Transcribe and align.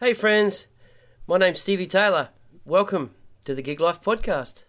Hey, 0.00 0.14
friends. 0.14 0.66
My 1.26 1.36
name's 1.36 1.60
Stevie 1.60 1.86
Taylor. 1.86 2.30
Welcome 2.64 3.10
to 3.44 3.54
the 3.54 3.60
Gig 3.60 3.80
Life 3.80 4.00
Podcast. 4.00 4.64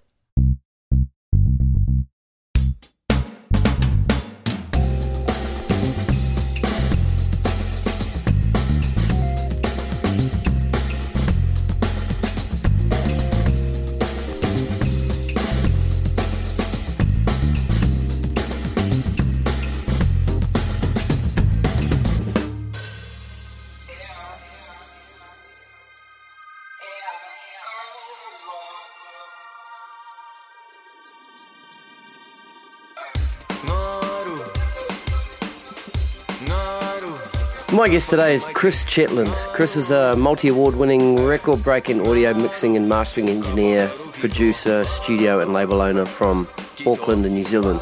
My 37.82 37.90
guest 37.90 38.12
today 38.12 38.36
is 38.36 38.46
Chris 38.46 38.86
Chetland. 38.86 39.32
Chris 39.54 39.76
is 39.76 39.90
a 39.90 40.16
multi 40.16 40.50
award 40.50 40.76
winning 40.76 41.26
record 41.26 41.64
breaking 41.64 42.08
audio 42.08 42.32
mixing 42.32 42.78
and 42.78 42.88
mastering 42.88 43.28
engineer, 43.28 43.88
producer, 44.14 44.84
studio, 44.84 45.40
and 45.40 45.52
label 45.52 45.82
owner 45.82 46.06
from 46.06 46.48
Auckland 46.86 47.26
in 47.26 47.34
New 47.34 47.44
Zealand. 47.44 47.82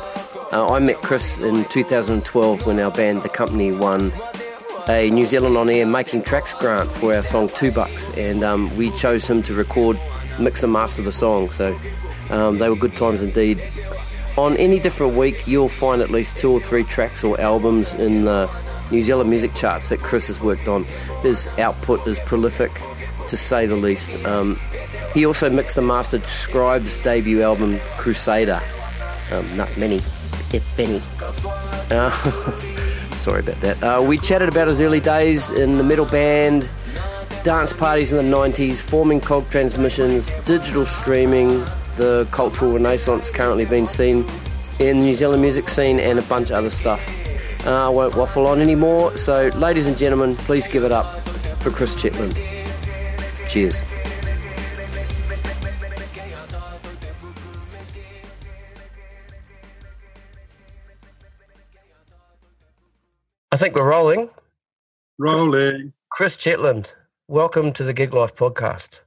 Uh, 0.53 0.72
I 0.72 0.80
met 0.80 0.95
Chris 1.02 1.38
in 1.39 1.66
2012 1.66 2.66
when 2.66 2.80
our 2.80 2.91
band 2.91 3.23
The 3.23 3.27
Company 3.27 3.73
won 3.73 4.13
a 4.88 5.12
New 5.12 5.25
Zealand 5.25 5.58
On 5.58 5.70
Air 5.70 5.85
Making 5.85 6.23
Tracks 6.23 6.53
grant 6.53 6.89
for 6.89 7.13
our 7.13 7.22
song 7.22 7.50
Two 7.50 7.70
Bucks, 7.70 8.09
and 8.11 8.41
um, 8.41 8.73
we 8.77 8.91
chose 8.91 9.30
him 9.30 9.44
to 9.44 9.53
record, 9.53 10.00
mix, 10.39 10.64
and 10.64 10.72
master 10.72 11.02
the 11.02 11.11
song. 11.11 11.52
So 11.52 11.77
um, 12.30 12.58
they 12.58 12.70
were 12.70 12.77
good 12.77 12.95
times 12.95 13.22
indeed. 13.22 13.61
On 14.38 14.55
any 14.55 14.80
different 14.80 15.17
week, 15.17 15.45
you'll 15.45 15.67
find 15.67 16.02
at 16.02 16.09
least 16.09 16.38
two 16.38 16.50
or 16.50 16.61
three 16.61 16.86
tracks 16.86 17.22
or 17.22 17.38
albums 17.42 17.95
in 17.95 18.23
the 18.23 18.50
New 18.92 19.04
Zealand 19.04 19.30
music 19.30 19.54
charts 19.54 19.90
that 19.90 20.00
Chris 20.00 20.28
has 20.28 20.42
worked 20.42 20.68
on. 20.68 20.84
His 21.22 21.48
output 21.59 22.06
is 22.08 22.20
prolific, 22.22 22.72
to 23.28 23.38
say 23.38 23.66
the 23.66 23.76
least. 23.76 24.09
Um, 24.26 24.59
he 25.14 25.26
also 25.26 25.50
mixed 25.50 25.78
and 25.78 25.88
mastered 25.88 26.23
Scribe's 26.26 26.98
debut 26.98 27.42
album, 27.42 27.80
Crusader. 27.98 28.62
Um, 29.32 29.58
not 29.58 29.76
many, 29.78 29.98
if 30.54 30.80
any. 30.80 31.02
Uh, 31.92 32.10
sorry 33.14 33.42
about 33.42 33.62
that. 33.62 33.84
Uh, 33.84 34.02
we 34.02 34.17
chatted 34.17 34.50
about 34.50 34.67
his 34.67 34.82
early 34.82 35.00
days 35.00 35.50
in 35.50 35.78
the 35.78 35.84
metal 35.84 36.06
band, 36.06 36.70
dance 37.44 37.73
parties 37.73 38.12
in 38.12 38.17
the 38.17 38.36
90s, 38.36 38.82
forming 38.82 39.22
Kog 39.22 39.50
Transmissions, 39.50 40.32
digital 40.45 40.86
streaming, 40.86 41.66
the 41.98 42.28
cultural 42.32 42.73
renaissance 42.73 43.30
currently 43.30 43.66
being 43.66 43.88
seen 43.88 44.26
in 44.80 45.00
the 45.00 45.04
New 45.04 45.16
Zealand 45.16 45.42
music 45.42 45.67
scene, 45.67 46.00
and 46.00 46.17
a 46.17 46.22
bunch 46.23 46.50
of 46.50 46.56
other 46.56 46.70
stuff. 46.70 47.04
Uh, 47.65 47.88
I 47.88 47.89
won't 47.89 48.15
waffle 48.15 48.47
on 48.47 48.61
anymore. 48.61 49.17
So, 49.17 49.47
ladies 49.55 49.88
and 49.88 49.97
gentlemen, 49.97 50.35
please 50.38 50.67
give 50.67 50.83
it 50.83 50.91
up 50.91 51.19
for 51.59 51.71
Chris 51.71 51.93
Chetland. 51.93 52.35
Cheers. 53.47 53.81
I 63.52 63.57
think 63.57 63.75
we're 63.75 63.89
rolling. 63.89 64.30
Rolling. 65.17 65.91
Chris 66.11 66.37
Chetland, 66.37 66.93
welcome 67.27 67.73
to 67.73 67.83
the 67.83 67.93
Gig 67.93 68.13
Life 68.13 68.35
podcast. 68.35 69.02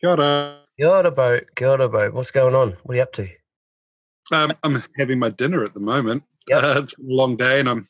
Kia 0.00 0.10
ora. 0.10 0.60
Kia 0.78 0.88
ora, 0.88 1.10
boat. 1.10 1.44
Kia 1.54 1.68
ora, 1.68 1.88
boat. 1.88 2.14
What's 2.14 2.30
going 2.30 2.54
on? 2.54 2.76
What 2.84 2.94
are 2.94 2.96
you 2.96 3.02
up 3.02 3.12
to? 3.14 3.28
Um, 4.32 4.52
I'm 4.62 4.82
having 4.96 5.18
my 5.18 5.28
dinner 5.28 5.64
at 5.64 5.74
the 5.74 5.80
moment. 5.80 6.24
Yep. 6.48 6.62
Uh, 6.62 6.80
it's 6.82 6.92
a 6.92 7.02
long 7.02 7.36
day 7.36 7.60
and 7.60 7.68
I'm 7.68 7.88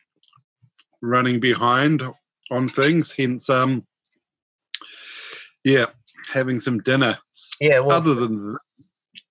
running 1.02 1.40
behind 1.40 2.02
on 2.50 2.68
things. 2.68 3.12
Hence, 3.12 3.50
um, 3.50 3.84
yeah, 5.64 5.86
having 6.32 6.60
some 6.60 6.80
dinner. 6.80 7.18
Yeah, 7.60 7.80
well, 7.80 7.96
Other 7.96 8.14
than 8.14 8.56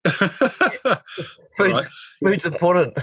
that, 0.04 1.02
food's, 1.58 1.74
right. 1.80 1.86
food's 2.24 2.46
important. 2.46 2.98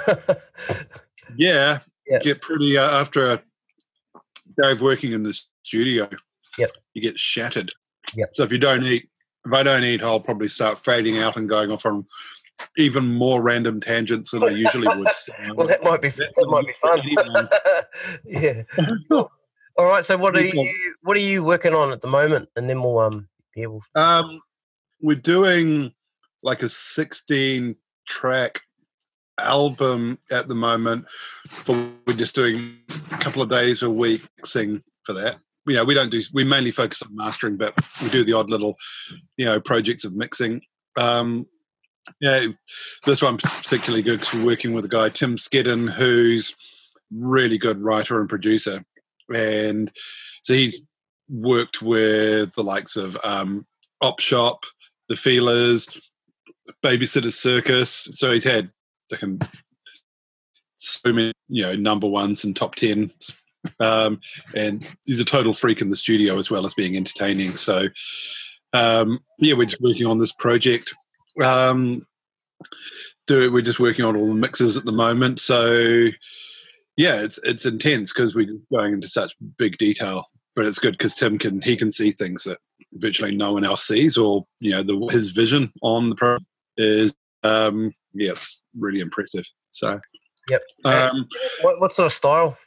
yeah, 1.37 1.79
Yeah. 2.07 2.19
get 2.21 2.41
pretty 2.41 2.77
uh, 2.77 3.01
after 3.01 3.33
a 3.33 3.43
day 4.61 4.71
of 4.73 4.81
working 4.81 5.13
in 5.13 5.23
the 5.23 5.39
studio. 5.63 6.09
Yep. 6.59 6.71
you 6.95 7.01
get 7.03 7.19
shattered. 7.19 7.71
Yep. 8.15 8.29
So 8.35 8.43
if 8.43 8.53
you 8.53 8.59
don't 8.59 8.85
eat, 8.85 9.09
if 9.47 9.53
I 9.53 9.63
don't 9.63 9.85
eat, 9.85 10.03
I'll 10.03 10.21
probably 10.21 10.49
start 10.49 10.79
fading 10.79 11.19
out 11.19 11.37
and 11.39 11.49
going 11.49 11.73
off 11.73 11.87
on 11.87 12.05
even 12.77 13.15
more 13.15 13.43
random 13.43 13.81
tangents 13.81 14.31
than 14.31 14.45
I 14.45 14.49
usually 14.49 14.89
would. 14.97 15.09
So, 15.09 15.33
well, 15.55 15.67
that 15.67 15.83
might 15.83 16.03
be 16.03 16.09
that 16.09 16.47
might 16.49 16.67
be 16.67 16.73
fun. 16.75 17.49
yeah. 18.25 18.63
All 19.79 19.87
right. 19.87 20.05
So, 20.05 20.17
what 20.17 20.37
are 20.37 20.43
you 20.43 20.73
what 21.03 21.17
are 21.17 21.21
you 21.21 21.45
working 21.45 21.75
on 21.75 21.93
at 21.93 22.01
the 22.01 22.09
moment? 22.09 22.49
And 22.57 22.69
then 22.69 22.83
we'll 22.83 22.99
um 22.99 23.29
yeah 23.55 23.67
we'll 23.67 23.83
Um, 23.95 24.41
we're 25.01 25.17
doing 25.17 25.93
like 26.43 26.63
a 26.63 26.69
16 26.69 27.77
track 28.09 28.61
album 29.39 30.19
at 30.31 30.49
the 30.49 30.55
moment, 30.55 31.07
but 31.67 31.91
we're 32.07 32.15
just 32.15 32.35
doing 32.35 32.79
a 33.11 33.19
couple 33.19 33.43
of 33.43 33.49
days 33.49 33.83
a 33.83 33.91
week 33.91 34.23
sing 34.45 34.83
for 35.05 35.13
that. 35.15 35.37
You 35.67 35.75
know, 35.75 35.85
we 35.85 35.95
don't 35.95 36.11
do, 36.11 36.21
we 36.33 36.43
mainly 36.43 36.73
focus 36.73 37.03
on 37.03 37.15
mastering, 37.15 37.57
but 37.57 37.79
we 38.03 38.09
do 38.11 38.25
the 38.25 38.33
odd 38.33 38.51
little, 38.51 38.77
you 39.37 39.45
know, 39.45 39.61
projects 39.61 40.05
of 40.05 40.15
mixing. 40.15 40.61
Um, 40.99 41.47
yeah, 42.21 42.47
this 43.05 43.23
one 43.23 43.37
particularly 43.37 44.03
good 44.03 44.21
because 44.21 44.35
we're 44.35 44.47
working 44.47 44.73
with 44.73 44.85
a 44.85 44.89
guy, 44.89 45.09
Tim 45.09 45.37
Skedden, 45.37 45.91
who's 45.91 46.55
really 47.11 47.59
good 47.59 47.81
writer 47.81 48.21
and 48.21 48.29
producer. 48.29 48.85
And 49.35 49.93
so 50.43 50.55
he's 50.55 50.83
worked 51.29 51.83
with 51.83 52.55
the 52.55 52.65
likes 52.65 52.97
of 52.97 53.17
um, 53.25 53.67
Op 54.01 54.21
Shop, 54.21 54.65
The 55.09 55.17
Feelers, 55.17 55.89
Babysitter's 56.85 57.39
Circus. 57.39 58.09
So 58.13 58.33
he's 58.33 58.45
had 58.45 58.71
like, 59.11 59.23
so 60.77 61.13
many, 61.13 61.33
you 61.49 61.63
know, 61.63 61.75
number 61.75 62.09
ones 62.09 62.45
and 62.45 62.57
top 62.57 62.75
tens. 62.75 63.35
Um, 63.79 64.21
and 64.55 64.87
he's 65.07 65.21
a 65.21 65.25
total 65.25 65.53
freak 65.53 65.81
in 65.81 65.91
the 65.91 65.97
studio 65.97 66.39
as 66.39 66.51
well 66.51 66.67
as 66.67 66.75
being 66.75 66.97
entertaining. 66.97 67.53
So, 67.53 67.87
um, 68.73 69.21
yeah, 69.39 69.55
we're 69.55 69.67
just 69.67 69.81
working 69.81 70.07
on 70.07 70.19
this 70.19 70.33
project. 70.33 70.95
Um, 71.43 72.07
do 73.27 73.43
it. 73.43 73.53
We're 73.53 73.63
just 73.63 73.81
working 73.81 74.05
on 74.05 74.17
all 74.17 74.27
the 74.27 74.35
mixes 74.35 74.77
at 74.77 74.85
the 74.85 74.93
moment. 74.93 75.41
So, 75.41 76.09
yeah, 76.97 77.23
it's 77.23 77.39
it's 77.45 77.67
intense 77.67 78.13
because 78.13 78.35
we're 78.35 78.57
going 78.73 78.95
into 78.95 79.09
such 79.09 79.35
big 79.59 79.79
detail. 79.79 80.27
But 80.55 80.67
it's 80.67 80.79
good 80.79 80.93
because 80.93 81.15
Tim 81.15 81.39
can 81.39 81.63
he 81.63 81.77
can 81.77 81.93
see 81.93 82.11
things 82.13 82.45
that 82.45 82.59
virtually 82.95 83.35
no 83.35 83.53
one 83.53 83.65
else 83.65 83.87
sees, 83.87 84.19
or 84.19 84.47
you 84.61 84.73
know, 84.73 84.83
the, 84.83 84.99
his 85.11 85.33
vision 85.33 85.73
on 85.83 86.11
the 86.11 86.17
program 86.17 86.45
is 86.77 87.15
um, 87.43 87.93
yeah, 88.13 88.33
it's 88.33 88.63
really 88.79 89.01
impressive. 89.01 89.45
So, 89.71 90.01
Yep. 90.51 90.63
um, 90.85 91.29
what 91.63 91.81
what 91.81 91.93
sort 91.93 92.07
of 92.07 92.13
style? 92.13 92.59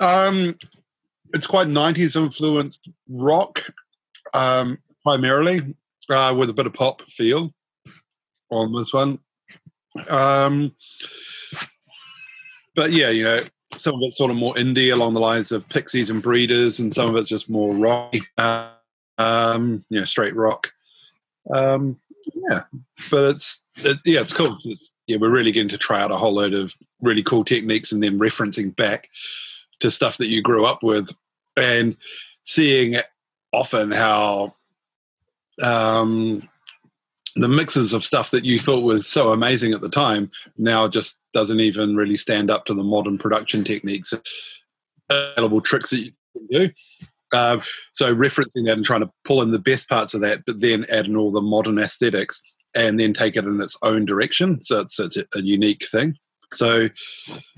um, 0.00 0.56
it's 1.34 1.46
quite 1.46 1.68
90s 1.68 2.16
influenced 2.16 2.88
rock, 3.08 3.62
um, 4.34 4.78
primarily, 5.04 5.74
uh, 6.10 6.34
with 6.36 6.50
a 6.50 6.54
bit 6.54 6.66
of 6.66 6.72
pop 6.74 7.02
feel 7.02 7.52
on 8.50 8.72
this 8.72 8.92
one. 8.92 9.18
Um, 10.10 10.74
but 12.74 12.92
yeah, 12.92 13.10
you 13.10 13.24
know, 13.24 13.42
some 13.76 13.94
of 13.94 14.00
it's 14.02 14.18
sort 14.18 14.30
of 14.30 14.36
more 14.36 14.54
indie 14.54 14.92
along 14.92 15.14
the 15.14 15.20
lines 15.20 15.52
of 15.52 15.68
Pixies 15.68 16.10
and 16.10 16.22
Breeders, 16.22 16.80
and 16.80 16.92
some 16.92 17.08
of 17.08 17.16
it's 17.16 17.28
just 17.28 17.50
more 17.50 17.74
rock, 17.74 18.14
um, 19.18 19.84
you 19.88 19.98
know, 19.98 20.04
straight 20.04 20.34
rock. 20.34 20.72
Um, 21.52 21.98
yeah, 22.34 22.60
but 23.10 23.30
it's 23.30 23.64
it, 23.76 23.98
yeah, 24.04 24.20
it's 24.20 24.32
cool. 24.32 24.56
It's, 24.64 24.92
yeah, 25.06 25.16
we're 25.18 25.30
really 25.30 25.52
getting 25.52 25.68
to 25.68 25.78
try 25.78 26.00
out 26.00 26.10
a 26.10 26.16
whole 26.16 26.34
load 26.34 26.54
of 26.54 26.74
really 27.00 27.22
cool 27.22 27.44
techniques 27.44 27.92
and 27.92 28.02
then 28.02 28.18
referencing 28.18 28.74
back 28.74 29.08
to 29.80 29.90
stuff 29.90 30.16
that 30.16 30.28
you 30.28 30.42
grew 30.42 30.66
up 30.66 30.82
with 30.82 31.10
and 31.56 31.96
seeing 32.42 32.96
often 33.52 33.90
how 33.90 34.54
um, 35.62 36.42
the 37.36 37.48
mixes 37.48 37.92
of 37.92 38.04
stuff 38.04 38.30
that 38.30 38.44
you 38.44 38.58
thought 38.58 38.82
was 38.82 39.06
so 39.06 39.32
amazing 39.32 39.72
at 39.72 39.80
the 39.80 39.88
time 39.88 40.30
now 40.56 40.88
just 40.88 41.20
doesn't 41.32 41.60
even 41.60 41.94
really 41.94 42.16
stand 42.16 42.50
up 42.50 42.64
to 42.64 42.74
the 42.74 42.84
modern 42.84 43.18
production 43.18 43.62
techniques 43.62 44.12
available 45.10 45.60
tricks 45.60 45.90
that 45.90 45.98
you 45.98 46.12
can 46.32 46.46
do. 46.50 46.70
Uh, 47.32 47.60
so 47.92 48.14
referencing 48.14 48.64
that 48.64 48.76
and 48.76 48.84
trying 48.84 49.00
to 49.00 49.10
pull 49.24 49.42
in 49.42 49.50
the 49.50 49.58
best 49.58 49.88
parts 49.88 50.14
of 50.14 50.20
that 50.20 50.42
but 50.46 50.60
then 50.60 50.86
add 50.90 51.06
in 51.06 51.16
all 51.16 51.30
the 51.30 51.42
modern 51.42 51.78
aesthetics 51.78 52.40
and 52.74 52.98
then 52.98 53.12
take 53.12 53.36
it 53.36 53.44
in 53.44 53.60
its 53.60 53.76
own 53.82 54.04
direction. 54.04 54.62
So 54.62 54.80
it's, 54.80 54.98
it's 54.98 55.16
a 55.16 55.42
unique 55.42 55.84
thing. 55.88 56.14
So 56.52 56.88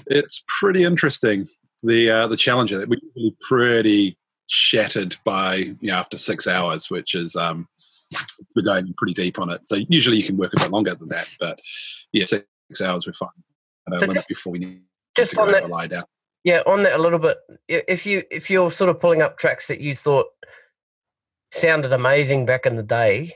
it's 0.06 0.44
pretty 0.60 0.84
interesting 0.84 1.46
the 1.82 2.10
uh, 2.10 2.26
the 2.26 2.36
challenge 2.36 2.70
that. 2.72 2.88
We're 2.88 3.30
pretty 3.40 4.16
shattered 4.48 5.16
by 5.24 5.54
you 5.54 5.76
know 5.82 5.94
after 5.94 6.18
six 6.18 6.46
hours, 6.46 6.90
which 6.90 7.14
is 7.14 7.36
um, 7.36 7.68
we're 8.54 8.62
going 8.62 8.94
pretty 8.96 9.14
deep 9.14 9.38
on 9.38 9.50
it. 9.50 9.60
So 9.68 9.76
usually 9.88 10.16
you 10.16 10.24
can 10.24 10.36
work 10.36 10.52
a 10.54 10.60
bit 10.60 10.70
longer 10.70 10.94
than 10.94 11.08
that, 11.08 11.28
but 11.38 11.60
yeah, 12.12 12.26
six 12.26 12.46
hours 12.82 13.06
we're 13.06 13.12
fine. 13.12 13.28
So 13.98 14.06
just, 14.06 14.28
before 14.28 14.52
we 14.52 14.58
need 14.58 14.82
just 15.16 15.32
to 15.34 15.40
on 15.40 15.52
that, 15.52 15.68
lie 15.68 15.86
down. 15.86 16.02
Yeah, 16.44 16.62
on 16.66 16.82
that 16.82 16.98
a 16.98 17.02
little 17.02 17.18
bit. 17.18 17.38
If 17.68 18.06
you 18.06 18.22
if 18.30 18.50
you're 18.50 18.70
sort 18.70 18.90
of 18.90 19.00
pulling 19.00 19.22
up 19.22 19.38
tracks 19.38 19.68
that 19.68 19.80
you 19.80 19.94
thought 19.94 20.26
sounded 21.52 21.92
amazing 21.92 22.46
back 22.46 22.66
in 22.66 22.76
the 22.76 22.82
day, 22.82 23.32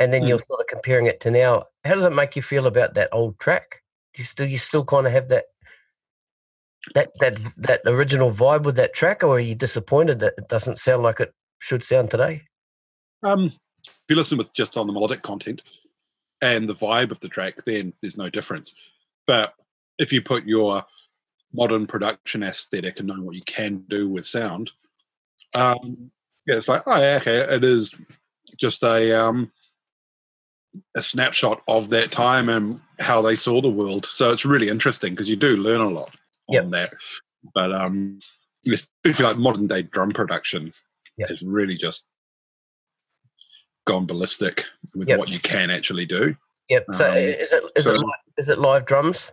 and 0.00 0.12
then 0.12 0.22
mm. 0.22 0.28
you're 0.28 0.40
sort 0.40 0.60
of 0.60 0.66
comparing 0.66 1.06
it 1.06 1.20
to 1.20 1.30
now, 1.30 1.64
how 1.84 1.94
does 1.94 2.04
it 2.04 2.14
make 2.14 2.36
you 2.36 2.42
feel 2.42 2.66
about 2.66 2.94
that 2.94 3.08
old 3.12 3.38
track? 3.38 3.82
Do 4.14 4.22
you 4.22 4.24
still 4.24 4.46
you 4.46 4.58
still 4.58 4.84
kind 4.84 5.06
of 5.06 5.12
have 5.12 5.28
that 5.28 5.44
that 6.94 7.10
that 7.20 7.38
that 7.56 7.80
original 7.86 8.32
vibe 8.32 8.64
with 8.64 8.76
that 8.76 8.94
track, 8.94 9.22
or 9.22 9.36
are 9.36 9.40
you 9.40 9.54
disappointed 9.54 10.20
that 10.20 10.34
it 10.36 10.48
doesn't 10.48 10.78
sound 10.78 11.02
like 11.02 11.20
it 11.20 11.32
should 11.60 11.84
sound 11.84 12.10
today? 12.10 12.42
Um, 13.24 13.50
if 14.06 14.14
you 14.14 14.16
listen 14.16 14.38
with 14.38 14.52
just 14.52 14.76
on 14.76 14.86
the 14.86 14.92
melodic 14.92 15.22
content 15.22 15.62
and 16.40 16.68
the 16.68 16.74
vibe 16.74 17.10
of 17.10 17.18
the 17.18 17.28
track, 17.28 17.56
then 17.64 17.92
there's 18.00 18.16
no 18.16 18.30
difference. 18.30 18.74
But 19.26 19.54
if 19.98 20.12
you 20.12 20.22
put 20.22 20.46
your 20.46 20.84
modern 21.52 21.88
production 21.88 22.44
aesthetic 22.44 23.00
and 23.00 23.08
knowing 23.08 23.24
what 23.24 23.34
you 23.34 23.42
can 23.42 23.84
do 23.88 24.08
with 24.08 24.24
sound, 24.24 24.70
um, 25.56 26.10
yeah, 26.46 26.54
it's 26.54 26.68
like, 26.68 26.82
oh, 26.86 26.96
yeah, 27.00 27.18
okay, 27.20 27.38
it 27.38 27.64
is 27.64 27.96
just 28.56 28.84
a 28.84 29.12
um, 29.12 29.50
a 30.96 31.02
snapshot 31.02 31.60
of 31.66 31.90
that 31.90 32.12
time 32.12 32.48
and 32.48 32.80
how 33.00 33.20
they 33.20 33.34
saw 33.34 33.60
the 33.60 33.68
world. 33.68 34.06
So 34.06 34.32
it's 34.32 34.44
really 34.44 34.68
interesting 34.68 35.14
because 35.14 35.28
you 35.28 35.36
do 35.36 35.56
learn 35.56 35.80
a 35.80 35.88
lot 35.88 36.14
yep. 36.48 36.64
on 36.64 36.70
that. 36.70 36.90
But 37.54 37.74
um, 37.74 38.20
you 38.62 38.76
like 39.18 39.36
modern 39.36 39.66
day 39.66 39.82
drum 39.82 40.12
production, 40.12 40.72
yep. 41.16 41.30
is 41.30 41.42
really 41.42 41.74
just 41.74 42.08
gone 43.86 44.06
ballistic 44.06 44.64
with 44.94 45.08
yep. 45.08 45.18
what 45.18 45.30
you 45.30 45.38
can 45.38 45.70
actually 45.70 46.06
do. 46.06 46.36
Yep. 46.68 46.84
So 46.92 47.10
um, 47.10 47.16
is 47.16 47.52
it 47.52 47.64
is 47.74 47.84
so 47.84 47.94
it 47.94 48.02
is 48.36 48.50
it 48.50 48.58
live 48.58 48.84
drums? 48.84 49.32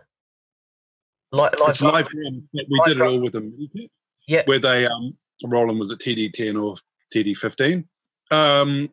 Live, 1.32 1.52
live 1.60 1.68
it's 1.68 1.82
live 1.82 2.08
drums. 2.08 2.42
We 2.52 2.66
live 2.70 2.86
did 2.86 2.96
drum. 2.96 3.08
it 3.08 3.12
all 3.12 3.20
with 3.20 3.34
a 3.36 3.68
kit. 3.76 3.90
Yeah. 4.26 4.42
Where 4.46 4.58
they 4.58 4.86
um 4.86 5.16
Roland 5.44 5.78
was 5.78 5.90
at 5.90 5.98
TD10 5.98 6.62
or 6.62 6.76
TD15. 7.14 7.84
Um, 8.30 8.90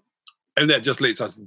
and 0.57 0.69
that 0.69 0.83
just 0.83 1.01
lets 1.01 1.21
us 1.21 1.39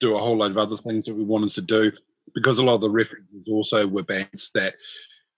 do 0.00 0.14
a 0.14 0.18
whole 0.18 0.36
load 0.36 0.52
of 0.52 0.58
other 0.58 0.76
things 0.76 1.06
that 1.06 1.14
we 1.14 1.24
wanted 1.24 1.50
to 1.52 1.62
do 1.62 1.90
because 2.34 2.58
a 2.58 2.62
lot 2.62 2.74
of 2.74 2.80
the 2.80 2.90
references 2.90 3.46
also 3.48 3.86
were 3.86 4.02
bands 4.02 4.50
that 4.54 4.74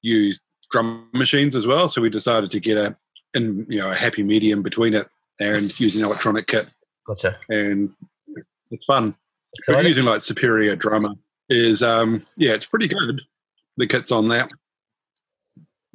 used 0.02 0.42
drum 0.70 1.08
machines 1.14 1.54
as 1.54 1.66
well. 1.66 1.88
So 1.88 2.00
we 2.00 2.10
decided 2.10 2.50
to 2.50 2.60
get 2.60 2.76
a 2.76 2.96
in 3.34 3.66
you 3.68 3.78
know 3.78 3.90
a 3.90 3.94
happy 3.94 4.22
medium 4.22 4.62
between 4.62 4.94
it 4.94 5.08
and 5.40 5.78
using 5.78 6.02
electronic 6.02 6.46
kit. 6.46 6.68
Gotcha. 7.06 7.38
And 7.48 7.94
it's 8.70 8.84
fun. 8.84 9.14
But 9.66 9.84
using 9.84 10.04
like 10.04 10.20
Superior 10.20 10.76
Drummer 10.76 11.14
is 11.48 11.82
um 11.82 12.26
yeah, 12.36 12.52
it's 12.52 12.66
pretty 12.66 12.88
good. 12.88 13.22
The 13.76 13.86
kit's 13.86 14.12
on 14.12 14.28
that. 14.28 14.50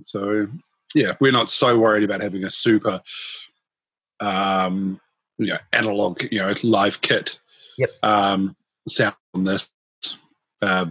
So 0.02 0.48
yeah, 0.96 1.14
we're 1.20 1.32
not 1.32 1.50
so 1.50 1.78
worried 1.78 2.04
about 2.04 2.22
having 2.22 2.44
a 2.44 2.50
super 2.50 3.02
um 4.20 5.00
you 5.38 5.48
know 5.48 5.58
analog, 5.74 6.24
you 6.32 6.40
know, 6.40 6.54
live 6.64 7.02
kit. 7.02 7.40
Yep. 7.78 7.90
Um 8.04 8.56
sound 8.88 9.16
on 9.34 9.44
this. 9.44 9.70
Uh, 10.62 10.86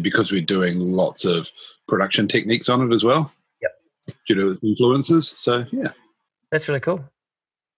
because 0.00 0.32
we're 0.32 0.40
doing 0.40 0.78
lots 0.78 1.26
of 1.26 1.50
production 1.86 2.26
techniques 2.26 2.70
on 2.70 2.80
it 2.90 2.94
as 2.94 3.04
well. 3.04 3.30
Yep. 3.62 3.72
Due 4.26 4.34
to 4.36 4.50
its 4.52 4.64
influences. 4.64 5.32
So 5.36 5.66
yeah. 5.70 5.88
That's 6.50 6.68
really 6.68 6.80
cool. 6.80 7.04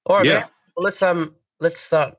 All 0.07 0.17
right, 0.17 0.27
yeah. 0.27 0.47
Well, 0.77 0.85
let's 0.85 1.03
um 1.03 1.35
let's 1.61 1.81
start 1.81 2.17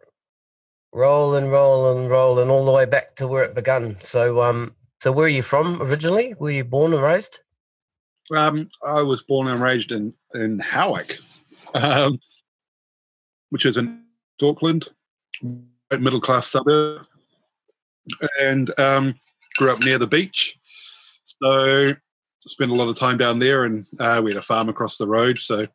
rolling, 0.94 1.50
rolling, 1.50 2.08
rolling 2.08 2.50
all 2.50 2.66
the 2.66 2.72
way 2.72 2.86
back 2.86 3.16
to 3.16 3.28
where 3.28 3.44
it 3.44 3.56
began. 3.56 3.98
So 4.02 4.42
um 4.42 4.76
so 5.00 5.12
where 5.12 5.26
are 5.26 5.30
you 5.30 5.44
from 5.44 5.82
originally? 5.82 6.34
Were 6.40 6.52
you 6.52 6.64
born 6.64 6.94
and 6.94 7.04
raised? 7.04 7.40
Um, 8.34 8.70
I 8.88 9.02
was 9.02 9.22
born 9.22 9.48
and 9.50 9.62
raised 9.62 9.92
in 9.92 10.14
in 10.34 10.60
Howick, 10.60 11.18
um, 11.74 12.18
which 13.50 13.66
is 13.66 13.76
in 13.76 14.04
Auckland, 14.42 14.88
middle 15.92 16.22
class 16.22 16.48
suburb, 16.48 17.06
and 18.42 18.78
um, 18.80 19.16
grew 19.58 19.72
up 19.72 19.84
near 19.84 19.98
the 19.98 20.08
beach. 20.08 20.58
So 21.24 21.94
spent 22.40 22.72
a 22.72 22.76
lot 22.76 22.88
of 22.88 22.96
time 22.96 23.18
down 23.18 23.40
there, 23.40 23.66
and 23.66 23.86
uh, 24.00 24.22
we 24.24 24.32
had 24.32 24.40
a 24.40 24.42
farm 24.42 24.70
across 24.70 24.98
the 24.98 25.08
road. 25.08 25.38
So 25.38 25.68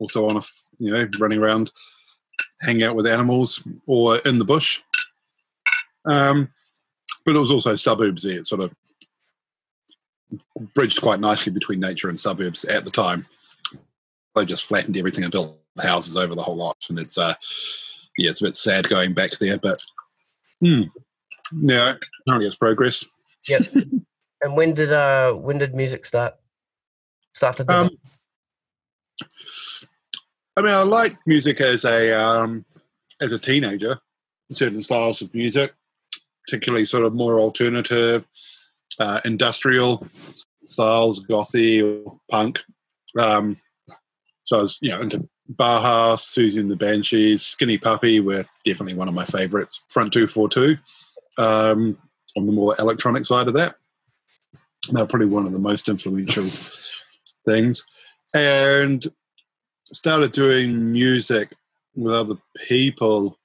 also 0.00 0.28
on 0.28 0.36
a 0.36 0.42
you 0.78 0.90
know 0.90 1.08
running 1.20 1.38
around, 1.38 1.70
hanging 2.60 2.84
out 2.84 2.96
with 2.96 3.06
animals 3.06 3.62
or 3.86 4.18
in 4.18 4.38
the 4.38 4.44
bush. 4.44 4.82
Um, 6.06 6.48
but 7.24 7.36
it 7.36 7.40
was 7.40 7.50
also 7.50 7.74
suburbs 7.74 8.22
there. 8.22 8.38
It 8.38 8.46
sort 8.46 8.62
of 8.62 8.74
bridged 10.74 11.02
quite 11.02 11.20
nicely 11.20 11.52
between 11.52 11.80
nature 11.80 12.08
and 12.08 12.18
suburbs 12.18 12.64
at 12.64 12.84
the 12.84 12.90
time. 12.90 13.26
They 14.34 14.44
just 14.44 14.64
flattened 14.64 14.96
everything 14.96 15.24
and 15.24 15.32
built 15.32 15.58
houses 15.82 16.16
over 16.16 16.34
the 16.34 16.42
whole 16.42 16.56
lot, 16.56 16.76
and 16.88 16.98
it's 16.98 17.18
uh, 17.18 17.34
yeah, 18.18 18.30
it's 18.30 18.40
a 18.40 18.44
bit 18.44 18.54
sad 18.54 18.88
going 18.88 19.14
back 19.14 19.32
there, 19.32 19.58
but 19.58 19.78
hmm, 20.60 20.82
yeah, 21.52 21.94
apparently 22.22 22.46
it's 22.46 22.56
progress. 22.56 23.04
Yep. 23.48 23.62
and 24.42 24.56
when 24.56 24.74
did 24.74 24.92
uh 24.92 25.32
when 25.32 25.58
did 25.58 25.74
music 25.74 26.04
start 26.04 26.34
start 27.34 27.56
to 27.56 27.72
um, 27.72 27.88
I 30.56 30.62
mean, 30.62 30.72
I 30.72 30.82
like 30.82 31.18
music 31.26 31.60
as 31.60 31.84
a 31.84 32.18
um, 32.18 32.64
as 33.20 33.32
a 33.32 33.38
teenager. 33.38 34.00
Certain 34.50 34.82
styles 34.82 35.20
of 35.20 35.34
music, 35.34 35.74
particularly 36.46 36.86
sort 36.86 37.04
of 37.04 37.14
more 37.14 37.40
alternative, 37.40 38.24
uh, 38.98 39.20
industrial 39.24 40.06
styles, 40.64 41.24
gothy 41.26 41.82
or 41.82 42.18
punk. 42.30 42.62
Um, 43.18 43.56
so 44.44 44.58
I 44.58 44.62
was, 44.62 44.78
you 44.80 44.90
know, 44.92 45.00
into 45.00 45.28
Bauhaus, 45.52 46.20
Siouxsie 46.20 46.60
and 46.60 46.70
the 46.70 46.76
Banshees, 46.76 47.42
Skinny 47.42 47.76
Puppy 47.76 48.20
were 48.20 48.44
definitely 48.64 48.94
one 48.94 49.08
of 49.08 49.14
my 49.14 49.24
favorites. 49.24 49.84
Front 49.88 50.12
Two 50.12 50.26
Four 50.26 50.48
Two 50.48 50.76
um, 51.38 51.98
on 52.36 52.46
the 52.46 52.52
more 52.52 52.74
electronic 52.78 53.26
side 53.26 53.48
of 53.48 53.54
that. 53.54 53.76
They're 54.90 55.06
probably 55.06 55.28
one 55.28 55.46
of 55.46 55.52
the 55.52 55.58
most 55.58 55.88
influential 55.88 56.46
things. 57.44 57.84
And 58.34 59.06
started 59.92 60.32
doing 60.32 60.92
music 60.92 61.52
with 61.94 62.12
other 62.12 62.36
people. 62.66 63.38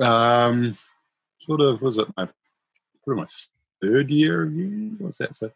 Um, 0.00 0.76
sort 1.38 1.60
of 1.60 1.82
was 1.82 1.98
it 1.98 2.08
my 2.16 2.28
pretty 3.04 3.20
my 3.20 3.26
third 3.82 4.10
year 4.10 4.44
of 4.44 4.54
uni? 4.54 4.94
What's 4.98 5.18
that? 5.18 5.34
So 5.34 5.50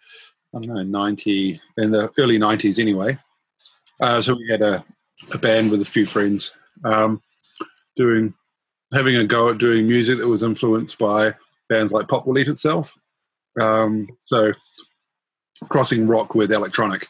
I 0.55 0.59
don't 0.59 0.69
know, 0.69 0.83
ninety 0.83 1.61
in 1.79 1.91
the 1.91 2.11
early 2.19 2.39
nineties 2.39 2.79
anyway. 2.79 3.19
Uh, 4.01 4.21
so 4.21 4.35
we 4.35 4.49
had 4.49 4.63
a, 4.63 4.85
a 5.33 5.39
band 5.39 5.71
with 5.71 5.81
a 5.81 5.87
few 5.87 6.05
friends 6.05 6.55
um, 6.85 7.23
doing 7.97 8.35
having 8.95 9.17
a 9.17 9.25
go 9.25 9.51
at 9.51 9.59
doing 9.59 9.87
music 9.87 10.19
that 10.19 10.29
was 10.29 10.43
influenced 10.43 10.99
by 10.99 11.35
bands 11.69 11.93
like 11.93 12.09
Pop 12.09 12.27
Will 12.27 12.39
Eat 12.39 12.49
Itself. 12.49 12.95
Um, 13.61 14.09
so 14.21 14.53
crossing 15.69 16.07
rock 16.07 16.35
with 16.35 16.53
electronic 16.53 17.09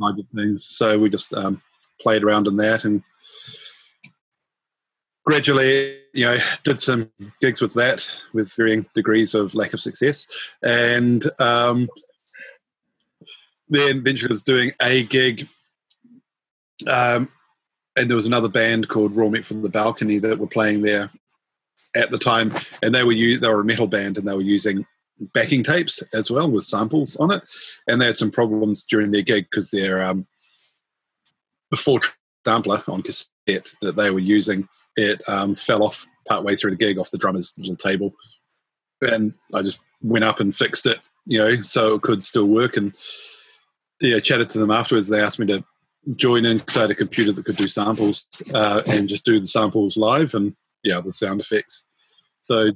kinds 0.00 0.18
of 0.18 0.26
things. 0.34 0.64
So 0.64 0.98
we 0.98 1.08
just 1.08 1.32
um, 1.34 1.62
played 2.00 2.24
around 2.24 2.46
in 2.46 2.56
that 2.58 2.84
and 2.84 3.02
gradually, 5.24 5.98
you 6.12 6.24
know, 6.24 6.36
did 6.64 6.78
some 6.80 7.10
gigs 7.40 7.60
with 7.60 7.74
that 7.74 8.06
with 8.32 8.52
varying 8.54 8.86
degrees 8.94 9.34
of 9.34 9.54
lack 9.54 9.72
of 9.72 9.80
success. 9.80 10.26
And 10.62 11.24
um, 11.40 11.88
then 13.68 13.98
eventually 13.98 14.28
was 14.28 14.42
doing 14.42 14.72
a 14.82 15.04
gig 15.04 15.48
um, 16.90 17.28
and 17.96 18.08
there 18.08 18.16
was 18.16 18.26
another 18.26 18.48
band 18.48 18.88
called 18.88 19.16
Raw 19.16 19.28
Meat 19.28 19.46
from 19.46 19.62
the 19.62 19.70
Balcony 19.70 20.18
that 20.18 20.38
were 20.38 20.46
playing 20.46 20.82
there 20.82 21.10
at 21.96 22.10
the 22.10 22.18
time, 22.18 22.50
and 22.82 22.94
they 22.94 23.04
were 23.04 23.14
they 23.14 23.48
were 23.48 23.60
a 23.60 23.64
metal 23.64 23.86
band, 23.86 24.18
and 24.18 24.26
they 24.26 24.34
were 24.34 24.40
using 24.40 24.84
backing 25.32 25.62
tapes 25.62 26.02
as 26.12 26.30
well 26.30 26.50
with 26.50 26.64
samples 26.64 27.16
on 27.16 27.32
it, 27.32 27.42
and 27.88 28.00
they 28.00 28.06
had 28.06 28.16
some 28.16 28.30
problems 28.30 28.84
during 28.84 29.10
their 29.10 29.22
gig 29.22 29.46
because 29.50 29.70
their 29.70 30.02
um, 30.02 30.26
the 31.70 31.76
four 31.76 32.00
sampler 32.46 32.82
on 32.88 33.02
cassette 33.02 33.72
that 33.80 33.96
they 33.96 34.10
were 34.10 34.18
using 34.18 34.68
it 34.96 35.22
um, 35.28 35.54
fell 35.54 35.82
off 35.82 36.06
partway 36.28 36.54
through 36.56 36.70
the 36.70 36.76
gig 36.76 36.98
off 36.98 37.10
the 37.10 37.18
drummer's 37.18 37.54
little 37.58 37.76
table, 37.76 38.14
and 39.02 39.34
I 39.54 39.62
just 39.62 39.80
went 40.02 40.24
up 40.24 40.40
and 40.40 40.54
fixed 40.54 40.86
it, 40.86 41.00
you 41.26 41.38
know, 41.38 41.56
so 41.62 41.94
it 41.94 42.02
could 42.02 42.22
still 42.22 42.46
work 42.46 42.76
and 42.76 42.94
yeah, 44.00 44.18
chatted 44.18 44.50
to 44.50 44.58
them 44.58 44.70
afterwards. 44.70 45.08
They 45.08 45.20
asked 45.20 45.38
me 45.38 45.46
to 45.46 45.64
join 46.16 46.44
in 46.44 46.58
because 46.58 46.76
I 46.76 46.80
had 46.82 46.90
a 46.90 46.94
computer 46.94 47.32
that 47.32 47.44
could 47.44 47.56
do 47.56 47.68
samples 47.68 48.26
uh, 48.52 48.82
and 48.88 49.08
just 49.08 49.24
do 49.24 49.40
the 49.40 49.46
samples 49.46 49.96
live 49.96 50.34
and 50.34 50.54
yeah, 50.82 51.00
the 51.00 51.12
sound 51.12 51.40
effects. 51.40 51.86
So 52.42 52.70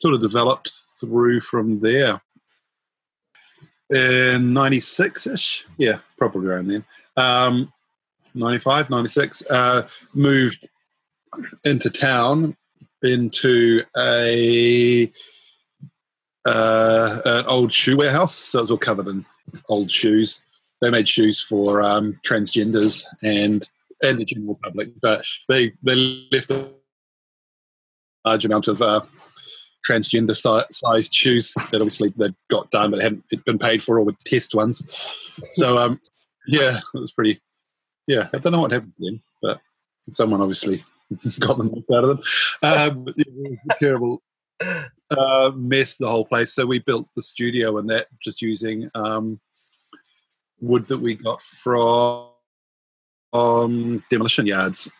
sort 0.00 0.14
of 0.14 0.20
developed 0.20 0.72
through 1.00 1.40
from 1.40 1.80
there. 1.80 2.20
In 3.90 4.52
96 4.52 5.26
ish, 5.28 5.64
yeah, 5.76 5.98
probably 6.18 6.48
around 6.48 6.68
then. 6.68 6.84
Um, 7.16 7.72
95, 8.34 8.90
96, 8.90 9.42
uh, 9.50 9.88
moved 10.12 10.68
into 11.64 11.90
town 11.90 12.56
into 13.02 13.82
a 13.96 15.10
uh, 16.46 17.20
an 17.24 17.44
old 17.46 17.72
shoe 17.72 17.96
warehouse. 17.96 18.34
So 18.34 18.58
it 18.58 18.62
was 18.62 18.70
all 18.70 18.78
covered 18.78 19.08
in 19.08 19.24
old 19.68 19.90
shoes. 19.90 20.42
They 20.80 20.90
made 20.90 21.08
shoes 21.08 21.40
for 21.40 21.82
um, 21.82 22.14
transgenders 22.26 23.04
and 23.22 23.68
and 24.02 24.20
the 24.20 24.24
general 24.24 24.58
public, 24.62 24.88
but 25.00 25.24
they 25.48 25.72
they 25.82 26.26
left 26.32 26.50
a 26.50 26.68
large 28.24 28.44
amount 28.44 28.68
of 28.68 28.82
uh, 28.82 29.00
transgender 29.88 30.34
si- 30.34 30.66
sized 30.70 31.14
shoes 31.14 31.54
that 31.54 31.80
obviously 31.80 32.12
they'd 32.16 32.34
got 32.48 32.70
done, 32.70 32.90
but 32.90 33.00
hadn't 33.00 33.24
been 33.44 33.58
paid 33.58 33.82
for, 33.82 33.98
or 33.98 34.02
with 34.02 34.18
test 34.24 34.54
ones. 34.54 34.82
So 35.50 35.78
um, 35.78 36.00
yeah, 36.46 36.78
it 36.94 37.00
was 37.00 37.12
pretty. 37.12 37.40
Yeah, 38.06 38.28
I 38.32 38.38
don't 38.38 38.52
know 38.52 38.60
what 38.60 38.72
happened 38.72 38.92
then, 38.98 39.20
but 39.42 39.60
someone 40.10 40.40
obviously 40.40 40.84
got 41.40 41.58
them 41.58 41.72
out 41.92 42.04
of 42.04 42.08
them. 42.08 42.20
Um, 42.62 43.08
it 43.16 43.26
was 43.28 43.58
a 43.70 43.74
terrible 43.80 44.22
uh, 45.10 45.50
mess, 45.54 45.96
the 45.96 46.08
whole 46.08 46.24
place. 46.24 46.52
So 46.52 46.66
we 46.66 46.78
built 46.78 47.08
the 47.14 47.22
studio 47.22 47.78
and 47.78 47.88
that 47.90 48.06
just 48.22 48.42
using 48.42 48.88
um, 48.94 49.40
wood 50.60 50.86
that 50.86 51.00
we 51.00 51.14
got 51.14 51.42
from 51.42 52.30
um, 53.32 54.04
demolition 54.10 54.46
yards. 54.46 54.90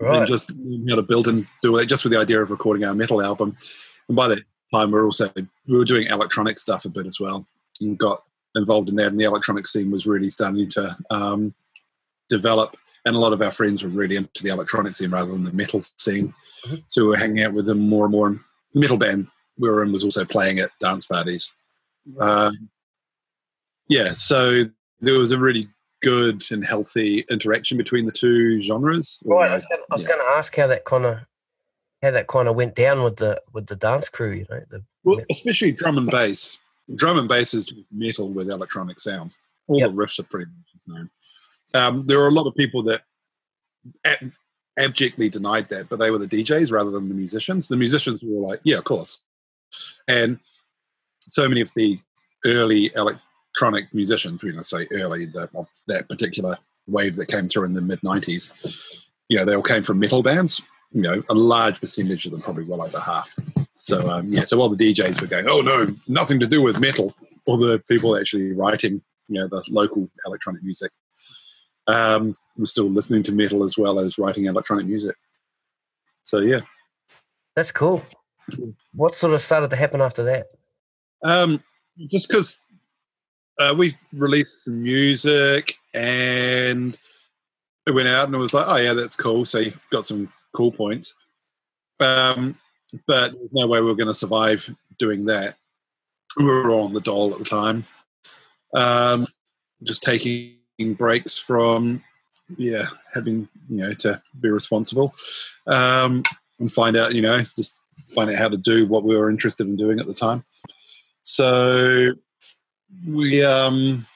Right. 0.00 0.18
And 0.18 0.26
just 0.28 0.52
how 0.88 0.96
to 0.96 1.02
build 1.02 1.26
and 1.26 1.46
do 1.60 1.76
it 1.76 1.86
just 1.86 2.04
with 2.04 2.12
the 2.12 2.20
idea 2.20 2.40
of 2.40 2.50
recording 2.50 2.84
our 2.84 2.94
metal 2.94 3.20
album. 3.20 3.56
And 4.08 4.16
by 4.16 4.28
that 4.28 4.42
time, 4.72 4.90
we 4.90 4.98
are 4.98 5.04
also 5.04 5.28
we 5.36 5.76
were 5.78 5.84
doing 5.84 6.06
electronic 6.08 6.58
stuff 6.58 6.84
a 6.84 6.88
bit 6.88 7.06
as 7.06 7.20
well, 7.20 7.46
and 7.80 7.98
got 7.98 8.22
involved 8.54 8.88
in 8.88 8.94
that. 8.96 9.08
And 9.08 9.18
the 9.18 9.24
electronic 9.24 9.66
scene 9.66 9.90
was 9.90 10.06
really 10.06 10.30
starting 10.30 10.68
to 10.70 10.96
um, 11.10 11.54
develop. 12.28 12.76
And 13.04 13.14
a 13.14 13.18
lot 13.18 13.32
of 13.32 13.40
our 13.40 13.50
friends 13.50 13.82
were 13.82 13.90
really 13.90 14.16
into 14.16 14.42
the 14.42 14.50
electronic 14.50 14.92
scene 14.94 15.10
rather 15.10 15.30
than 15.30 15.44
the 15.44 15.52
metal 15.52 15.80
scene. 15.80 16.34
Mhm. 16.66 16.82
So 16.88 17.02
we 17.02 17.08
were 17.08 17.16
hanging 17.16 17.42
out 17.42 17.54
with 17.54 17.66
them 17.66 17.78
more 17.88 18.04
and 18.04 18.12
more. 18.12 18.26
And 18.26 18.40
the 18.74 18.80
metal 18.80 18.96
band 18.98 19.28
we 19.58 19.68
were 19.70 19.82
in 19.82 19.92
was 19.92 20.04
also 20.04 20.24
playing 20.24 20.58
at 20.58 20.70
dance 20.80 21.06
parties. 21.06 21.52
Um, 22.20 22.68
yeah, 23.88 24.12
so 24.12 24.64
there 25.00 25.18
was 25.18 25.30
a 25.32 25.38
really 25.38 25.66
good 26.00 26.42
and 26.50 26.64
healthy 26.64 27.24
interaction 27.30 27.76
between 27.78 28.04
the 28.06 28.12
two 28.12 28.60
genres. 28.62 29.22
Right. 29.24 29.50
I 29.50 29.54
was 29.54 29.66
gonna, 29.66 30.22
Yeah. 30.22 30.30
to 30.30 30.36
ask 30.36 30.54
how 30.56 30.66
that 30.66 30.84
kind 30.84 31.04
of 31.06 31.18
how 32.02 32.10
that 32.12 32.28
kind 32.28 32.48
of 32.48 32.56
went 32.56 32.74
down 32.74 33.02
with 33.02 33.16
the 33.16 33.40
with 33.52 33.66
the 33.66 33.76
dance 33.76 34.08
crew. 34.08 34.32
You 34.32 34.46
know, 34.50 34.60
the 34.70 34.82
Well, 35.04 35.20
especially 35.30 35.72
drum 35.72 35.98
and 35.98 36.10
bass. 36.10 36.58
Drum 36.94 37.18
and 37.18 37.28
bass 37.28 37.54
is 37.54 37.66
just 37.66 37.92
metal 37.92 38.30
with 38.30 38.50
electronic 38.50 38.98
sounds. 39.00 39.40
All 39.66 39.78
Yep. 39.78 39.90
the 39.90 39.96
riffs 39.96 40.18
are 40.18 40.22
pretty 40.24 40.50
much 40.50 40.82
the 40.86 40.94
same. 40.94 41.10
Um, 41.74 42.06
there 42.06 42.20
are 42.20 42.28
a 42.28 42.32
lot 42.32 42.46
of 42.46 42.54
people 42.54 42.82
that 42.84 43.02
ab- 44.04 44.32
abjectly 44.78 45.28
denied 45.28 45.68
that, 45.68 45.88
but 45.90 45.98
they 45.98 46.10
were 46.10 46.18
the 46.18 46.26
DJs 46.26 46.72
rather 46.72 46.90
than 46.90 47.08
the 47.08 47.14
musicians. 47.14 47.68
The 47.68 47.76
musicians 47.76 48.22
were 48.22 48.46
like, 48.46 48.60
"Yeah, 48.64 48.78
of 48.78 48.84
course," 48.84 49.24
and 50.06 50.38
so 51.20 51.46
many 51.48 51.60
of 51.60 51.72
the 51.74 52.00
early 52.46 52.90
electronic 52.94 53.92
musicians, 53.92 54.42
when 54.42 54.58
I 54.58 54.62
say 54.62 54.86
early, 54.92 55.26
the, 55.26 55.50
of 55.54 55.66
that 55.88 56.08
particular 56.08 56.56
wave 56.86 57.16
that 57.16 57.26
came 57.26 57.48
through 57.48 57.64
in 57.64 57.72
the 57.72 57.82
mid 57.82 58.00
'90s, 58.00 59.04
you 59.28 59.36
know, 59.36 59.44
they 59.44 59.54
all 59.54 59.62
came 59.62 59.82
from 59.82 59.98
metal 59.98 60.22
bands. 60.22 60.62
You 60.92 61.02
know, 61.02 61.22
a 61.28 61.34
large 61.34 61.80
percentage 61.80 62.24
of 62.26 62.32
them, 62.32 62.40
probably 62.40 62.64
well 62.64 62.82
over 62.82 62.98
half. 62.98 63.34
So 63.76 64.08
um, 64.10 64.32
yeah, 64.32 64.42
so 64.42 64.56
while 64.56 64.68
the 64.68 64.76
DJs 64.76 65.20
were 65.20 65.26
going, 65.26 65.48
oh 65.48 65.60
no, 65.60 65.94
nothing 66.08 66.40
to 66.40 66.46
do 66.46 66.62
with 66.62 66.80
metal, 66.80 67.14
all 67.46 67.58
the 67.58 67.78
people 67.88 68.16
actually 68.16 68.52
writing, 68.52 69.02
you 69.28 69.40
know, 69.40 69.48
the 69.48 69.62
local 69.70 70.08
electronic 70.26 70.62
music, 70.62 70.90
um, 71.86 72.34
were 72.56 72.66
still 72.66 72.88
listening 72.88 73.22
to 73.24 73.32
metal 73.32 73.64
as 73.64 73.76
well 73.76 73.98
as 73.98 74.18
writing 74.18 74.46
electronic 74.46 74.86
music. 74.86 75.14
So 76.22 76.38
yeah, 76.38 76.60
that's 77.54 77.70
cool. 77.70 78.02
What 78.94 79.14
sort 79.14 79.34
of 79.34 79.42
started 79.42 79.70
to 79.70 79.76
happen 79.76 80.00
after 80.00 80.24
that? 80.24 80.46
um, 81.24 81.62
just 82.10 82.28
because 82.28 82.64
uh, 83.58 83.74
we 83.76 83.94
released 84.12 84.64
some 84.64 84.82
music 84.82 85.74
and 85.94 86.98
it 87.86 87.92
went 87.92 88.08
out 88.08 88.26
and 88.26 88.34
it 88.34 88.38
was 88.38 88.54
like, 88.54 88.66
oh 88.68 88.76
yeah, 88.76 88.94
that's 88.94 89.16
cool. 89.16 89.44
So 89.44 89.58
you 89.58 89.72
got 89.90 90.06
some 90.06 90.32
points. 90.72 91.14
Um, 92.00 92.56
but 93.06 93.32
there's 93.32 93.52
no 93.52 93.66
way 93.66 93.80
we 93.80 93.86
were 93.86 93.94
going 93.94 94.08
to 94.08 94.14
survive 94.14 94.74
doing 94.98 95.26
that. 95.26 95.56
We 96.36 96.44
were 96.44 96.70
on 96.70 96.92
the 96.92 97.00
dole 97.00 97.32
at 97.32 97.38
the 97.38 97.44
time. 97.44 97.86
Um, 98.74 99.26
just 99.82 100.02
taking 100.02 100.56
breaks 100.96 101.38
from, 101.38 102.02
yeah, 102.56 102.86
having, 103.14 103.48
you 103.68 103.78
know, 103.78 103.94
to 103.94 104.20
be 104.40 104.48
responsible 104.48 105.14
um, 105.66 106.22
and 106.60 106.72
find 106.72 106.96
out, 106.96 107.14
you 107.14 107.22
know, 107.22 107.42
just 107.56 107.78
find 108.14 108.30
out 108.30 108.36
how 108.36 108.48
to 108.48 108.56
do 108.56 108.86
what 108.86 109.04
we 109.04 109.16
were 109.16 109.30
interested 109.30 109.66
in 109.66 109.76
doing 109.76 110.00
at 110.00 110.06
the 110.06 110.14
time. 110.14 110.44
So 111.22 112.12
we, 113.06 113.44
um, 113.44 114.06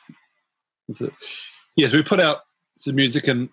yes, 1.77 1.93
we 1.93 2.03
put 2.03 2.21
out 2.21 2.39
some 2.75 2.95
music 2.95 3.29
and 3.29 3.49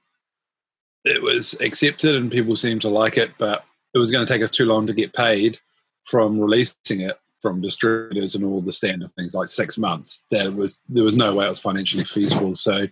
it 1.09 1.21
was 1.21 1.55
accepted 1.61 2.15
and 2.15 2.31
people 2.31 2.55
seemed 2.55 2.81
to 2.81 2.89
like 2.89 3.17
it, 3.17 3.31
but 3.37 3.65
it 3.93 3.97
was 3.97 4.11
going 4.11 4.25
to 4.25 4.31
take 4.31 4.43
us 4.43 4.51
too 4.51 4.65
long 4.65 4.85
to 4.87 4.93
get 4.93 5.13
paid 5.13 5.59
from 6.03 6.39
releasing 6.39 7.01
it 7.01 7.19
from 7.41 7.61
distributors 7.61 8.35
and 8.35 8.43
all 8.43 8.61
the 8.61 8.71
standard 8.71 9.09
things 9.11 9.33
like 9.33 9.47
six 9.47 9.77
months. 9.77 10.25
There 10.29 10.51
was 10.51 10.81
there 10.89 11.03
was 11.03 11.15
no 11.15 11.35
way 11.35 11.45
it 11.45 11.49
was 11.49 11.61
financially 11.61 12.03
feasible. 12.03 12.55
So 12.55 12.85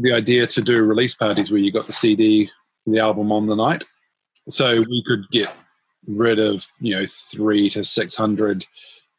the 0.00 0.12
idea 0.12 0.46
to 0.46 0.62
do 0.62 0.82
release 0.82 1.14
parties 1.14 1.50
where 1.50 1.60
you 1.60 1.72
got 1.72 1.86
the 1.86 1.92
CD, 1.92 2.50
the 2.86 2.98
album 2.98 3.30
on 3.30 3.46
the 3.46 3.56
night, 3.56 3.84
so 4.48 4.80
we 4.80 5.02
could 5.06 5.28
get 5.30 5.54
rid 6.06 6.38
of 6.38 6.66
you 6.80 6.96
know 6.96 7.04
three 7.06 7.70
to 7.70 7.84
six 7.84 8.14
hundred 8.14 8.66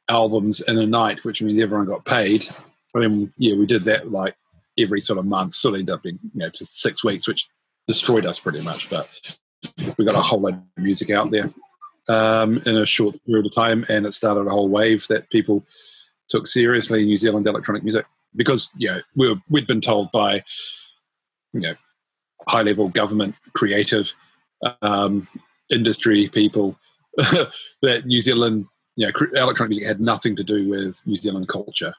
albums 0.10 0.62
in 0.62 0.78
a 0.78 0.86
night, 0.86 1.24
which 1.24 1.42
means 1.42 1.60
everyone 1.60 1.88
got 1.88 2.06
paid. 2.06 2.46
And 2.94 3.04
then 3.04 3.34
yeah, 3.38 3.56
we 3.56 3.66
did 3.66 3.84
that 3.84 4.12
like 4.12 4.36
every 4.80 5.00
sort 5.00 5.20
of 5.20 5.26
month. 5.26 5.56
Of 5.66 5.74
ended 5.74 5.90
up 5.90 6.04
being 6.04 6.20
you 6.34 6.40
know 6.40 6.50
to 6.50 6.66
six 6.66 7.04
weeks, 7.04 7.28
which 7.28 7.48
destroyed 7.88 8.26
us 8.26 8.40
pretty 8.40 8.62
much. 8.62 8.90
But 8.90 9.10
we 9.98 10.06
got 10.06 10.16
a 10.16 10.22
whole 10.22 10.42
lot 10.42 10.54
of 10.54 10.64
music 10.78 11.10
out 11.10 11.32
there 11.32 11.52
um, 12.08 12.62
in 12.66 12.78
a 12.78 12.86
short 12.86 13.18
period 13.26 13.46
of 13.46 13.54
time, 13.54 13.86
and 13.90 14.06
it 14.06 14.14
started 14.14 14.48
a 14.48 14.52
whole 14.52 14.70
wave 14.70 15.06
that 15.10 15.30
people 15.30 15.64
took 16.28 16.48
seriously 16.48 17.06
New 17.06 17.18
Zealand 17.18 17.48
electronic 17.48 17.84
music 17.84 18.06
because 18.36 18.70
you 18.78 18.88
know 18.88 19.02
we 19.16 19.30
were, 19.30 19.40
we'd 19.50 19.68
been 19.68 19.82
told 19.82 20.12
by 20.12 20.44
you 21.54 21.62
know 21.62 21.74
high 22.48 22.62
level 22.62 22.90
government, 22.90 23.36
creative 23.54 24.14
um, 24.82 25.28
industry 25.72 26.30
people 26.30 26.78
that 27.82 28.04
New 28.06 28.20
Zealand 28.20 28.66
you 28.96 29.08
know 29.08 29.14
electronic 29.36 29.70
music 29.70 29.86
had 29.86 30.02
nothing 30.02 30.36
to 30.36 30.44
do 30.44 30.68
with 30.70 31.02
New 31.06 31.16
Zealand 31.16 31.48
culture, 31.48 31.94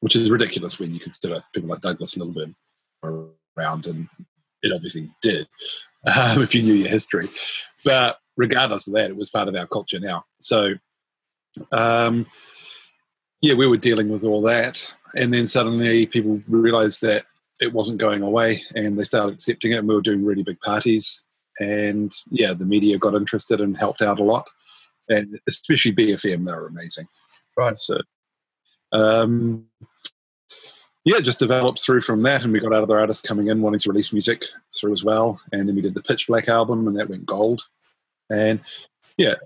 which 0.00 0.16
is 0.16 0.30
ridiculous 0.30 0.78
when 0.78 0.94
you 0.94 1.00
consider 1.00 1.42
people 1.52 1.68
like 1.68 1.80
Douglas 1.80 2.16
Lilburn 2.16 2.54
were 3.02 3.28
around, 3.56 3.86
and 3.86 4.08
it 4.62 4.72
obviously 4.72 5.10
did 5.22 5.48
um, 6.06 6.42
if 6.42 6.54
you 6.54 6.62
knew 6.62 6.74
your 6.74 6.88
history. 6.88 7.28
But 7.84 8.18
regardless 8.36 8.86
of 8.86 8.94
that, 8.94 9.10
it 9.10 9.16
was 9.16 9.30
part 9.30 9.48
of 9.48 9.54
our 9.54 9.66
culture 9.66 10.00
now. 10.00 10.24
So, 10.40 10.74
um, 11.72 12.26
yeah, 13.40 13.54
we 13.54 13.66
were 13.66 13.76
dealing 13.76 14.08
with 14.08 14.24
all 14.24 14.42
that, 14.42 14.92
and 15.14 15.32
then 15.32 15.46
suddenly 15.46 16.06
people 16.06 16.40
realised 16.48 17.02
that 17.02 17.24
it 17.60 17.72
wasn't 17.72 17.98
going 17.98 18.22
away, 18.22 18.62
and 18.74 18.96
they 18.96 19.04
started 19.04 19.34
accepting 19.34 19.72
it. 19.72 19.78
And 19.78 19.88
we 19.88 19.94
were 19.94 20.02
doing 20.02 20.24
really 20.24 20.42
big 20.42 20.60
parties, 20.60 21.22
and 21.60 22.12
yeah, 22.30 22.54
the 22.54 22.66
media 22.66 22.98
got 22.98 23.14
interested 23.14 23.60
and 23.60 23.76
helped 23.76 24.02
out 24.02 24.20
a 24.20 24.24
lot, 24.24 24.48
and 25.08 25.38
especially 25.48 25.92
BFM, 25.92 26.46
they 26.46 26.52
were 26.52 26.68
amazing. 26.68 27.06
Right. 27.56 27.76
So, 27.76 28.00
um, 28.92 29.66
yeah, 31.04 31.20
just 31.20 31.38
developed 31.38 31.80
through 31.80 32.02
from 32.02 32.22
that, 32.22 32.44
and 32.44 32.52
we 32.52 32.60
got 32.60 32.72
other 32.72 32.98
artists 32.98 33.26
coming 33.26 33.48
in 33.48 33.62
wanting 33.62 33.80
to 33.80 33.90
release 33.90 34.12
music 34.12 34.44
through 34.78 34.92
as 34.92 35.04
well. 35.04 35.40
And 35.52 35.68
then 35.68 35.74
we 35.74 35.82
did 35.82 35.94
the 35.94 36.02
Pitch 36.02 36.26
Black 36.28 36.48
album, 36.48 36.86
and 36.86 36.96
that 36.98 37.08
went 37.08 37.24
gold. 37.24 37.62
And 38.30 38.60
yeah, 39.16 39.36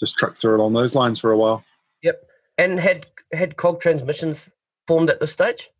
just 0.00 0.16
trucked 0.16 0.38
through 0.38 0.56
along 0.56 0.72
those 0.72 0.94
lines 0.94 1.18
for 1.20 1.32
a 1.32 1.36
while. 1.36 1.64
Yep. 2.02 2.22
And 2.58 2.80
had 2.80 3.06
had 3.32 3.56
Kog 3.56 3.80
Transmissions 3.80 4.50
formed 4.86 5.10
at 5.10 5.20
this 5.20 5.32
stage? 5.32 5.70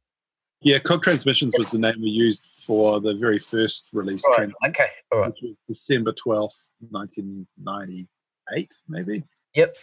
Yeah, 0.61 0.79
Kog 0.79 1.03
Transmissions 1.03 1.55
was 1.59 1.71
the 1.71 1.79
name 1.79 2.01
we 2.01 2.09
used 2.09 2.47
for 2.47 3.01
the 3.01 3.15
very 3.15 3.39
first 3.39 3.91
release, 3.93 4.25
Right. 4.37 4.49
Okay. 4.69 4.87
All 5.11 5.21
right. 5.21 5.29
which 5.29 5.39
was 5.43 5.57
December 5.69 6.13
twelfth, 6.13 6.75
nineteen 6.91 7.47
ninety 7.61 8.09
eight, 8.55 8.73
maybe. 8.89 9.25
Yep. 9.55 9.77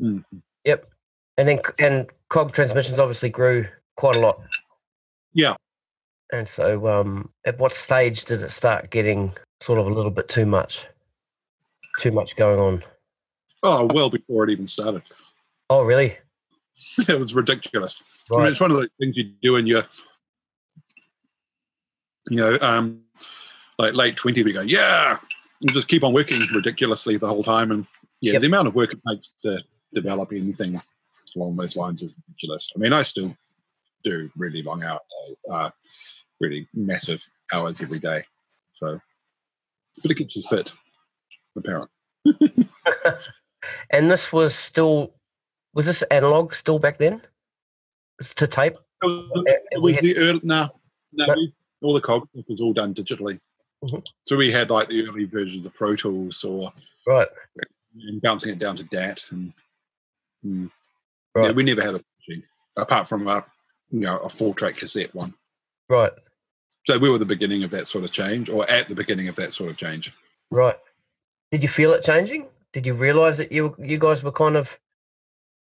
Mm. 0.00 0.24
Yep. 0.64 0.86
And 1.40 1.48
then 1.48 1.58
and 1.80 2.06
Kog 2.28 2.52
Transmissions 2.52 3.00
obviously 3.00 3.30
grew 3.30 3.66
quite 3.96 4.14
a 4.14 4.20
lot. 4.20 4.42
Yeah. 5.32 5.56
And 6.34 6.46
so, 6.46 6.86
um, 6.86 7.30
at 7.46 7.58
what 7.58 7.72
stage 7.72 8.26
did 8.26 8.42
it 8.42 8.50
start 8.50 8.90
getting 8.90 9.32
sort 9.62 9.78
of 9.78 9.86
a 9.86 9.90
little 9.90 10.10
bit 10.10 10.28
too 10.28 10.44
much? 10.44 10.86
Too 11.98 12.12
much 12.12 12.36
going 12.36 12.60
on. 12.60 12.82
Oh, 13.62 13.88
well 13.94 14.10
before 14.10 14.44
it 14.44 14.50
even 14.50 14.66
started. 14.66 15.02
Oh, 15.70 15.82
really? 15.82 16.18
it 17.08 17.18
was 17.18 17.34
ridiculous. 17.34 18.02
I 18.30 18.36
mean, 18.36 18.46
it's 18.46 18.60
one 18.60 18.70
of 18.70 18.76
those 18.76 18.90
things 19.00 19.16
you 19.16 19.32
do 19.42 19.56
in 19.56 19.66
your 19.66 19.82
you 22.28 22.36
know, 22.36 22.58
um, 22.60 23.00
like 23.78 23.94
late 23.94 24.14
20, 24.14 24.42
we 24.42 24.52
go, 24.52 24.60
yeah, 24.60 25.16
and 25.62 25.72
just 25.72 25.88
keep 25.88 26.04
on 26.04 26.12
working 26.12 26.38
ridiculously 26.54 27.16
the 27.16 27.26
whole 27.26 27.42
time. 27.42 27.70
And 27.70 27.86
yeah, 28.20 28.34
Yep. 28.34 28.42
the 28.42 28.46
amount 28.48 28.68
of 28.68 28.74
work 28.74 28.92
it 28.92 29.00
takes 29.08 29.30
to 29.42 29.64
develop 29.94 30.32
anything 30.32 30.78
along 31.36 31.56
those 31.56 31.76
lines 31.76 32.02
is 32.02 32.16
ridiculous. 32.28 32.70
I 32.74 32.78
mean, 32.78 32.92
I 32.92 33.02
still 33.02 33.36
do 34.02 34.30
really 34.36 34.62
long 34.62 34.82
hours, 34.82 35.00
uh, 35.52 35.70
really 36.40 36.68
massive 36.74 37.22
hours 37.52 37.80
every 37.80 37.98
day. 37.98 38.22
So, 38.72 38.98
but 40.02 40.10
it 40.10 40.14
keeps 40.16 40.36
you 40.36 40.42
fit, 40.42 40.72
apparently. 41.56 41.90
And 43.90 44.10
this 44.10 44.32
was 44.32 44.54
still 44.54 45.12
was 45.74 45.84
this 45.86 46.02
analog 46.04 46.54
still 46.54 46.78
back 46.78 46.96
then? 46.98 47.20
It's 48.18 48.34
to 48.36 48.46
tape. 48.46 48.74
It 49.02 49.62
Uh, 49.76 49.80
was 49.80 50.00
the 50.00 50.16
early, 50.16 50.40
no, 50.42 50.68
no, 51.12 51.26
No. 51.26 51.34
we- 51.34 51.54
all 51.82 51.92
the 51.94 52.00
Kog 52.00 52.26
was 52.48 52.60
all 52.60 52.72
done 52.72 52.94
digitally. 52.94 53.38
Mhm. 53.84 54.02
So 54.24 54.36
we 54.36 54.50
had 54.50 54.70
like 54.70 54.88
the 54.88 55.06
early 55.06 55.24
versions 55.24 55.66
of 55.66 55.74
Pro 55.74 55.94
Tools 55.94 56.42
or 56.42 56.72
Right. 57.06 57.28
and 57.94 58.20
bouncing 58.22 58.50
it 58.52 58.58
down 58.58 58.76
to 58.76 58.84
DAT. 58.84 59.26
And 59.30 59.52
mm, 61.36 61.44
yeah, 61.44 61.50
we 61.52 61.62
never 61.64 61.82
had 61.82 61.94
a 61.94 62.02
machine 62.18 62.42
apart 62.76 63.08
from 63.08 63.26
a 63.26 63.44
you 63.90 64.00
know 64.00 64.18
a 64.18 64.28
four 64.28 64.54
track 64.54 64.76
cassette 64.76 65.14
one. 65.14 65.34
Right. 65.88 66.12
So 66.86 66.98
we 66.98 67.10
were 67.10 67.18
the 67.18 67.26
beginning 67.26 67.62
of 67.62 67.70
that 67.72 67.88
sort 67.88 68.04
of 68.04 68.12
change, 68.12 68.48
or 68.48 68.68
at 68.70 68.88
the 68.88 68.94
beginning 68.94 69.28
of 69.28 69.36
that 69.36 69.52
sort 69.52 69.70
of 69.70 69.76
change. 69.76 70.12
Right. 70.50 70.76
Did 71.50 71.62
you 71.62 71.68
feel 71.68 71.92
it 71.92 72.02
changing? 72.02 72.46
Did 72.72 72.86
you 72.86 72.94
realize 72.94 73.38
that 73.38 73.52
you 73.52 73.74
you 73.78 73.98
guys 73.98 74.22
were 74.22 74.32
kind 74.32 74.56
of 74.56 74.78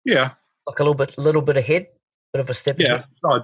Yeah, 0.05 0.31
like 0.67 0.79
a 0.79 0.83
little 0.83 0.93
bit 0.93 1.17
little 1.17 1.41
bit 1.41 1.57
ahead, 1.57 1.87
bit 2.33 2.39
of 2.39 2.49
a 2.49 2.53
step? 2.53 2.77
yeah, 2.79 3.03
ahead? 3.25 3.43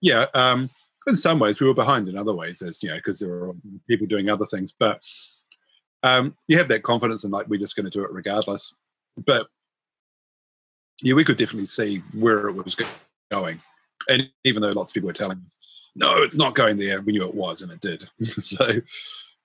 Yeah. 0.00 0.26
Um, 0.34 0.70
in 1.08 1.16
some 1.16 1.40
ways, 1.40 1.60
we 1.60 1.66
were 1.66 1.74
behind. 1.74 2.08
In 2.08 2.16
other 2.16 2.34
ways, 2.34 2.62
as 2.62 2.82
you 2.82 2.90
know, 2.90 2.96
because 2.96 3.18
there 3.18 3.28
were 3.28 3.54
people 3.88 4.06
doing 4.06 4.30
other 4.30 4.46
things. 4.46 4.72
But 4.78 5.02
um, 6.02 6.36
you 6.48 6.56
have 6.58 6.68
that 6.68 6.82
confidence, 6.82 7.24
and 7.24 7.32
like 7.32 7.48
we're 7.48 7.60
just 7.60 7.76
going 7.76 7.86
to 7.86 7.90
do 7.90 8.04
it 8.04 8.12
regardless. 8.12 8.74
But 9.26 9.48
yeah, 11.02 11.14
we 11.14 11.24
could 11.24 11.36
definitely 11.36 11.66
see 11.66 12.02
where 12.12 12.48
it 12.48 12.52
was 12.52 12.76
going, 13.30 13.60
and 14.08 14.28
even 14.44 14.62
though 14.62 14.70
lots 14.70 14.90
of 14.90 14.94
people 14.94 15.08
were 15.08 15.12
telling 15.12 15.38
us, 15.44 15.90
"No, 15.94 16.22
it's 16.22 16.36
not 16.36 16.54
going 16.54 16.76
there," 16.76 17.00
we 17.02 17.12
knew 17.12 17.26
it 17.26 17.34
was, 17.34 17.62
and 17.62 17.72
it 17.72 17.80
did. 17.80 18.04
so. 18.20 18.68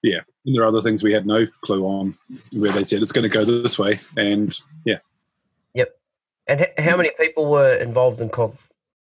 Yeah, 0.04 0.20
and 0.46 0.56
there 0.56 0.62
are 0.64 0.68
other 0.68 0.82
things 0.82 1.02
we 1.02 1.12
had 1.12 1.26
no 1.26 1.48
clue 1.62 1.84
on 1.84 2.14
where 2.54 2.72
they 2.72 2.84
said 2.84 3.02
it's 3.02 3.12
going 3.12 3.28
to 3.28 3.36
go 3.36 3.44
this 3.44 3.80
way, 3.80 4.00
and 4.16 4.58
yeah, 4.86 5.00
Yep. 5.78 5.96
And 6.48 6.62
h- 6.62 6.74
how 6.78 6.98
many 6.98 7.12
people 7.20 7.50
were 7.50 7.74
involved 7.76 8.20
in 8.20 8.30
Kog 8.30 8.56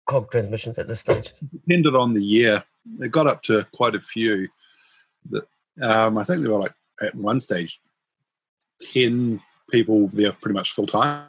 Kog 0.07 0.31
Transmissions 0.31 0.77
at 0.77 0.87
this 0.87 0.99
stage? 0.99 1.31
depended 1.51 1.95
on 1.95 2.13
the 2.13 2.23
year. 2.23 2.63
It 2.99 3.11
got 3.11 3.27
up 3.27 3.43
to 3.43 3.65
quite 3.73 3.95
a 3.95 4.01
few. 4.01 4.47
That 5.29 5.47
um, 5.81 6.17
I 6.17 6.23
think 6.23 6.41
there 6.41 6.51
were 6.51 6.59
like 6.59 6.73
at 7.01 7.15
one 7.15 7.39
stage 7.39 7.79
ten 8.79 9.41
people 9.69 10.09
there 10.13 10.33
pretty 10.33 10.55
much 10.55 10.71
full 10.71 10.87
time, 10.87 11.27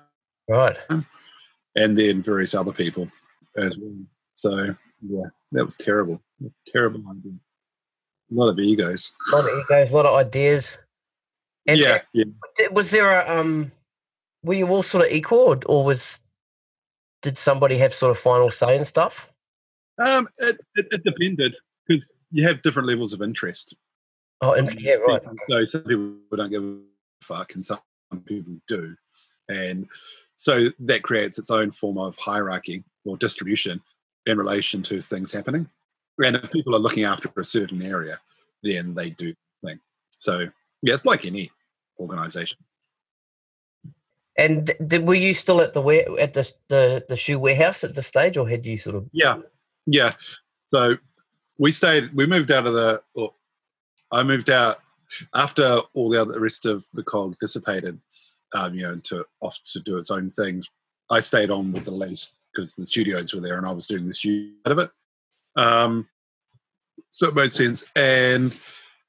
Right. 0.48 0.78
and 1.76 1.96
then 1.96 2.22
various 2.22 2.54
other 2.54 2.72
people 2.72 3.08
as 3.56 3.78
well. 3.78 3.96
So 4.34 4.74
yeah, 5.02 5.26
that 5.52 5.64
was 5.64 5.76
terrible. 5.76 6.22
Terrible 6.66 7.02
idea. 7.10 7.32
A 8.30 8.34
lot 8.34 8.48
of 8.48 8.58
egos. 8.58 9.12
A 9.32 9.36
lot 9.36 9.44
of 9.44 9.50
egos, 9.58 9.90
a 9.90 9.94
lot 9.94 10.06
of 10.06 10.14
ideas. 10.14 10.78
And 11.66 11.78
yeah, 11.78 12.00
yeah. 12.12 12.24
was 12.72 12.90
there 12.90 13.20
a 13.20 13.40
um? 13.40 13.72
Were 14.42 14.54
you 14.54 14.68
all 14.68 14.82
sort 14.82 15.06
of 15.06 15.12
equal, 15.12 15.38
or, 15.38 15.58
or 15.66 15.84
was 15.84 16.20
did 17.22 17.38
somebody 17.38 17.78
have 17.78 17.94
sort 17.94 18.10
of 18.10 18.18
final 18.18 18.50
say 18.50 18.76
and 18.76 18.86
stuff? 18.86 19.32
Um, 19.98 20.28
it, 20.38 20.58
it, 20.74 20.86
it 20.90 21.04
depended 21.04 21.54
because 21.86 22.12
you 22.30 22.46
have 22.46 22.60
different 22.60 22.88
levels 22.88 23.14
of 23.14 23.22
interest. 23.22 23.74
Oh, 24.42 24.52
and, 24.52 24.68
yeah, 24.78 24.94
right. 24.94 25.22
So 25.48 25.64
some 25.64 25.82
people 25.84 26.16
don't 26.36 26.50
give 26.50 26.62
a 26.62 26.78
fuck, 27.22 27.54
and 27.54 27.64
some 27.64 27.80
people 28.26 28.56
do, 28.68 28.94
and 29.48 29.88
so 30.36 30.68
that 30.80 31.02
creates 31.02 31.38
its 31.38 31.50
own 31.50 31.70
form 31.70 31.98
of 31.98 32.16
hierarchy 32.16 32.84
or 33.04 33.16
distribution 33.16 33.80
in 34.26 34.38
relation 34.38 34.82
to 34.82 35.00
things 35.00 35.32
happening. 35.32 35.68
And 36.22 36.36
if 36.36 36.52
people 36.52 36.74
are 36.74 36.80
looking 36.80 37.04
after 37.04 37.30
a 37.36 37.44
certain 37.44 37.82
area, 37.82 38.20
then 38.62 38.94
they 38.94 39.10
do 39.10 39.34
the 39.62 39.68
thing. 39.68 39.80
So 40.10 40.48
yeah, 40.82 40.94
it's 40.94 41.06
like 41.06 41.24
any 41.24 41.50
organization. 41.98 42.58
And 44.36 44.70
did 44.86 45.06
were 45.06 45.14
you 45.14 45.32
still 45.32 45.60
at 45.60 45.74
the 45.74 45.82
at 46.20 46.32
the, 46.34 46.50
the 46.68 47.04
the 47.08 47.16
shoe 47.16 47.38
warehouse 47.38 47.84
at 47.84 47.94
the 47.94 48.02
stage, 48.02 48.36
or 48.36 48.48
had 48.48 48.66
you 48.66 48.76
sort 48.76 48.96
of? 48.96 49.08
Yeah, 49.12 49.38
yeah. 49.86 50.12
So 50.68 50.96
we 51.58 51.70
stayed. 51.70 52.12
We 52.14 52.26
moved 52.26 52.50
out 52.50 52.66
of 52.66 52.74
the. 52.74 53.00
Or 53.14 53.32
I 54.10 54.24
moved 54.24 54.50
out 54.50 54.76
after 55.34 55.80
all 55.94 56.10
the 56.10 56.20
other 56.20 56.32
the 56.32 56.40
rest 56.40 56.66
of 56.66 56.84
the 56.94 57.04
Kog 57.04 57.34
dissipated. 57.40 58.00
Um, 58.54 58.74
you 58.74 58.82
know, 58.82 58.96
to 59.04 59.24
off 59.40 59.58
to 59.72 59.80
do 59.80 59.98
its 59.98 60.10
own 60.10 60.30
things. 60.30 60.68
I 61.10 61.20
stayed 61.20 61.50
on 61.50 61.72
with 61.72 61.84
the 61.84 61.90
lease 61.90 62.36
because 62.52 62.74
the 62.74 62.86
studios 62.86 63.34
were 63.34 63.40
there, 63.40 63.58
and 63.58 63.66
I 63.66 63.72
was 63.72 63.86
doing 63.86 64.06
the 64.06 64.12
studio 64.12 64.52
out 64.66 64.72
of 64.72 64.78
it. 64.78 64.90
Um, 65.56 66.08
so 67.10 67.28
it 67.28 67.34
made 67.34 67.52
sense. 67.52 67.84
And 67.96 68.58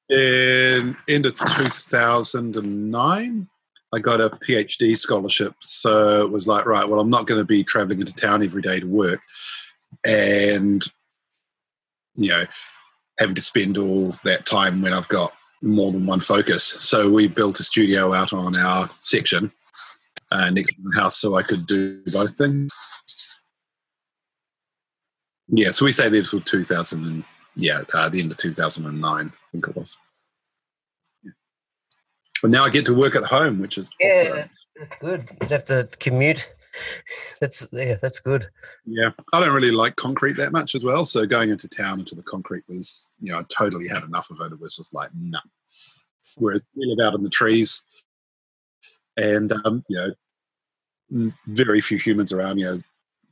in 0.10 0.96
end 1.08 1.26
of 1.26 1.38
two 1.38 1.70
thousand 1.70 2.56
and 2.56 2.92
nine. 2.92 3.48
I 3.94 4.00
got 4.00 4.20
a 4.20 4.30
PhD 4.30 4.98
scholarship, 4.98 5.54
so 5.62 6.26
it 6.26 6.30
was 6.30 6.50
like, 6.50 6.66
right, 6.66 6.90
well, 6.90 7.00
I'm 7.00 7.10
not 7.10 7.28
going 7.28 7.40
to 7.40 7.46
be 7.46 7.64
traveling 7.64 8.02
into 8.02 8.14
town 8.14 8.44
every 8.44 8.62
day 8.62 8.82
to 8.82 8.88
work 8.88 9.22
and 10.06 10.84
you 12.16 12.30
know 12.30 12.44
having 13.20 13.36
to 13.36 13.42
spend 13.42 13.78
all 13.78 14.12
that 14.24 14.46
time 14.46 14.82
when 14.82 14.94
I've 14.94 15.08
got 15.08 15.34
more 15.66 15.92
than 15.92 16.06
one 16.06 16.20
focus. 16.20 16.64
So 16.64 17.10
we 17.10 17.28
built 17.28 17.60
a 17.60 17.64
studio 17.64 18.14
out 18.14 18.32
on 18.34 18.58
our 18.60 18.90
section 19.00 19.52
uh, 20.32 20.50
next 20.52 20.76
to 20.76 20.82
the 20.84 21.00
house, 21.00 21.18
so 21.18 21.36
I 21.36 21.44
could 21.44 21.66
do 21.66 22.02
both 22.14 22.38
things. 22.38 22.74
Yeah, 25.48 25.72
so 25.72 25.86
we 25.86 25.92
stayed 25.92 26.14
there 26.14 26.22
till 26.24 26.42
2000 26.42 27.06
and 27.06 27.24
yeah, 27.56 27.82
uh, 27.94 28.10
the 28.10 28.20
end 28.20 28.32
of 28.32 28.38
2009, 28.38 29.06
I 29.06 29.32
think 29.52 29.68
it 29.68 29.76
was. 29.76 29.96
Yeah. 31.24 31.32
But 32.42 32.52
now 32.52 32.64
I 32.66 32.70
get 32.70 32.86
to 32.86 32.94
work 32.94 33.16
at 33.16 33.24
home, 33.24 33.60
which 33.60 33.78
is 33.78 33.90
Yeah, 34.00 34.24
awesome. 34.32 34.50
that's 34.78 34.98
good. 35.00 35.30
You 35.42 35.48
have 35.50 35.66
to 35.66 35.88
commute. 36.00 36.52
That's 37.42 37.68
yeah, 37.72 37.96
that's 38.02 38.20
good. 38.20 38.48
Yeah, 38.86 39.10
I 39.34 39.40
don't 39.40 39.54
really 39.54 39.72
like 39.72 39.96
concrete 39.96 40.34
that 40.38 40.52
much 40.52 40.76
as 40.76 40.84
well. 40.84 41.06
So 41.06 41.26
going 41.26 41.50
into 41.50 41.68
town 41.70 42.00
into 42.00 42.16
the 42.16 42.24
concrete 42.24 42.64
was, 42.68 43.10
you 43.20 43.32
know, 43.32 43.40
I 43.40 43.44
totally 43.50 43.88
had 43.88 44.04
enough 44.04 44.30
of 44.32 44.40
it. 44.42 44.52
It 44.54 44.60
was 44.60 44.76
just 44.76 44.94
like, 44.94 45.10
no. 45.14 45.40
Whereas 46.36 46.62
we 46.76 46.86
live 46.86 47.06
out 47.06 47.14
in 47.16 47.22
the 47.24 47.30
trees, 47.30 47.84
and 49.18 49.52
um, 49.66 49.84
you 49.90 50.14
know, 51.12 51.32
very 51.48 51.82
few 51.82 51.98
humans 51.98 52.32
around. 52.34 52.58
You 52.58 52.66
know, 52.66 52.80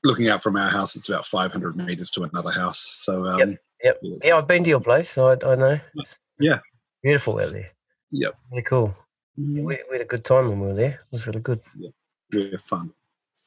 looking 0.03 0.29
out 0.29 0.43
from 0.43 0.55
our 0.55 0.69
house, 0.69 0.95
it's 0.95 1.09
about 1.09 1.25
500 1.25 1.75
meters 1.75 2.11
to 2.11 2.23
another 2.23 2.51
house. 2.51 2.79
So 2.79 3.25
um, 3.25 3.39
Yep, 3.39 3.49
yep. 3.83 3.95
it's- 4.03 4.25
Yeah, 4.25 4.37
I've 4.37 4.47
been 4.47 4.63
to 4.63 4.69
your 4.69 4.79
place, 4.81 5.09
so 5.09 5.29
I, 5.29 5.33
I 5.51 5.55
know. 5.55 5.79
It's 5.95 6.19
Yeah. 6.39 6.59
beautiful 7.01 7.39
out 7.39 7.51
there. 7.51 7.69
Yep. 8.11 8.35
Really 8.51 8.63
cool. 8.63 8.95
We, 9.37 9.61
we 9.63 9.79
had 9.91 10.01
a 10.01 10.05
good 10.05 10.23
time 10.23 10.47
when 10.49 10.59
we 10.59 10.67
were 10.67 10.73
there. 10.75 10.91
It 10.91 11.11
was 11.11 11.25
really 11.25 11.39
good. 11.39 11.59
Yeah, 11.77 11.89
really 12.31 12.57
fun. 12.57 12.93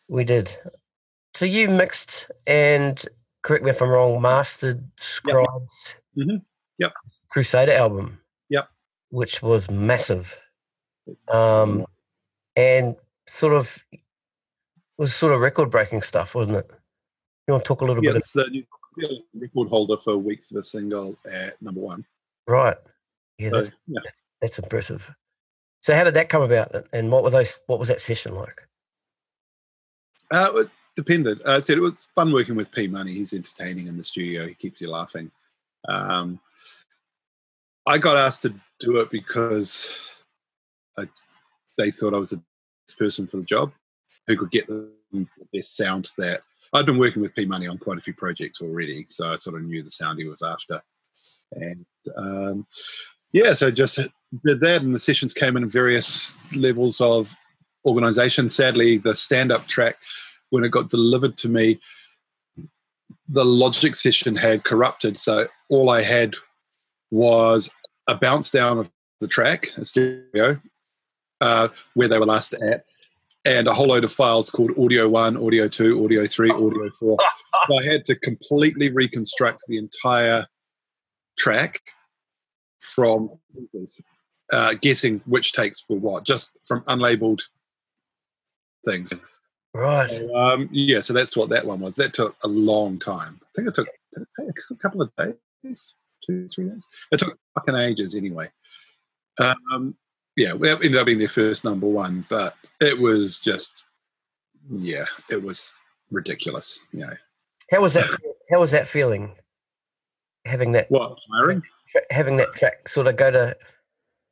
We 0.09 0.25
did. 0.25 0.55
So 1.35 1.45
you 1.45 1.69
mixed 1.69 2.31
and 2.47 3.03
correct 3.43 3.65
me 3.65 3.71
if 3.71 3.83
I'm 3.83 3.89
wrong, 3.91 4.21
mastered 4.21 4.83
Scribe's 4.99 5.95
Mhm. 6.17 6.43
Yep. 6.79 6.93
Crusader 7.31 7.73
album. 7.73 8.21
Yep. 8.49 8.69
Which 9.11 9.43
was 9.43 9.71
massive. 9.71 10.39
Um 11.29 11.87
and 12.57 12.97
sort 13.27 13.53
of 13.55 13.85
was 14.99 15.15
sort 15.15 15.33
of 15.35 15.41
record 15.41 15.71
breaking 15.71 16.03
stuff, 16.03 16.35
wasn't 16.35 16.57
it? 16.57 16.71
You 17.47 17.53
want 17.53 17.65
to 17.65 17.69
talk 17.69 17.83
a 17.83 17.85
little 17.85 18.03
Yeah, 18.05 18.13
bit 18.13 18.17
it's 18.17 18.33
the 18.33 18.49
new 18.49 18.65
record 19.35 19.69
holder 19.69 19.97
for 19.97 20.17
weeks 20.17 20.51
of 20.51 20.57
a 20.57 20.63
single 20.63 21.17
at 21.31 21.61
number 21.61 21.81
one. 21.81 22.05
right. 22.47 22.79
Yeah, 23.39 23.51
So, 23.51 23.57
that's 23.57 23.71
yeah. 23.87 24.01
that's 24.41 24.59
impressive. 24.59 25.11
So 25.83 25.95
how 25.95 26.05
did 26.05 26.15
that 26.15 26.31
come 26.31 26.43
about 26.43 26.87
and 26.95 27.13
what 27.13 27.23
were 27.23 27.31
those 27.31 27.61
what 27.67 27.79
was 27.79 27.89
that 27.89 28.01
session 28.01 28.35
like? 28.35 28.67
Uh, 30.31 30.51
it 30.55 30.71
depended. 30.97 31.41
Uh, 31.47 31.53
I 31.53 31.61
said 31.61 31.79
it 31.79 31.83
was 31.83 32.09
fun 32.15 32.33
working 32.33 32.57
with 32.57 32.73
P 32.73 32.89
Money. 32.89 33.13
He's 33.13 33.33
entertaining 33.33 33.87
in 33.87 33.97
the 33.97 34.05
studio. 34.05 34.47
He 34.47 34.55
keeps 34.55 34.81
you 34.81 34.91
laughing. 34.91 35.31
Um, 35.89 36.41
I 37.87 37.99
got 37.99 38.17
asked 38.17 38.43
to 38.43 38.55
do 38.81 38.99
it 39.01 39.11
because 39.11 40.11
I, 40.99 41.05
they 41.79 41.91
thought 41.91 42.15
I 42.15 42.19
was 42.19 42.31
the 42.31 42.43
best 42.87 42.99
person 42.99 43.27
for 43.27 43.37
the 43.37 43.45
job, 43.45 43.73
who 44.27 44.37
could 44.37 44.51
get 44.51 44.67
the 44.67 44.93
best 45.53 45.77
sound 45.77 46.11
that 46.19 46.41
I'd 46.73 46.87
been 46.87 46.99
working 46.99 47.23
with 47.23 47.35
P 47.35 47.45
Money 47.45 47.69
on 47.69 47.79
quite 47.79 47.99
a 47.99 48.03
few 48.03 48.15
projects 48.15 48.61
already, 48.61 49.07
so 49.09 49.33
I 49.33 49.37
sort 49.37 49.57
of 49.57 49.63
knew 49.63 49.83
the 49.83 49.91
sound 49.91 50.19
he 50.19 50.27
was 50.27 50.43
after. 50.43 50.83
And 51.53 51.87
um, 52.17 52.67
yeah, 53.33 53.53
so 53.53 53.71
just 53.71 54.01
did 54.45 54.61
that, 54.61 54.83
and 54.83 54.95
the 54.95 54.99
sessions 54.99 55.33
came 55.33 55.57
in 55.57 55.69
various 55.69 56.39
levels 56.57 57.01
of 57.01 57.35
organization. 57.87 58.49
Sadly, 58.49 58.99
the 58.99 59.15
stand 59.15 59.53
up 59.53 59.67
track, 59.67 60.03
when 60.51 60.65
it 60.65 60.71
got 60.71 60.89
delivered 60.89 61.37
to 61.39 61.49
me, 61.49 61.79
the 63.29 63.45
logic 63.45 63.95
session 63.95 64.37
had 64.37 64.65
corrupted. 64.65 65.17
So 65.17 65.47
all 65.71 65.91
I 65.91 66.03
had 66.03 66.35
was 67.11 67.71
a 68.09 68.15
bounce 68.15 68.51
down 68.51 68.79
of 68.79 68.91
the 69.21 69.29
track, 69.29 69.69
a 69.77 69.85
stereo, 69.85 70.61
uh, 71.41 71.69
where 71.95 72.09
they 72.09 72.19
were 72.19 72.27
last 72.27 72.55
at, 72.55 72.85
and 73.45 73.69
a 73.69 73.75
whole 73.75 73.89
load 73.89 74.05
of 74.05 74.13
files 74.13 74.51
called 74.51 74.73
Audio 74.79 75.09
1, 75.09 75.37
Audio 75.37 75.69
2, 75.69 76.05
Audio 76.05 76.27
3, 76.27 76.51
Audio 76.51 76.91
4. 76.91 77.17
so 77.69 77.79
I 77.79 77.83
had 77.85 78.05
to 78.05 78.17
completely 78.17 78.91
reconstruct 78.91 79.63
the 79.69 79.79
entire 79.79 80.47
track 81.39 81.81
from 82.81 83.31
uh, 84.53 84.75
guessing 84.81 85.21
which 85.27 85.53
takes 85.53 85.85
were 85.89 85.99
what, 85.99 86.25
just 86.25 86.57
from 86.65 86.83
unlabeled 86.83 87.43
things. 88.87 89.13
Right. 89.75 90.11
So, 90.11 90.35
um, 90.35 90.71
yeah, 90.73 91.01
so 91.01 91.13
that's 91.13 91.37
what 91.37 91.51
that 91.51 91.67
one 91.67 91.81
was. 91.81 91.97
That 91.97 92.15
took 92.15 92.35
a 92.45 92.49
long 92.49 92.99
time. 92.99 93.39
I 93.43 93.47
think 93.55 93.69
it 93.69 93.75
took, 93.75 93.89
it 93.89 94.29
take 94.41 94.57
a 94.71 94.75
couple 94.77 95.03
of 95.03 95.13
days, 95.17 95.95
two, 96.25 96.49
three 96.49 96.71
days. 96.71 96.87
It 97.13 97.19
took 97.19 97.39
fucking 97.55 97.77
ages 97.77 98.15
anyway. 98.15 98.49
Um, 99.39 99.95
yeah, 100.37 100.55
it 100.55 100.85
ended 100.85 100.97
up 100.97 101.07
being 101.07 101.19
their 101.19 101.29
first 101.29 101.65
number 101.65 101.87
one, 101.87 102.25
but 102.31 102.55
it 102.81 102.99
was 102.99 103.39
just, 103.39 103.85
yeah, 104.71 105.05
it 105.31 105.43
was 105.43 105.75
ridiculous. 106.11 106.81
You 106.93 107.01
know, 107.01 107.13
How 107.71 107.83
was 107.83 107.95
that? 107.95 108.09
How 108.51 108.61
was 108.61 108.71
that 108.71 108.89
feeling? 108.89 109.35
Having 110.47 110.73
that, 110.73 110.91
what 110.91 111.19
hiring? 111.31 111.63
having 112.11 112.37
that 112.37 112.53
track 112.55 112.89
sort 112.89 113.07
of 113.07 113.17
go 113.17 113.31
to 113.31 113.57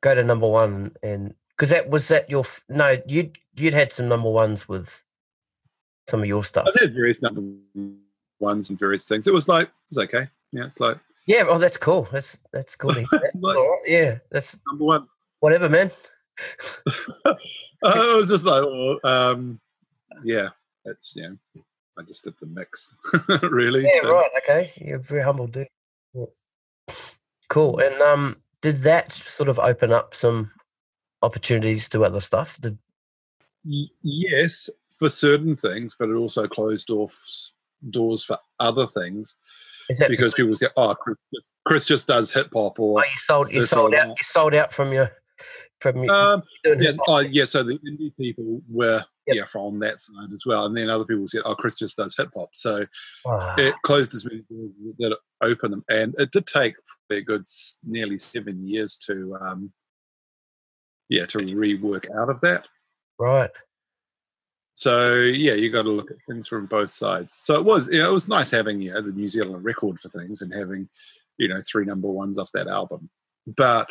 go 0.01 0.15
to 0.15 0.23
number 0.23 0.49
one, 0.49 0.95
and 1.03 1.35
because 1.51 1.71
that 1.71 1.89
was 1.89 2.09
that 2.09 2.31
your 2.31 2.45
no, 2.69 2.97
you'd 3.07 3.39
you'd 3.57 3.75
had 3.75 3.93
some 3.93 4.09
number 4.09 4.31
ones 4.31 4.69
with 4.69 5.03
some 6.09 6.21
of 6.21 6.27
your 6.27 6.45
stuff. 6.45 6.67
I 6.69 6.81
had 6.83 6.95
various 6.95 7.23
number 7.23 7.43
ones 8.41 8.71
and 8.71 8.79
various 8.79 9.09
things. 9.09 9.27
It 9.27 9.35
was 9.35 9.49
like 9.49 9.67
it 9.69 9.73
was 9.91 9.99
okay. 10.05 10.27
Yeah, 10.53 10.67
it's 10.67 10.81
like 10.81 10.99
Yeah, 11.27 11.45
oh, 11.49 11.59
that's 11.59 11.77
cool. 11.77 12.09
That's 12.13 12.39
that's 12.53 12.77
cool. 12.77 12.93
Like- 13.35 13.57
Yeah, 13.87 14.19
that's 14.31 14.59
number 14.69 14.85
one. 14.85 15.07
whatever, 15.41 15.69
man. 15.69 15.91
it 16.87 18.17
was 18.17 18.29
just 18.29 18.45
like, 18.45 18.63
oh, 18.63 18.99
um, 19.05 19.61
yeah, 20.23 20.49
it's 20.85 21.15
yeah. 21.17 21.31
I 21.97 22.03
just 22.03 22.25
did 22.25 22.35
the 22.41 22.47
mix, 22.47 22.93
really. 23.43 23.85
Yeah, 23.85 24.03
so- 24.03 24.13
right. 24.15 24.31
Okay, 24.39 24.73
you're 24.77 24.97
a 24.97 25.03
very 25.03 25.23
humble 25.23 25.47
dude. 25.47 25.69
Yeah. 26.13 26.25
Cool. 27.49 27.79
And 27.79 27.95
um, 28.03 28.37
did 28.63 28.79
that 28.79 29.13
sort 29.13 29.49
of 29.49 29.59
open 29.61 29.93
up 29.93 30.15
some 30.15 30.51
opportunities 31.23 31.89
to 31.91 32.05
other 32.05 32.21
stuff? 32.21 32.61
Did 32.61 32.77
Y- 33.65 33.89
yes, 34.03 34.69
for 34.99 35.09
certain 35.09 35.57
things, 35.57 35.97
but 35.99 36.09
it 36.09 36.15
also 36.15 36.47
closed 36.47 36.91
off 36.91 37.17
doors 37.91 38.25
for 38.25 38.39
other 38.61 38.87
things 38.87 39.37
is 39.91 39.99
that 39.99 40.09
because 40.09 40.35
people 40.35 40.57
say, 40.57 40.69
"Oh, 40.77 40.95
Chris 40.95 41.17
just, 41.35 41.53
Chris 41.65 41.87
just 41.87 42.09
does 42.09 42.33
hip 42.33 42.51
hop," 42.53 42.79
oh, 42.79 42.83
or 42.83 43.01
you 43.01 43.19
sold 43.19 43.53
you 43.53 43.63
sold 43.63 43.95
out 43.95 44.09
you 44.09 44.23
sold 44.23 44.55
out 44.55 44.73
from 44.73 44.93
your 44.93 45.11
from 45.81 46.03
your 46.05 46.15
um, 46.15 46.43
yeah, 46.65 46.93
oh, 47.07 47.21
yeah. 47.21 47.45
So 47.45 47.63
the 47.63 47.79
indie 47.79 48.17
people 48.17 48.61
were 48.69 49.05
Yep. 49.27 49.37
yeah 49.37 49.45
from 49.47 49.79
that 49.79 49.99
side 50.01 50.33
as 50.35 50.45
well, 50.45 50.67
and 50.67 50.77
then 50.77 50.91
other 50.91 51.07
people 51.07 51.27
said, 51.27 51.43
"Oh, 51.47 51.55
Chris 51.55 51.79
just 51.79 51.97
does 51.97 52.15
hip 52.15 52.31
hop." 52.37 52.51
So 52.53 52.85
Ah, 53.27 53.55
it 53.57 53.75
closed 53.83 54.15
as 54.15 54.27
many 54.27 54.43
doors 54.51 54.71
that 54.99 55.13
it 55.13 55.19
opened 55.41 55.73
them, 55.73 55.85
and 55.89 56.15
it 56.19 56.31
did 56.31 56.47
take 56.47 56.75
a 57.11 57.23
good 57.23 57.45
nearly 57.83 58.19
seven 58.19 58.67
years 58.67 58.99
to, 58.99 59.35
um, 59.41 59.73
yeah, 61.09 61.25
to 61.27 61.39
rework 61.39 62.07
out 62.15 62.29
of 62.29 62.39
that. 62.43 62.67
Right. 63.19 63.51
So 64.75 65.15
yeah, 65.15 65.55
you 65.55 65.71
got 65.71 65.83
to 65.83 65.91
look 65.91 66.11
at 66.11 66.17
things 66.29 66.49
from 66.49 66.67
both 66.67 66.91
sides. 66.91 67.33
So 67.33 67.55
it 67.55 67.65
was, 67.65 67.89
you 67.89 68.01
know, 68.01 68.11
it 68.11 68.13
was 68.13 68.29
nice 68.29 68.51
having 68.51 68.81
you 68.81 68.93
know 68.93 69.03
the 69.03 69.13
New 69.13 69.29
Zealand 69.29 69.65
record 69.65 70.01
for 70.01 70.09
things 70.09 70.43
and 70.43 70.53
having, 70.53 70.89
you 71.39 71.49
know, 71.49 71.61
three 71.61 71.85
number 71.85 72.09
ones 72.09 72.39
off 72.39 72.51
that 72.53 72.69
album, 72.69 73.09
but 73.57 73.91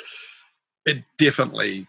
it 0.86 1.03
definitely 1.17 1.88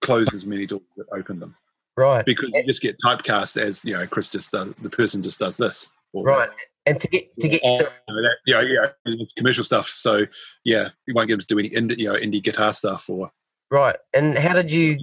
closes 0.00 0.44
many 0.46 0.66
doors 0.66 0.82
that 0.96 1.06
open 1.12 1.40
them 1.40 1.56
Right. 1.96 2.24
because 2.24 2.50
you 2.52 2.64
just 2.64 2.80
get 2.80 2.96
typecast 3.04 3.60
as 3.60 3.84
you 3.84 3.92
know 3.92 4.06
Chris 4.06 4.30
just 4.30 4.52
does 4.52 4.72
the 4.74 4.88
person 4.88 5.22
just 5.22 5.40
does 5.40 5.56
this 5.56 5.90
Right. 6.14 6.48
And 6.86 6.98
to 7.00 7.08
get 7.08 7.34
to 7.34 7.48
get 7.48 7.60
or, 7.62 7.72
yourself 7.72 8.00
you 8.08 8.14
know, 8.14 8.22
that, 8.22 8.36
you 8.46 8.56
know, 8.56 8.90
yeah, 9.04 9.24
commercial 9.36 9.64
stuff. 9.64 9.88
So 9.88 10.24
yeah, 10.64 10.88
you 11.06 11.14
won't 11.14 11.28
get 11.28 11.34
them 11.34 11.40
to 11.40 11.46
do 11.46 11.58
any 11.58 11.70
indie, 11.70 11.98
you 11.98 12.10
know, 12.10 12.18
indie 12.18 12.42
guitar 12.42 12.72
stuff 12.72 13.10
or 13.10 13.30
right. 13.70 13.96
And 14.14 14.38
how 14.38 14.54
did 14.54 14.72
you 14.72 14.98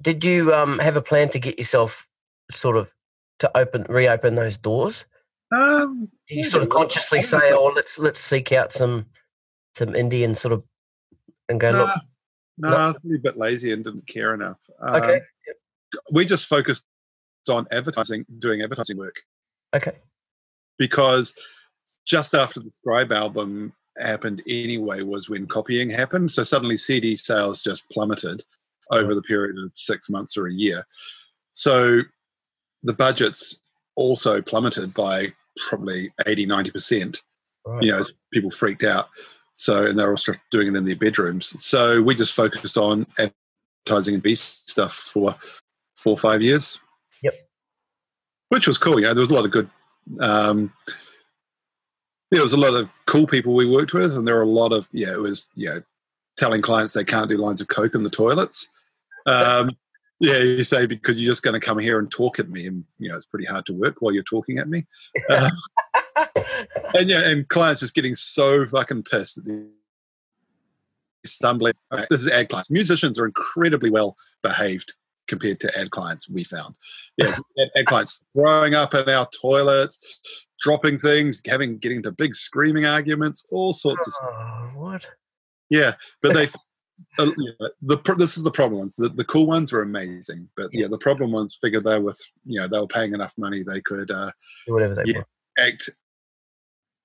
did 0.00 0.24
you 0.24 0.54
um 0.54 0.78
have 0.78 0.96
a 0.96 1.02
plan 1.02 1.28
to 1.30 1.38
get 1.38 1.58
yourself 1.58 2.08
sort 2.50 2.76
of 2.76 2.92
to 3.40 3.56
open 3.56 3.84
reopen 3.88 4.34
those 4.34 4.56
doors? 4.56 5.06
um, 5.54 6.08
you 6.28 6.38
yeah, 6.38 6.44
sort 6.44 6.62
of 6.64 6.68
consciously 6.70 7.20
say. 7.20 7.52
"Oh, 7.52 7.72
let's 7.74 7.98
let's 7.98 8.20
seek 8.20 8.52
out 8.52 8.72
some 8.72 9.06
some 9.76 9.94
Indian 9.94 10.34
sort 10.34 10.52
of 10.52 10.64
and 11.48 11.60
go 11.60 11.70
look." 11.70 11.88
no, 12.58 12.70
No. 12.70 12.76
I 12.76 12.86
was 12.88 12.96
a 13.14 13.18
bit 13.18 13.36
lazy 13.36 13.72
and 13.72 13.84
didn't 13.84 14.06
care 14.06 14.34
enough. 14.34 14.58
Um, 14.80 14.96
Okay. 14.96 15.20
we 16.12 16.24
just 16.24 16.46
focused 16.46 16.84
on 17.48 17.66
advertising, 17.72 18.24
doing 18.38 18.62
advertising 18.62 18.96
work 18.96 19.22
Okay. 19.74 19.92
because 20.78 21.34
just 22.06 22.34
after 22.34 22.60
the 22.60 22.70
Scribe 22.70 23.12
album 23.12 23.72
happened 23.98 24.42
anyway 24.48 25.02
was 25.02 25.28
when 25.28 25.46
copying 25.46 25.88
happened. 25.90 26.30
So 26.32 26.42
suddenly 26.42 26.76
CD 26.76 27.16
sales 27.16 27.62
just 27.62 27.88
plummeted 27.90 28.42
over 28.90 29.14
the 29.14 29.22
period 29.22 29.56
of 29.58 29.72
six 29.74 30.10
months 30.10 30.36
or 30.36 30.46
a 30.46 30.52
year. 30.52 30.84
So 31.52 32.00
the 32.82 32.92
budgets 32.92 33.60
also 33.96 34.42
plummeted 34.42 34.92
by 34.94 35.32
probably 35.68 36.10
80, 36.26 36.46
90%, 36.46 37.22
Right. 37.66 37.82
you 37.82 37.92
know, 37.92 37.98
as 37.98 38.12
people 38.32 38.50
freaked 38.50 38.84
out. 38.84 39.08
So, 39.54 39.86
and 39.86 39.98
they're 39.98 40.10
all 40.10 40.34
doing 40.50 40.68
it 40.68 40.76
in 40.76 40.84
their 40.84 40.96
bedrooms. 40.96 41.64
So 41.64 42.02
we 42.02 42.14
just 42.14 42.34
focused 42.34 42.76
on 42.76 43.06
advertising 43.18 44.14
and 44.14 44.22
B 44.22 44.34
stuff 44.34 44.92
for 44.92 45.34
four 45.96 46.12
or 46.14 46.18
five 46.18 46.42
years. 46.42 46.78
Yep. 47.22 47.34
Which 48.48 48.66
was 48.66 48.78
cool. 48.78 49.00
You 49.00 49.06
know, 49.06 49.14
there 49.14 49.22
was 49.22 49.30
a 49.30 49.34
lot 49.34 49.44
of 49.44 49.50
good, 49.50 49.70
um, 50.20 50.72
there 52.30 52.42
was 52.42 52.52
a 52.52 52.58
lot 52.58 52.74
of 52.74 52.88
cool 53.06 53.26
people 53.26 53.54
we 53.54 53.70
worked 53.70 53.94
with, 53.94 54.14
and 54.16 54.26
there 54.26 54.34
were 54.34 54.42
a 54.42 54.46
lot 54.46 54.72
of, 54.72 54.88
yeah, 54.92 55.12
it 55.12 55.20
was, 55.20 55.48
you 55.54 55.70
know, 55.70 55.82
telling 56.36 56.62
clients 56.62 56.92
they 56.92 57.04
can't 57.04 57.28
do 57.28 57.36
lines 57.36 57.60
of 57.60 57.68
coke 57.68 57.94
in 57.94 58.02
the 58.02 58.10
toilets. 58.10 58.68
Um, 59.26 59.70
yeah, 60.20 60.38
you 60.38 60.64
say 60.64 60.86
because 60.86 61.20
you're 61.20 61.30
just 61.30 61.42
going 61.42 61.58
to 61.58 61.64
come 61.64 61.78
here 61.78 61.98
and 61.98 62.10
talk 62.10 62.38
at 62.38 62.48
me, 62.48 62.66
and 62.66 62.84
you 62.98 63.08
know 63.08 63.16
it's 63.16 63.26
pretty 63.26 63.46
hard 63.46 63.66
to 63.66 63.74
work 63.74 63.96
while 63.98 64.12
you're 64.12 64.22
talking 64.22 64.58
at 64.58 64.68
me. 64.68 64.84
Uh, 65.28 65.50
and 66.94 67.08
yeah, 67.08 67.28
and 67.28 67.48
clients 67.48 67.80
just 67.80 67.94
getting 67.94 68.14
so 68.14 68.64
fucking 68.66 69.02
pissed 69.02 69.36
that 69.36 69.44
they're 69.44 69.68
stumbling. 71.26 71.74
This 72.10 72.20
is 72.20 72.30
ad 72.30 72.48
clients. 72.48 72.70
Musicians 72.70 73.18
are 73.18 73.26
incredibly 73.26 73.90
well 73.90 74.16
behaved 74.42 74.94
compared 75.26 75.60
to 75.60 75.78
ad 75.78 75.90
clients. 75.90 76.28
We 76.28 76.44
found, 76.44 76.76
yes, 77.16 77.42
ad, 77.58 77.70
ad 77.76 77.86
clients 77.86 78.22
throwing 78.34 78.74
up 78.74 78.94
in 78.94 79.08
our 79.08 79.28
toilets, 79.40 79.98
dropping 80.60 80.98
things, 80.98 81.42
having 81.46 81.78
getting 81.78 81.98
into 81.98 82.12
big 82.12 82.34
screaming 82.34 82.86
arguments, 82.86 83.44
all 83.50 83.72
sorts 83.72 84.06
of 84.06 84.12
stuff. 84.12 84.74
What? 84.74 85.10
Yeah, 85.70 85.92
but 86.22 86.34
they. 86.34 86.48
Uh, 87.18 87.28
yeah, 87.38 87.68
the 87.82 87.96
this 88.16 88.38
is 88.38 88.44
the 88.44 88.52
problem 88.52 88.78
ones. 88.78 88.94
The, 88.94 89.08
the 89.08 89.24
cool 89.24 89.48
ones 89.48 89.72
were 89.72 89.82
amazing, 89.82 90.48
but 90.56 90.68
yeah, 90.72 90.86
the 90.86 90.96
problem 90.96 91.32
ones 91.32 91.58
figured 91.60 91.82
they 91.82 91.98
were 91.98 92.14
you 92.44 92.60
know 92.60 92.68
they 92.68 92.78
were 92.78 92.86
paying 92.86 93.14
enough 93.14 93.34
money 93.36 93.64
they 93.64 93.80
could 93.80 94.12
uh, 94.12 94.30
whatever 94.66 94.94
they 94.94 95.12
Yeah. 95.12 95.22
act 95.58 95.90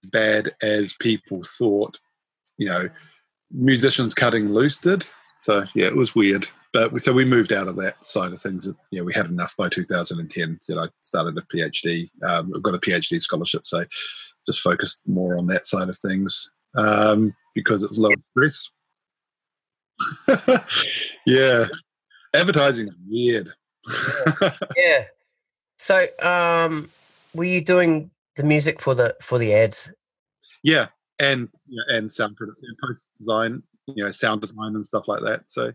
as 0.03 0.09
bad 0.11 0.51
as 0.61 0.93
people 0.99 1.41
thought. 1.43 1.99
You 2.57 2.67
know, 2.67 2.87
musicians 3.51 4.13
cutting 4.13 4.53
loose 4.53 4.77
did. 4.77 5.07
So 5.39 5.65
yeah, 5.73 5.87
it 5.87 5.95
was 5.95 6.13
weird. 6.13 6.47
But 6.71 6.91
we, 6.93 6.99
so 6.99 7.11
we 7.11 7.25
moved 7.25 7.51
out 7.51 7.67
of 7.67 7.75
that 7.77 8.05
side 8.05 8.31
of 8.31 8.39
things. 8.39 8.71
Yeah, 8.91 9.01
we 9.01 9.13
had 9.13 9.25
enough 9.25 9.55
by 9.57 9.69
2010. 9.69 10.59
So 10.61 10.79
I 10.79 10.87
started 11.01 11.35
a 11.35 11.41
PhD. 11.41 12.09
Um, 12.23 12.53
I've 12.55 12.61
got 12.61 12.75
a 12.75 12.79
PhD 12.79 13.19
scholarship, 13.19 13.65
so 13.65 13.83
just 14.45 14.61
focused 14.61 15.01
more 15.07 15.35
on 15.35 15.47
that 15.47 15.65
side 15.65 15.89
of 15.89 15.97
things 15.97 16.51
um, 16.75 17.35
because 17.55 17.83
it 17.83 17.89
was 17.89 17.99
low 17.99 18.11
stress. 18.31 18.69
yeah, 21.25 21.67
advertising 22.33 22.87
is 22.87 22.95
weird. 23.07 23.49
Yeah. 24.75 25.05
So, 25.77 26.07
um, 26.21 26.89
were 27.33 27.45
you 27.45 27.61
doing 27.61 28.11
the 28.35 28.43
music 28.43 28.81
for 28.81 28.93
the 28.93 29.15
for 29.21 29.39
the 29.39 29.53
ads? 29.53 29.91
Yeah, 30.63 30.87
and 31.19 31.47
you 31.67 31.77
know, 31.77 31.97
and 31.97 32.11
sound 32.11 32.37
produ- 32.37 32.53
and 32.61 32.77
post 32.83 33.05
design, 33.17 33.63
you 33.87 34.03
know, 34.03 34.11
sound 34.11 34.41
design 34.41 34.75
and 34.75 34.85
stuff 34.85 35.07
like 35.07 35.21
that. 35.21 35.49
So, 35.49 35.71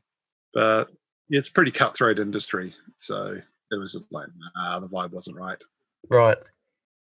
but 0.53 0.91
it's 1.31 1.49
a 1.49 1.53
pretty 1.53 1.71
cutthroat 1.71 2.19
industry. 2.19 2.75
So 2.97 3.39
it 3.71 3.79
was 3.79 3.93
just 3.93 4.13
like, 4.13 4.29
nah, 4.57 4.81
the 4.81 4.89
vibe 4.89 5.13
wasn't 5.13 5.37
right. 5.37 5.63
Right. 6.11 6.39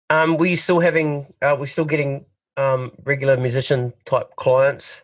Um, 0.10 0.38
were 0.38 0.46
you 0.46 0.56
still 0.56 0.80
having? 0.80 1.34
Uh, 1.42 1.56
were 1.56 1.64
you 1.64 1.68
still 1.68 1.86
getting 1.86 2.26
um 2.58 2.92
regular 3.06 3.38
musician 3.38 3.94
type 4.06 4.36
clients 4.36 5.02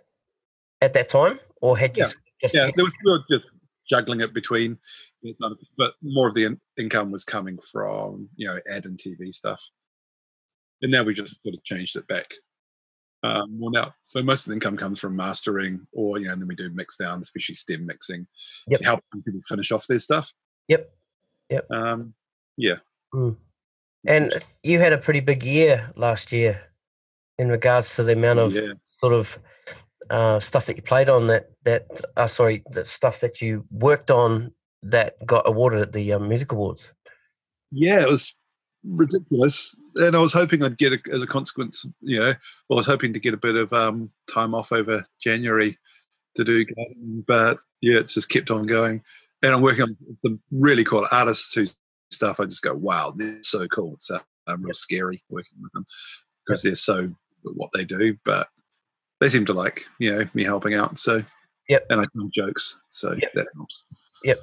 at 0.82 0.94
that 0.94 1.10
time, 1.10 1.40
or 1.62 1.78
had 1.78 1.98
you 1.98 2.04
Yeah. 2.04 2.10
just 2.42 2.54
Yeah, 2.56 2.70
there 2.76 2.86
was 2.86 2.96
we 3.04 3.12
were 3.12 3.24
just 3.30 3.46
juggling 3.90 4.22
it 4.22 4.34
between, 4.34 4.78
you 5.22 5.34
know, 5.40 5.56
but 5.78 5.96
more 6.02 6.28
of 6.28 6.36
the 6.36 6.46
in- 6.46 6.62
income 6.78 7.12
was 7.12 7.24
coming 7.24 7.58
from 7.72 8.30
you 8.36 8.48
know 8.48 8.60
ad 8.70 8.86
and 8.86 8.98
TV 8.98 9.34
stuff. 9.34 9.64
And 10.82 10.92
now 10.92 11.04
we 11.04 11.14
just 11.14 11.42
sort 11.44 11.56
of 11.56 11.64
changed 11.64 11.96
it 11.98 12.08
back 12.08 12.34
Um, 13.22 13.60
well, 13.60 13.70
now, 13.72 13.94
so 14.02 14.24
most 14.24 14.46
of 14.48 14.52
the 14.52 14.54
income 14.54 14.78
comes 14.78 14.98
from 15.00 15.14
mastering, 15.18 15.86
or 15.92 16.20
you 16.20 16.28
know, 16.28 16.32
and 16.34 16.42
then 16.42 16.48
we 16.48 16.56
do 16.56 16.70
mix 16.70 16.96
down, 16.96 17.20
especially 17.22 17.56
stem 17.56 17.86
mixing, 17.86 18.26
Yep. 18.68 18.80
to 18.80 18.86
help 18.86 19.04
people 19.26 19.42
finish 19.46 19.72
off 19.74 19.88
their 19.88 20.00
stuff. 20.00 20.32
Yep. 20.70 20.90
Yep. 21.50 21.66
Um, 21.72 22.14
yeah. 22.56 22.78
Mm. 23.14 23.36
And 24.08 24.48
you 24.64 24.80
had 24.80 24.94
a 24.94 24.98
pretty 24.98 25.20
big 25.20 25.44
year 25.44 25.92
last 25.98 26.32
year 26.32 26.62
in 27.40 27.50
regards 27.50 27.96
to 27.96 28.04
the 28.04 28.14
amount 28.14 28.40
of 28.40 28.54
yeah. 28.54 28.74
sort 28.86 29.14
of 29.14 29.40
uh, 30.10 30.40
stuff 30.40 30.68
that 30.68 30.76
you 30.76 30.84
played 30.84 31.10
on 31.10 31.28
that 31.28 31.50
that 31.64 32.02
uh, 32.18 32.28
sorry 32.28 32.64
the 32.72 32.86
stuff 32.86 33.20
that 33.22 33.42
you 33.42 33.66
worked 33.72 34.12
on 34.12 34.52
that 34.84 35.16
got 35.26 35.48
awarded 35.48 35.82
at 35.82 35.94
the 35.94 36.14
um, 36.14 36.28
music 36.28 36.52
awards. 36.52 36.94
yeah, 37.72 38.02
it 38.02 38.08
was 38.08 38.36
ridiculous. 38.84 39.76
And 39.96 40.16
I 40.16 40.20
was 40.20 40.34
hoping 40.34 40.64
I'd 40.64 40.78
get, 40.78 40.94
a, 40.94 41.00
as 41.12 41.22
a 41.22 41.28
consequence, 41.28 41.86
you 42.02 42.20
know, 42.20 42.30
I 42.30 42.74
was 42.74 42.86
hoping 42.86 43.14
to 43.14 43.20
get 43.20 43.34
a 43.34 43.38
bit 43.38 43.56
of 43.56 43.74
um, 43.74 44.12
time 44.34 44.56
off 44.56 44.72
over 44.72 45.04
January 45.20 45.78
to 46.36 46.44
do 46.44 46.66
gardening, 46.66 47.24
but 47.28 47.58
yeah, 47.82 48.00
it's 48.00 48.14
just 48.14 48.30
kept 48.30 48.52
on 48.52 48.64
going. 48.64 49.02
And 49.42 49.54
I'm 49.54 49.62
working 49.62 49.84
on 49.84 49.98
some 50.26 50.40
really 50.52 50.84
cool 50.84 51.06
artists 51.12 51.54
whose 51.54 51.76
stuff 52.12 52.40
I 52.40 52.46
just 52.46 52.62
go, 52.62 52.74
wow, 52.74 53.14
they're 53.16 53.44
so 53.44 53.68
cool. 53.68 53.94
It's 53.94 54.12
uh, 54.12 54.20
um, 54.48 54.64
real 54.64 54.74
scary 54.74 55.22
working 55.30 55.58
with 55.62 55.72
them 55.74 55.86
because 56.46 56.62
they're 56.62 56.76
so 56.76 57.14
what 57.44 57.72
they 57.74 57.86
do, 57.86 58.18
but 58.26 58.48
they 59.20 59.30
seem 59.30 59.46
to 59.46 59.54
like, 59.54 59.86
you 60.00 60.12
know, 60.12 60.26
me 60.34 60.44
helping 60.44 60.74
out. 60.74 60.98
So, 60.98 61.22
Yep. 61.68 61.86
And 61.92 62.02
I 62.02 62.06
tell 62.18 62.28
jokes, 62.34 62.82
so 62.90 63.14
Yep. 63.14 63.34
that 63.36 63.48
helps. 63.56 63.86
Yep. 64.24 64.40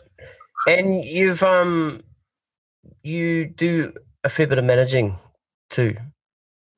And 0.69 1.05
you've 1.05 1.43
um 1.43 2.03
you 3.03 3.47
do 3.47 3.93
a 4.23 4.29
fair 4.29 4.47
bit 4.47 4.59
of 4.59 4.65
managing 4.65 5.17
too. 5.71 5.97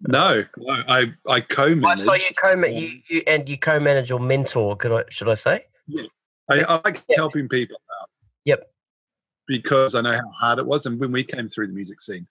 No, 0.00 0.44
no, 0.56 0.72
I 0.88 1.12
I 1.26 1.40
Oh, 1.40 1.40
co-manage. 1.40 1.98
so 1.98 2.14
you 2.14 2.30
co 2.42 2.64
you, 2.66 3.00
you 3.08 3.22
and 3.26 3.48
you 3.48 3.58
co-manage 3.58 4.08
your 4.08 4.20
mentor, 4.20 4.76
could 4.76 4.92
I 4.92 5.04
should 5.10 5.28
I 5.28 5.34
say? 5.34 5.64
I, 6.48 6.62
I 6.62 6.80
like 6.84 7.02
Yeah. 7.08 7.16
helping 7.16 7.48
people 7.48 7.80
out. 8.00 8.08
Yep. 8.44 8.70
Because 9.46 9.94
I 9.94 10.00
know 10.00 10.12
how 10.12 10.30
hard 10.30 10.58
it 10.58 10.66
was. 10.66 10.86
And 10.86 10.98
when 10.98 11.12
we 11.12 11.24
came 11.24 11.48
through 11.48 11.66
the 11.66 11.72
music 11.74 12.00
scene, 12.00 12.26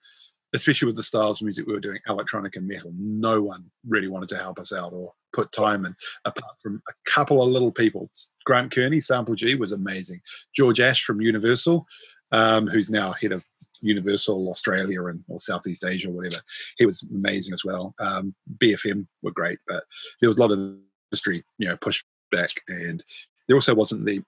especially 0.54 0.86
with 0.86 0.96
the 0.96 1.02
styles 1.02 1.40
of 1.40 1.44
music 1.44 1.66
we 1.66 1.72
were 1.72 1.80
doing, 1.80 1.98
electronic 2.08 2.56
and 2.56 2.66
metal, 2.66 2.92
no 2.98 3.42
one 3.42 3.64
really 3.86 4.08
wanted 4.08 4.28
to 4.30 4.38
help 4.38 4.58
us 4.58 4.72
out 4.72 4.92
or 4.92 5.12
put 5.32 5.52
time 5.52 5.84
in, 5.84 5.94
apart 6.24 6.56
from 6.62 6.80
a 6.88 7.10
couple 7.10 7.42
of 7.42 7.48
little 7.48 7.72
people. 7.72 8.10
Grant 8.44 8.72
Kereama, 8.72 9.02
Sample 9.02 9.34
G, 9.34 9.54
was 9.54 9.72
amazing. 9.72 10.20
George 10.54 10.80
Ash 10.80 11.04
from 11.04 11.20
Universal, 11.20 11.86
um, 12.32 12.66
who's 12.66 12.90
now 12.90 13.12
head 13.12 13.32
of 13.32 13.44
Universal 13.80 14.48
Australia 14.48 15.04
and 15.06 15.22
or 15.28 15.38
Southeast 15.38 15.84
Asia 15.84 16.08
or 16.08 16.12
whatever. 16.12 16.42
He 16.78 16.86
was 16.86 17.02
amazing 17.14 17.54
as 17.54 17.64
well. 17.64 17.94
Um, 18.00 18.34
BFM 18.58 19.06
were 19.22 19.32
great, 19.32 19.58
but 19.66 19.84
there 20.20 20.28
was 20.28 20.36
a 20.36 20.40
lot 20.40 20.52
of 20.52 20.58
industry, 21.12 21.44
you 21.58 21.68
know, 21.68 21.76
pushback 21.76 22.02
and 22.68 23.02
there 23.46 23.56
also 23.56 23.74
wasn't 23.74 24.04
the 24.04 24.22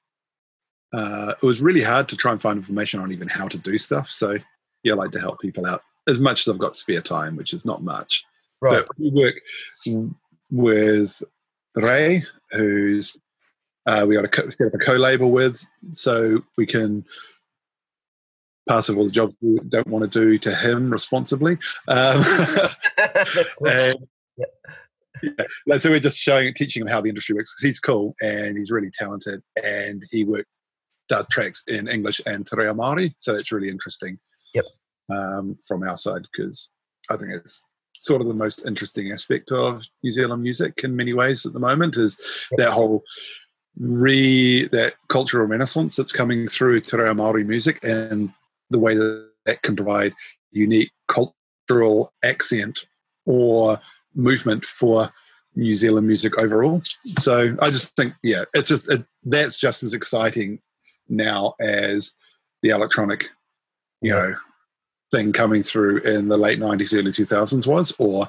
uh, 0.92 1.34
it 1.40 1.46
was 1.46 1.62
really 1.62 1.82
hard 1.82 2.08
to 2.08 2.16
try 2.16 2.32
and 2.32 2.42
find 2.42 2.56
information 2.56 2.98
on 2.98 3.12
even 3.12 3.28
how 3.28 3.46
to 3.46 3.58
do 3.58 3.78
stuff 3.78 4.08
so 4.08 4.36
yeah 4.82 4.92
i 4.92 4.96
like 4.96 5.12
to 5.12 5.20
help 5.20 5.38
people 5.40 5.66
out 5.66 5.82
as 6.10 6.20
much 6.20 6.40
as 6.40 6.48
i've 6.52 6.58
got 6.58 6.74
spare 6.74 7.00
time 7.00 7.36
which 7.36 7.52
is 7.54 7.64
not 7.64 7.82
much 7.82 8.24
Right. 8.60 8.84
but 8.86 8.98
we 8.98 9.10
work 9.10 9.36
with 10.50 11.22
Rei 11.76 12.22
who's 12.50 13.16
uh, 13.86 14.04
we 14.06 14.14
got 14.14 14.24
a, 14.26 14.28
co- 14.28 14.50
set 14.50 14.66
up 14.66 14.74
a 14.74 14.78
co-label 14.78 15.30
with 15.30 15.66
so 15.92 16.42
we 16.58 16.66
can 16.66 17.04
pass 18.68 18.90
all 18.90 19.04
the 19.04 19.10
jobs 19.10 19.34
we 19.40 19.58
don't 19.68 19.86
want 19.86 20.02
to 20.10 20.20
do 20.20 20.36
to 20.38 20.54
him 20.54 20.90
responsibly 20.90 21.56
um, 21.88 22.22
and, 23.66 23.94
yeah, 25.66 25.76
so 25.78 25.90
we're 25.90 26.00
just 26.00 26.18
showing, 26.18 26.52
teaching 26.54 26.82
him 26.82 26.88
how 26.88 27.00
the 27.00 27.08
industry 27.08 27.34
works. 27.34 27.54
'cause 27.54 27.62
he's 27.66 27.80
cool 27.80 28.14
and 28.22 28.56
he's 28.56 28.70
really 28.70 28.90
talented, 28.90 29.40
and 29.62 30.02
he 30.10 30.24
work 30.24 30.46
does 31.08 31.28
tracks 31.28 31.62
in 31.68 31.88
English 31.88 32.20
and 32.26 32.46
Te 32.46 32.56
Reo 32.56 32.72
Māori, 32.72 33.12
so 33.18 33.34
it's 33.34 33.52
really 33.52 33.68
interesting. 33.68 34.18
Yep. 34.54 34.64
Um, 35.10 35.56
from 35.66 35.82
our 35.82 35.96
side, 35.96 36.22
because 36.32 36.70
I 37.10 37.16
think 37.16 37.30
it's 37.32 37.64
sort 37.94 38.22
of 38.22 38.28
the 38.28 38.34
most 38.34 38.66
interesting 38.66 39.10
aspect 39.12 39.50
of 39.52 39.82
New 40.02 40.12
Zealand 40.12 40.42
music 40.42 40.80
in 40.84 40.94
many 40.96 41.12
ways 41.12 41.44
at 41.44 41.52
the 41.52 41.60
moment 41.60 41.96
is 41.96 42.16
that 42.56 42.70
whole 42.70 43.02
re 43.78 44.66
that 44.68 44.94
cultural 45.08 45.46
renaissance 45.46 45.96
that's 45.96 46.12
coming 46.12 46.46
through 46.46 46.80
Te 46.80 46.96
Reo 46.96 47.14
Māori 47.14 47.46
music 47.46 47.78
and 47.82 48.32
the 48.70 48.78
way 48.78 48.94
that 48.94 49.30
that 49.46 49.62
can 49.62 49.74
provide 49.76 50.14
unique 50.52 50.90
cultural 51.08 52.12
accent 52.24 52.86
or 53.26 53.78
movement 54.14 54.64
for 54.64 55.10
New 55.56 55.74
Zealand 55.74 56.06
music 56.06 56.38
overall. 56.38 56.80
So 57.18 57.56
I 57.60 57.70
just 57.70 57.96
think, 57.96 58.14
yeah, 58.22 58.44
it's 58.54 58.68
just 58.68 58.90
it, 58.92 59.02
that's 59.24 59.58
just 59.58 59.82
as 59.82 59.94
exciting 59.94 60.60
now 61.08 61.54
as 61.60 62.12
the 62.62 62.70
electronic, 62.70 63.30
you 64.00 64.14
Yeah. 64.14 64.20
know, 64.20 64.34
thing 65.12 65.32
coming 65.32 65.62
through 65.62 65.98
in 66.00 66.28
the 66.28 66.36
late 66.36 66.58
'90s, 66.60 66.96
early 66.98 67.10
2000s 67.10 67.66
was, 67.66 67.94
or 67.98 68.26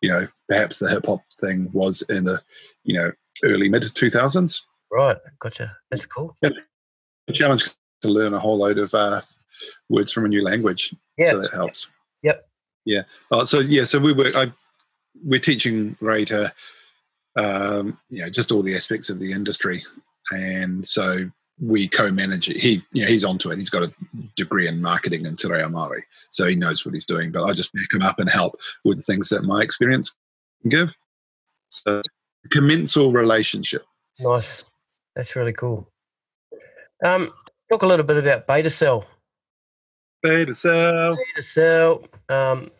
you 0.00 0.08
know, 0.10 0.26
perhaps 0.48 0.78
the 0.78 0.90
hip 0.90 1.06
hop 1.06 1.20
thing 1.40 1.70
was 1.72 2.02
in 2.10 2.24
the, 2.24 2.38
you 2.82 2.94
know, 2.94 3.10
early 3.44 3.68
mid 3.68 3.82
2000s. 3.82 4.60
right, 4.92 5.16
gotcha. 5.40 5.74
That's 5.90 6.04
cool. 6.06 6.36
The 6.42 7.32
challenge 7.32 7.64
to 8.02 8.08
learn 8.08 8.34
a 8.34 8.38
whole 8.38 8.58
load 8.58 8.76
of 8.78 8.92
uh, 8.92 9.22
words 9.88 10.12
from 10.12 10.26
a 10.26 10.28
new 10.28 10.42
language, 10.44 10.94
Yeah. 11.16 11.30
so 11.30 11.40
that 11.40 11.52
helps. 11.54 11.90
Yep. 12.22 12.46
Yeah. 12.84 13.02
Oh, 13.30 13.44
so 13.46 13.60
yeah, 13.60 13.84
so 13.84 13.98
we 13.98 14.12
were 14.12 14.30
I 14.36 14.52
we're 15.24 15.40
teaching 15.40 15.96
Rei 16.02 16.24
to, 16.26 16.52
um, 17.36 17.98
you 18.10 18.22
know, 18.22 18.28
just 18.28 18.52
all 18.52 18.60
the 18.62 18.76
aspects 18.76 19.08
of 19.08 19.18
the 19.18 19.32
industry, 19.32 19.82
and 20.32 20.86
so 20.86 21.30
we 21.60 21.88
co-manage 21.88 22.48
it. 22.48 22.56
He, 22.56 22.82
you 22.92 23.02
know, 23.02 23.08
he's 23.08 23.24
onto 23.24 23.50
it. 23.50 23.58
He's 23.58 23.70
got 23.70 23.82
a 23.82 23.92
degree 24.36 24.66
in 24.66 24.80
marketing 24.80 25.26
in 25.26 25.36
Te 25.36 25.48
Reo 25.48 25.68
Māori, 25.68 26.02
so 26.30 26.46
he 26.46 26.56
knows 26.56 26.84
what 26.84 26.94
he's 26.94 27.06
doing. 27.06 27.30
But 27.30 27.44
I 27.44 27.52
just 27.52 27.72
back 27.72 27.92
him 27.92 28.02
up 28.02 28.18
and 28.18 28.28
help 28.28 28.60
with 28.84 28.96
the 28.96 29.02
things 29.02 29.28
that 29.28 29.44
my 29.44 29.62
experience 29.62 30.16
can 30.62 30.70
give. 30.70 30.94
So, 31.68 32.02
commensal 32.50 33.12
relationship. 33.12 33.84
Nice. 34.20 34.64
That's 35.14 35.36
really 35.36 35.52
cool. 35.52 35.88
Um, 37.04 37.30
talk 37.68 37.82
a 37.82 37.86
little 37.86 38.04
bit 38.04 38.16
about 38.16 38.46
Baitercell. 38.46 39.04
Beta 40.22 40.54
cell. 40.54 41.16
Baitercell. 41.16 42.06
Um, 42.28 42.70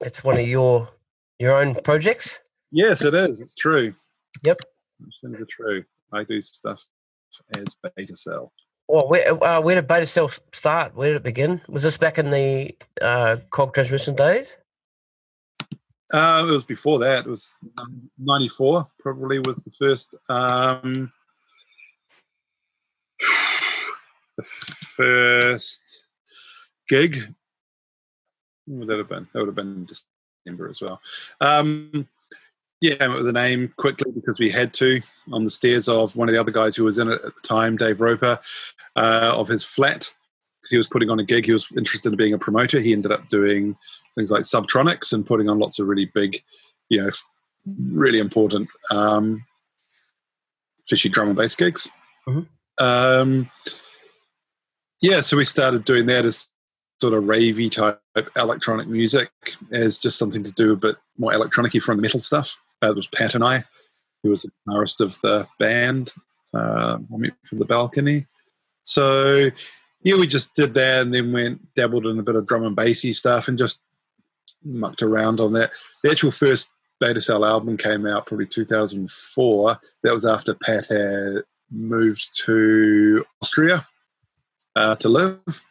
it's 0.00 0.24
one 0.24 0.38
of 0.38 0.46
your 0.46 0.88
your 1.38 1.56
own 1.56 1.74
projects. 1.74 2.38
Yes, 2.70 3.02
it 3.02 3.14
is. 3.14 3.40
It's 3.40 3.54
true. 3.54 3.92
Yep. 4.44 4.58
Those 5.00 5.18
things 5.22 5.40
are 5.40 5.46
true. 5.50 5.84
I 6.12 6.24
do 6.24 6.40
stuff 6.40 6.84
as 7.54 7.76
Baitercell. 7.84 8.50
Well, 8.88 9.08
where 9.08 9.42
uh, 9.42 9.60
where 9.60 9.76
did 9.76 9.88
Baitercell 9.88 10.38
start? 10.52 10.94
Where 10.94 11.10
did 11.10 11.16
it 11.16 11.22
begin? 11.22 11.60
Was 11.68 11.82
this 11.82 11.96
back 11.96 12.18
in 12.18 12.30
the 12.30 12.76
uh, 13.00 13.36
Kog 13.50 13.74
Transmission 13.74 14.14
days? 14.14 14.56
Uh, 16.12 16.44
it 16.46 16.50
was 16.50 16.64
before 16.64 16.98
that. 16.98 17.24
It 17.24 17.30
was 17.30 17.56
um, 17.78 18.10
94, 18.18 18.86
probably 18.98 19.38
was 19.38 19.64
the 19.64 19.70
first 19.70 20.14
um, 20.28 21.10
the 24.36 24.44
first 24.96 26.08
gig. 26.88 27.16
Would 28.66 28.88
that 28.88 28.98
have 28.98 29.08
been? 29.08 29.26
That 29.32 29.38
would 29.40 29.48
have 29.48 29.54
been 29.54 29.86
December 29.86 30.68
as 30.68 30.82
well. 30.82 31.00
Um, 31.40 32.06
yeah, 32.82 33.06
with 33.06 33.24
the 33.24 33.32
name 33.32 33.72
quickly 33.76 34.10
because 34.10 34.40
we 34.40 34.50
had 34.50 34.74
to 34.74 35.00
on 35.32 35.44
the 35.44 35.50
stairs 35.50 35.88
of 35.88 36.16
one 36.16 36.28
of 36.28 36.34
the 36.34 36.40
other 36.40 36.50
guys 36.50 36.74
who 36.74 36.82
was 36.82 36.98
in 36.98 37.08
it 37.08 37.24
at 37.24 37.34
the 37.36 37.40
time, 37.44 37.76
Dave 37.76 38.00
Roper, 38.00 38.40
uh, 38.96 39.32
of 39.36 39.46
his 39.46 39.64
flat 39.64 40.12
because 40.60 40.70
he 40.70 40.76
was 40.76 40.88
putting 40.88 41.08
on 41.08 41.20
a 41.20 41.24
gig. 41.24 41.46
He 41.46 41.52
was 41.52 41.70
interested 41.76 42.10
in 42.12 42.16
being 42.16 42.34
a 42.34 42.38
promoter. 42.38 42.80
He 42.80 42.92
ended 42.92 43.12
up 43.12 43.28
doing 43.28 43.76
things 44.16 44.32
like 44.32 44.42
Subtronics 44.42 45.12
and 45.12 45.24
putting 45.24 45.48
on 45.48 45.60
lots 45.60 45.78
of 45.78 45.86
really 45.86 46.06
big, 46.06 46.42
you 46.88 46.98
know, 46.98 47.10
really 47.92 48.18
important, 48.18 48.68
um, 48.90 49.44
especially 50.84 51.10
drum 51.12 51.28
and 51.28 51.36
bass 51.36 51.54
gigs. 51.54 51.88
Mhm. 52.26 52.48
Um, 52.80 53.50
yeah, 55.00 55.20
so 55.20 55.36
we 55.36 55.44
started 55.44 55.84
doing 55.84 56.06
that 56.06 56.24
as 56.24 56.48
sort 57.00 57.14
of 57.14 57.24
ravey 57.24 57.70
type 57.70 58.00
electronic 58.36 58.88
music 58.88 59.30
as 59.70 59.98
just 59.98 60.18
something 60.18 60.42
to 60.42 60.52
do 60.52 60.72
a 60.72 60.76
bit 60.76 60.96
more 61.16 61.32
electronic 61.32 61.80
from 61.80 61.96
the 61.96 62.02
metal 62.02 62.18
stuff. 62.18 62.58
Uh, 62.82 62.90
it 62.90 62.96
was 62.96 63.06
Pat 63.06 63.34
and 63.34 63.44
I, 63.44 63.64
who 64.22 64.30
was 64.30 64.42
the 64.42 64.50
guitarist 64.68 65.00
of 65.00 65.20
the 65.22 65.46
band, 65.58 66.12
uh, 66.54 66.98
Meat 67.10 67.34
from 67.44 67.58
the 67.58 67.64
balcony. 67.64 68.26
So 68.82 69.50
yeah, 70.02 70.16
we 70.16 70.26
just 70.26 70.54
did 70.54 70.74
that 70.74 71.02
and 71.02 71.14
then 71.14 71.32
went 71.32 71.74
dabbled 71.74 72.06
in 72.06 72.18
a 72.18 72.22
bit 72.22 72.34
of 72.34 72.46
drum 72.46 72.64
and 72.64 72.76
bassy 72.76 73.12
stuff 73.12 73.48
and 73.48 73.56
just 73.56 73.82
mucked 74.64 75.02
around 75.02 75.40
on 75.40 75.52
that. 75.52 75.72
The 76.02 76.10
actual 76.10 76.30
first 76.30 76.70
Baitercell 77.02 77.46
album 77.46 77.76
came 77.76 78.06
out 78.06 78.26
probably 78.26 78.46
2004. 78.46 79.78
That 80.02 80.14
was 80.14 80.24
after 80.24 80.54
Pat 80.54 80.86
had 80.88 81.42
moved 81.70 82.30
to 82.44 83.24
Austria 83.42 83.86
uh, 84.76 84.94
to 84.96 85.08
live. 85.08 85.62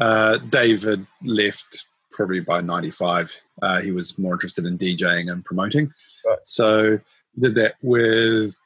Uh, 0.00 0.38
David 0.38 1.06
left 1.24 1.86
probably 2.16 2.40
by 2.40 2.60
95, 2.60 3.36
uh, 3.62 3.80
he 3.80 3.92
was 3.92 4.18
more 4.18 4.32
interested 4.32 4.64
in 4.64 4.78
DJing 4.78 5.30
and 5.30 5.44
promoting. 5.44 5.92
Right. 6.24 6.38
So 6.44 6.98
did 7.38 7.54
that 7.54 7.74
with, 7.82 8.58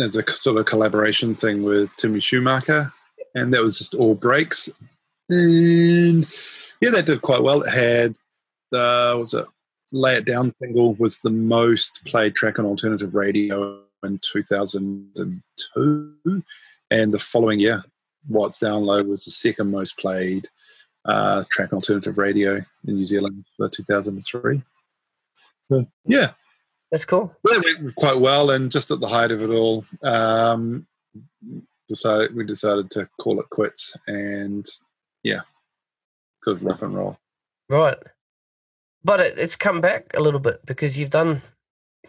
as 0.00 0.16
a 0.16 0.28
sort 0.30 0.58
of 0.58 0.66
collaboration 0.66 1.34
thing 1.34 1.62
with 1.62 1.94
Timmy 1.96 2.20
Schumacher. 2.20 2.92
And 3.34 3.52
that 3.54 3.62
was 3.62 3.78
just 3.78 3.94
all 3.94 4.14
breaks. 4.14 4.68
And 5.28 6.26
yeah, 6.80 6.90
that 6.90 7.06
did 7.06 7.22
quite 7.22 7.42
well. 7.42 7.62
It 7.62 7.70
had 7.70 8.16
the, 8.70 9.16
was 9.20 9.34
it 9.34 9.46
Lay 9.92 10.16
It 10.16 10.26
Down 10.26 10.50
single 10.60 10.94
was 10.94 11.20
the 11.20 11.30
most 11.30 12.04
played 12.04 12.34
track 12.34 12.58
on 12.58 12.66
alternative 12.66 13.14
radio 13.14 13.80
in 14.02 14.18
2002. 14.22 16.42
And 16.90 17.12
the 17.12 17.18
following 17.18 17.60
year, 17.60 17.82
What's 18.26 18.58
Down 18.58 18.84
Low 18.84 19.02
was 19.02 19.24
the 19.24 19.30
second 19.30 19.70
most 19.70 19.98
played 19.98 20.48
uh, 21.04 21.44
track 21.50 21.72
alternative 21.72 22.18
radio 22.18 22.56
in 22.56 22.94
New 22.96 23.04
Zealand 23.04 23.44
for 23.56 23.68
2003. 23.68 24.62
But 25.70 25.86
yeah. 26.04 26.32
That's 26.90 27.04
cool. 27.04 27.34
Well, 27.44 27.60
it 27.60 27.82
went 27.82 27.94
quite 27.96 28.18
well. 28.18 28.50
And 28.50 28.70
just 28.70 28.90
at 28.90 29.00
the 29.00 29.08
height 29.08 29.30
of 29.30 29.42
it 29.42 29.50
all, 29.50 29.84
um, 30.02 30.86
decided 31.86 32.34
we 32.34 32.44
decided 32.44 32.90
to 32.92 33.08
call 33.20 33.40
it 33.40 33.50
quits. 33.50 33.94
And 34.06 34.64
yeah, 35.22 35.40
good 36.42 36.62
rock 36.62 36.82
and 36.82 36.94
roll. 36.94 37.18
Right. 37.68 37.98
But 39.04 39.20
it, 39.20 39.38
it's 39.38 39.56
come 39.56 39.80
back 39.80 40.12
a 40.14 40.20
little 40.20 40.40
bit 40.40 40.64
because 40.64 40.98
you've 40.98 41.10
done 41.10 41.42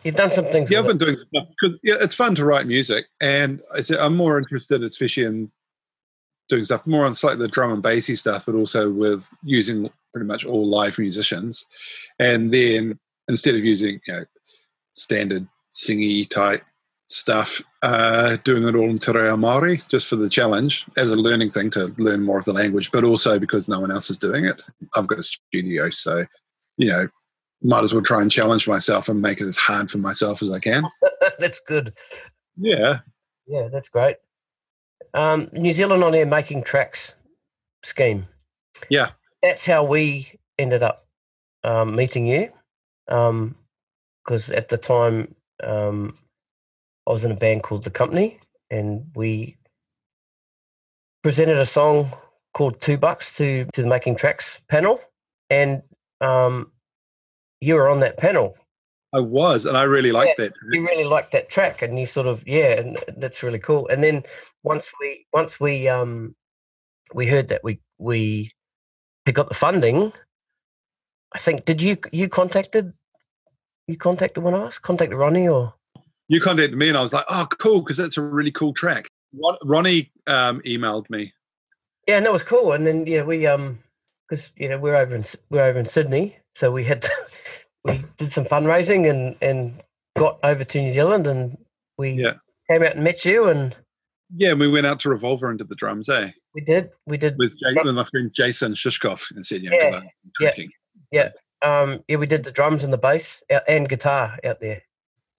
you've 0.03 0.15
done 0.15 0.31
some 0.31 0.45
things. 0.45 0.71
Yeah, 0.71 0.79
I've 0.79 0.87
been 0.87 0.97
doing 0.97 1.17
stuff. 1.17 1.47
Yeah, 1.83 1.95
it's 2.01 2.15
fun 2.15 2.35
to 2.35 2.45
write 2.45 2.67
music, 2.67 3.05
and 3.21 3.61
I 3.75 3.81
I'm 3.99 4.15
more 4.15 4.37
interested, 4.37 4.81
especially 4.83 5.23
in 5.23 5.51
doing 6.49 6.65
stuff 6.65 6.85
more 6.85 7.05
on 7.05 7.13
slightly 7.13 7.39
the 7.39 7.47
drum 7.47 7.71
and 7.71 7.83
bassy 7.83 8.15
stuff, 8.15 8.45
but 8.45 8.55
also 8.55 8.91
with 8.91 9.31
using 9.43 9.89
pretty 10.11 10.27
much 10.27 10.45
all 10.45 10.67
live 10.67 10.97
musicians, 10.99 11.65
and 12.19 12.51
then 12.51 12.99
instead 13.29 13.55
of 13.55 13.63
using 13.63 14.01
you 14.07 14.13
know 14.13 14.25
standard 14.93 15.47
singy 15.71 16.27
type 16.27 16.63
stuff, 17.05 17.61
uh, 17.83 18.37
doing 18.43 18.67
it 18.67 18.75
all 18.75 18.89
in 18.89 18.97
Te 18.97 19.11
Reo 19.11 19.37
Māori 19.37 19.87
just 19.87 20.07
for 20.07 20.15
the 20.15 20.29
challenge 20.29 20.85
as 20.97 21.09
a 21.11 21.15
learning 21.15 21.51
thing 21.51 21.69
to 21.71 21.93
learn 21.97 22.23
more 22.23 22.39
of 22.39 22.45
the 22.45 22.53
language, 22.53 22.91
but 22.91 23.03
also 23.03 23.39
because 23.39 23.69
no 23.69 23.79
one 23.79 23.91
else 23.91 24.09
is 24.09 24.19
doing 24.19 24.45
it. 24.45 24.63
I've 24.95 25.07
got 25.07 25.19
a 25.19 25.23
studio, 25.23 25.89
so 25.89 26.25
you 26.77 26.87
know. 26.87 27.07
Might 27.61 27.83
as 27.83 27.93
well 27.93 28.01
try 28.01 28.21
and 28.21 28.31
challenge 28.31 28.69
myself 28.69 29.09
and 29.09 29.21
make 29.21 29.41
it 29.41 29.45
as 29.45 29.57
hard 29.57 29.91
for 29.91 29.97
myself 29.97 30.41
as 30.41 30.49
I 30.49 30.59
can. 30.59 30.85
that's 31.39 31.59
good. 31.59 31.91
Yeah, 32.55 32.99
Yeah, 33.49 33.67
that's 33.67 33.89
great. 33.89 34.15
Um, 35.13 35.49
New 35.53 35.73
Zealand 35.73 36.03
on 36.03 36.15
air 36.15 36.25
making 36.25 36.63
tracks 36.63 37.15
scheme. 37.83 38.27
Yeah. 38.89 39.11
That's 39.41 39.65
how 39.65 39.83
we 39.83 40.31
ended 40.57 40.83
up 40.83 41.07
um, 41.63 41.95
meeting 41.95 42.25
you. 42.25 42.51
Because 43.07 44.51
at 44.51 44.69
the 44.69 44.77
time, 44.77 45.33
um, 45.63 46.17
I 47.07 47.11
was 47.11 47.25
in 47.25 47.31
a 47.31 47.35
band 47.35 47.63
called 47.63 47.83
The 47.83 47.89
Company, 47.89 48.39
and 48.69 49.05
we 49.15 49.57
presented 51.23 51.57
a 51.57 51.65
song 51.65 52.07
called 52.53 52.79
Two 52.81 52.97
Bucks 52.97 53.35
to, 53.37 53.65
to 53.73 53.81
the 53.81 53.87
Making 53.87 54.15
Tracks 54.15 54.59
panel. 54.69 55.01
And 55.49 55.81
um, 56.21 56.71
you 57.61 57.75
were 57.75 57.89
on 57.89 58.01
that 58.01 58.17
panel. 58.17 58.55
I 59.13 59.19
was, 59.19 59.65
and 59.65 59.75
I 59.75 59.83
really 59.83 60.11
liked 60.11 60.37
that. 60.37 60.53
you 60.71 60.85
really 60.85 61.05
liked 61.05 61.31
that 61.31 61.49
track 61.49 61.81
and 61.81 61.99
you 61.99 62.05
sort 62.05 62.27
of 62.27 62.43
yeah 62.47 62.79
and 62.79 62.97
that's 63.17 63.41
really 63.43 63.57
cool 63.59 63.87
and 63.87 64.03
then 64.03 64.23
once 64.63 64.91
we 65.01 65.25
once 65.33 65.59
we 65.59 65.87
um 65.87 66.35
we 67.13 67.25
heard 67.25 67.47
that 67.47 67.63
we 67.63 67.79
we 67.97 68.51
had 69.25 69.33
got 69.35 69.47
the 69.49 69.55
funding 69.55 70.11
i 71.33 71.39
think 71.39 71.65
did 71.65 71.81
you 71.81 71.97
you 72.11 72.29
contacted 72.29 72.93
you 73.87 73.97
contacted 73.97 74.43
one 74.43 74.53
of 74.53 74.61
us 74.61 74.77
contacted 74.77 75.17
ronnie 75.17 75.47
or 75.47 75.73
You 76.27 76.39
contacted 76.39 76.77
me, 76.77 76.89
and 76.89 76.97
I 76.97 77.01
was 77.01 77.11
like, 77.11 77.25
"Oh, 77.27 77.47
cool!" 77.57 77.81
Because 77.81 77.97
that's 77.97 78.17
a 78.17 78.21
really 78.21 78.51
cool 78.51 78.71
track. 78.71 79.07
Ron- 79.33 79.57
Ronnie 79.65 80.11
um, 80.27 80.61
emailed 80.61 81.09
me. 81.09 81.33
yeah 82.07 82.17
and 82.17 82.25
that 82.25 82.31
was 82.31 82.43
cool 82.43 82.73
and 82.73 82.85
then 82.85 83.07
yeah 83.07 83.23
we 83.23 83.47
um 83.47 83.79
because 84.27 84.51
you 84.55 84.69
know 84.69 84.77
we're 84.77 84.95
over 84.95 85.15
in 85.15 85.23
we're 85.49 85.63
over 85.63 85.79
in 85.79 85.85
sydney 85.87 86.37
so 86.53 86.71
we 86.71 86.83
had 86.83 87.01
to, 87.01 87.11
we 87.83 88.03
did 88.17 88.31
some 88.31 88.45
fundraising 88.45 89.09
and 89.09 89.35
and 89.41 89.81
got 90.17 90.39
over 90.43 90.63
to 90.63 90.81
new 90.81 90.91
zealand 90.91 91.27
and 91.27 91.57
we 91.97 92.11
Yeah. 92.11 92.33
came 92.69 92.83
out 92.83 92.95
and 92.95 93.03
met 93.03 93.25
you 93.25 93.45
and 93.45 93.75
Yeah, 94.35 94.53
we 94.53 94.67
went 94.67 94.85
out 94.85 94.99
to 95.01 95.09
Revolver 95.09 95.49
and 95.49 95.57
did 95.57 95.69
the 95.69 95.75
drums, 95.75 96.07
eh? 96.09 96.31
we 96.53 96.61
did 96.61 96.89
we 97.07 97.17
did 97.17 97.35
With, 97.37 97.51
J- 97.57 97.81
with 97.83 97.95
my 97.95 98.03
friend 98.05 98.31
Jason 98.33 98.73
Shishkov 98.73 99.31
and 99.31 99.45
said, 99.45 99.61
"Yeah, 99.63 99.71
Yeah, 99.73 99.89
luck 101.11 101.33
um 101.61 102.03
yeah 102.07 102.15
we 102.17 102.25
did 102.25 102.43
the 102.43 102.51
drums 102.51 102.83
and 102.83 102.93
the 102.93 102.97
bass 102.97 103.43
and 103.67 103.89
guitar 103.89 104.37
out 104.45 104.59
there 104.59 104.81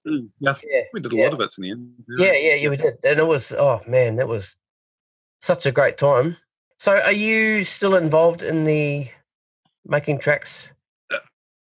Mm, 0.08 0.30
yeah, 0.38 0.54
yeah 0.64 0.80
we 0.94 1.00
did 1.00 1.12
a 1.12 1.16
yeah. 1.16 1.24
lot 1.24 1.34
of 1.34 1.40
it 1.40 1.54
in 1.58 1.62
the 1.62 1.70
end. 1.72 1.92
yeah 2.18 2.32
yeah 2.32 2.54
yeah 2.54 2.68
we 2.70 2.76
did 2.76 2.94
and 3.04 3.18
it 3.20 3.26
was 3.26 3.52
oh 3.52 3.80
man 3.86 4.16
that 4.16 4.26
was 4.28 4.56
such 5.40 5.66
a 5.66 5.72
great 5.72 5.98
time 5.98 6.36
so 6.78 6.98
are 6.98 7.12
you 7.12 7.62
still 7.62 7.96
involved 7.96 8.42
in 8.42 8.64
the 8.64 9.06
making 9.86 10.18
tracks 10.18 10.70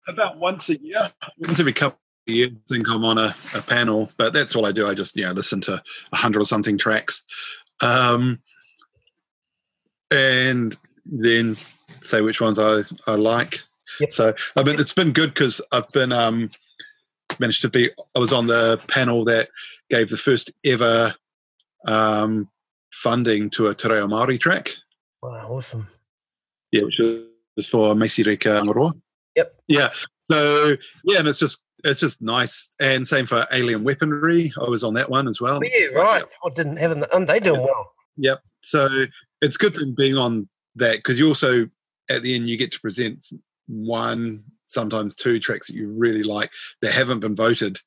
About 0.07 0.39
once 0.39 0.69
a 0.69 0.81
year, 0.81 1.01
once 1.39 1.59
every 1.61 1.73
couple 1.73 1.99
of 2.29 2.35
years, 2.35 2.51
I 2.53 2.75
think 2.75 2.89
I'm 2.89 3.05
on 3.05 3.19
a, 3.19 3.35
a 3.55 3.63
panel, 3.63 4.11
but 4.17 4.33
that's 4.33 4.55
all 4.55 4.67
I 4.67 4.73
do. 4.73 4.87
I 4.87 4.95
just 4.95 5.17
yeah 5.17 5.33
listen 5.33 5.61
to 5.63 5.83
a 6.13 6.17
hundred 6.17 6.41
or 6.41 6.45
something 6.45 6.77
tracks, 6.77 7.25
um, 7.81 8.41
and 10.11 10.77
then 11.07 11.57
say 12.01 12.21
which 12.21 12.41
ones 12.41 12.59
I 12.59 12.83
I 13.07 13.15
like. 13.15 13.63
Yep. 14.01 14.13
So 14.13 14.35
I 14.57 14.63
mean, 14.63 14.79
it's 14.79 14.95
been 14.95 15.13
good 15.13 15.33
because 15.33 15.61
I've 15.73 15.91
been 15.93 16.13
um, 16.13 16.51
managed 17.39 17.63
to 17.63 17.69
be. 17.69 17.91
I 18.15 18.19
was 18.19 18.33
on 18.33 18.47
the 18.47 18.81
panel 18.89 19.25
that 19.25 19.49
gave 19.91 20.11
the 20.11 20.17
first 20.17 20.53
ever 20.65 21.15
um, 21.87 22.49
funding 22.93 23.51
to 23.51 23.69
a 23.69 23.75
Te 23.75 23.89
Reo 23.89 24.07
Māori 24.07 24.39
track. 24.39 24.71
wow 25.23 25.49
awesome 25.49 25.87
Yeah, 26.73 26.85
which 26.85 27.01
was 27.57 27.69
for 27.69 27.95
Maisey 27.95 28.25
Rika 28.27 28.51
Angaroa. 28.51 28.93
Yep. 29.37 29.55
Yeah. 29.69 29.89
So 30.25 30.77
yeah, 31.05 31.19
and 31.19 31.29
it's 31.29 31.39
just 31.39 31.65
it's 31.85 32.01
just 32.01 32.23
nice. 32.23 32.75
And 32.81 33.07
same 33.07 33.27
for 33.27 33.47
Alien 33.53 33.85
Weaponry. 33.85 34.53
I 34.61 34.69
was 34.69 34.83
on 34.85 34.95
that 34.95 35.11
one 35.11 35.29
as 35.29 35.41
well. 35.41 35.61
yeah 35.63 35.87
right 35.99 36.25
i 36.45 36.49
didn't 36.55 36.79
have 36.79 36.91
them 36.91 37.05
and 37.13 37.27
they 37.27 37.41
doing 37.41 37.61
well 37.63 37.91
Yep. 38.17 38.43
So 38.61 39.07
it's 39.41 39.57
good 39.57 39.75
thing 39.75 39.95
being 39.97 40.17
on 40.17 40.49
that 40.77 40.97
because 40.99 41.19
you 41.19 41.29
also 41.29 41.69
at 42.11 42.23
the 42.23 42.35
end 42.35 42.49
you 42.49 42.57
get 42.57 42.73
to 42.73 42.81
present 42.81 43.25
one, 43.67 44.45
sometimes 44.65 45.17
two 45.17 45.41
tracks 45.41 45.69
that 45.69 45.77
you 45.77 45.89
really 45.89 46.23
like 46.23 46.51
that 46.83 46.93
haven't 46.93 47.21
been 47.21 47.35
voted 47.35 47.79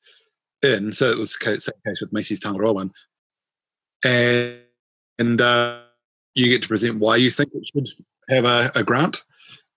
in. 0.62 0.92
So 0.92 1.10
it 1.10 1.18
was 1.18 1.36
the 1.38 1.60
same 1.60 1.72
case 1.86 2.00
with 2.00 2.12
Maisey's 2.12 2.40
Tangaroa 2.40 2.72
one, 2.74 2.92
and 4.04 4.58
and 5.18 5.40
uh, 5.40 5.80
you 6.34 6.48
get 6.48 6.62
to 6.62 6.68
present 6.68 6.98
why 6.98 7.16
you 7.16 7.30
think 7.30 7.50
it 7.54 7.68
should 7.72 7.88
have 8.28 8.44
a, 8.44 8.70
a 8.74 8.84
grant. 8.84 9.24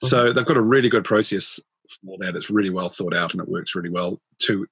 So 0.01 0.33
they've 0.33 0.45
got 0.45 0.57
a 0.57 0.61
really 0.61 0.89
good 0.89 1.03
process 1.03 1.59
for 2.03 2.17
that. 2.19 2.35
It's 2.35 2.49
really 2.49 2.69
well 2.69 2.89
thought 2.89 3.15
out 3.15 3.33
and 3.33 3.41
it 3.41 3.49
works 3.49 3.75
really 3.75 3.89
well 3.89 4.19
to 4.43 4.67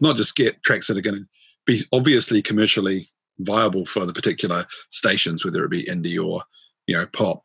not 0.00 0.16
just 0.16 0.36
get 0.36 0.62
tracks 0.62 0.86
that 0.86 0.96
are 0.96 1.02
going 1.02 1.16
to 1.16 1.26
be 1.66 1.82
obviously 1.92 2.42
commercially 2.42 3.08
viable 3.40 3.86
for 3.86 4.06
the 4.06 4.12
particular 4.12 4.66
stations, 4.90 5.44
whether 5.44 5.64
it 5.64 5.70
be 5.70 5.84
indie 5.84 6.22
or 6.22 6.42
you 6.86 6.96
know 6.96 7.06
pop, 7.12 7.42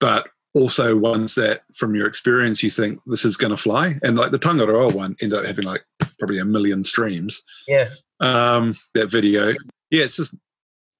but 0.00 0.28
also 0.54 0.96
ones 0.96 1.34
that 1.34 1.62
from 1.74 1.94
your 1.94 2.06
experience 2.06 2.62
you 2.62 2.70
think 2.70 3.00
this 3.06 3.24
is 3.24 3.36
going 3.36 3.50
to 3.50 3.56
fly. 3.56 3.94
And 4.02 4.16
like 4.16 4.32
the 4.32 4.38
Tangaroa 4.38 4.92
one 4.94 5.16
ended 5.22 5.38
up 5.38 5.44
having 5.44 5.64
like 5.64 5.84
probably 6.18 6.38
a 6.38 6.44
million 6.44 6.82
streams. 6.82 7.42
yeah 7.66 7.90
Um, 8.20 8.74
that 8.94 9.10
video, 9.10 9.48
yeah, 9.90 10.04
it's 10.04 10.16
just 10.16 10.34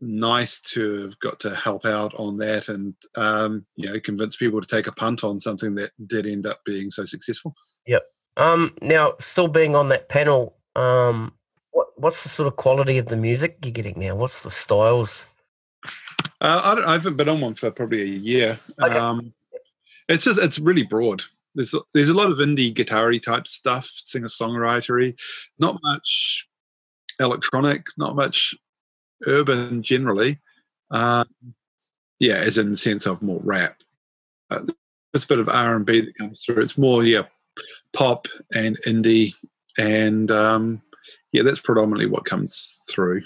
nice 0.01 0.61
to 0.61 1.03
have 1.03 1.19
got 1.21 1.41
to 1.41 1.55
help 1.55 1.85
out 1.85 2.15
on 2.15 2.37
that 2.39 2.69
and 2.69 2.95
um, 3.17 3.65
you 3.77 3.89
know 3.89 3.99
convince 4.01 4.37
people 4.37 4.61
to 4.61 4.67
take 4.67 4.87
a 4.87 4.93
punt 4.93 5.25
on 5.25 5.41
something 5.41 5.75
that 5.75 5.91
did 6.07 6.27
end 6.27 6.47
up 6.47 6.61
being 6.65 6.91
so 6.91 7.05
successful. 7.05 7.55
um 8.37 8.73
now 8.83 9.15
still 9.19 9.49
being 9.49 9.75
on 9.75 9.89
that 9.89 10.09
panel 10.09 10.55
um 10.77 11.33
what 11.73 11.89
what's 11.97 12.23
the 12.23 12.29
sort 12.29 12.47
of 12.47 12.57
quality 12.57 12.99
of 12.99 13.07
the 13.07 13.17
music 13.17 13.59
you're 13.65 13.73
getting 13.73 13.99
now 13.99 14.15
what's 14.15 14.43
the 14.43 14.51
styles 14.51 15.25
Uh, 16.41 16.61
I, 16.65 16.75
don't, 16.77 16.85
I 16.87 16.93
haven't 16.93 17.17
been 17.17 17.29
on 17.29 17.41
one 17.41 17.55
for 17.55 17.71
probably 17.71 18.03
a 18.03 18.05
year. 18.05 18.59
Okay. 18.81 18.97
Um, 18.97 19.33
it's 20.09 20.25
just 20.25 20.41
it's 20.41 20.61
really 20.61 20.85
broad. 20.85 21.25
There's 21.57 21.75
there's 21.95 22.11
a 22.11 22.15
lot 22.17 22.31
of 22.31 22.39
indie 22.39 22.73
guitar-y 22.73 23.19
type 23.19 23.49
stuff, 23.49 23.85
singer 23.85 24.29
songwritery, 24.29 25.19
not 25.59 25.81
much 25.83 26.47
electronic, 27.21 27.83
not 27.97 28.15
much 28.15 28.55
urban 29.27 29.83
generally. 29.83 30.39
Um, 30.91 31.27
yeah, 32.19 32.37
as 32.37 32.59
in 32.59 32.71
the 32.71 32.77
sense 32.77 33.07
of 33.07 33.23
more 33.23 33.41
rap. 33.45 33.81
Uh, 34.51 34.63
there's 35.13 35.25
a 35.25 35.29
bit 35.29 35.39
of 35.39 35.49
R 35.49 35.77
and 35.77 35.87
B 35.87 36.01
that 36.01 36.19
comes 36.19 36.43
through. 36.45 36.63
It's 36.63 36.79
more 36.79 37.05
yeah, 37.05 37.23
pop 37.93 38.27
and 38.55 38.77
indie, 38.87 39.35
and 39.79 40.31
um, 40.31 40.83
yeah, 41.33 41.43
that's 41.43 41.61
predominantly 41.61 42.07
what 42.07 42.25
comes 42.25 42.83
through. 42.91 43.23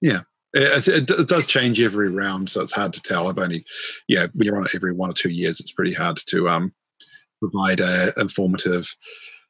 Yeah. 0.00 0.20
It, 0.54 0.88
it, 0.88 1.10
it 1.10 1.28
does 1.28 1.46
change 1.46 1.80
every 1.80 2.10
round, 2.10 2.48
so 2.48 2.62
it's 2.62 2.72
hard 2.72 2.92
to 2.94 3.02
tell. 3.02 3.28
I've 3.28 3.38
only, 3.38 3.64
yeah, 4.08 4.26
when 4.32 4.46
you're 4.46 4.56
on 4.56 4.64
it 4.64 4.74
every 4.74 4.92
one 4.92 5.10
or 5.10 5.14
two 5.14 5.30
years, 5.30 5.60
it's 5.60 5.72
pretty 5.72 5.92
hard 5.92 6.16
to 6.28 6.48
um, 6.48 6.72
provide 7.40 7.80
a 7.80 8.12
informative 8.18 8.88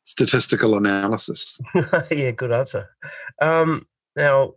statistical 0.03 0.77
analysis. 0.77 1.61
yeah, 2.11 2.31
good 2.33 2.51
answer. 2.51 2.89
Um, 3.41 3.87
now, 4.17 4.55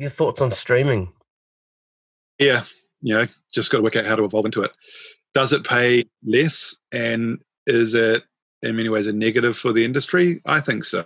your 0.00 0.10
thoughts 0.10 0.40
on 0.40 0.50
streaming? 0.50 1.12
Yeah, 2.38 2.62
you 3.02 3.14
know, 3.14 3.26
just 3.52 3.70
got 3.70 3.78
to 3.78 3.84
work 3.84 3.96
out 3.96 4.06
how 4.06 4.16
to 4.16 4.24
evolve 4.24 4.46
into 4.46 4.62
it. 4.62 4.72
Does 5.34 5.52
it 5.52 5.64
pay 5.64 6.04
less, 6.24 6.74
and 6.92 7.38
is 7.66 7.94
it 7.94 8.24
in 8.62 8.76
many 8.76 8.88
ways 8.88 9.06
a 9.06 9.12
negative 9.12 9.56
for 9.56 9.72
the 9.72 9.84
industry? 9.84 10.40
I 10.46 10.60
think 10.60 10.84
so, 10.84 11.04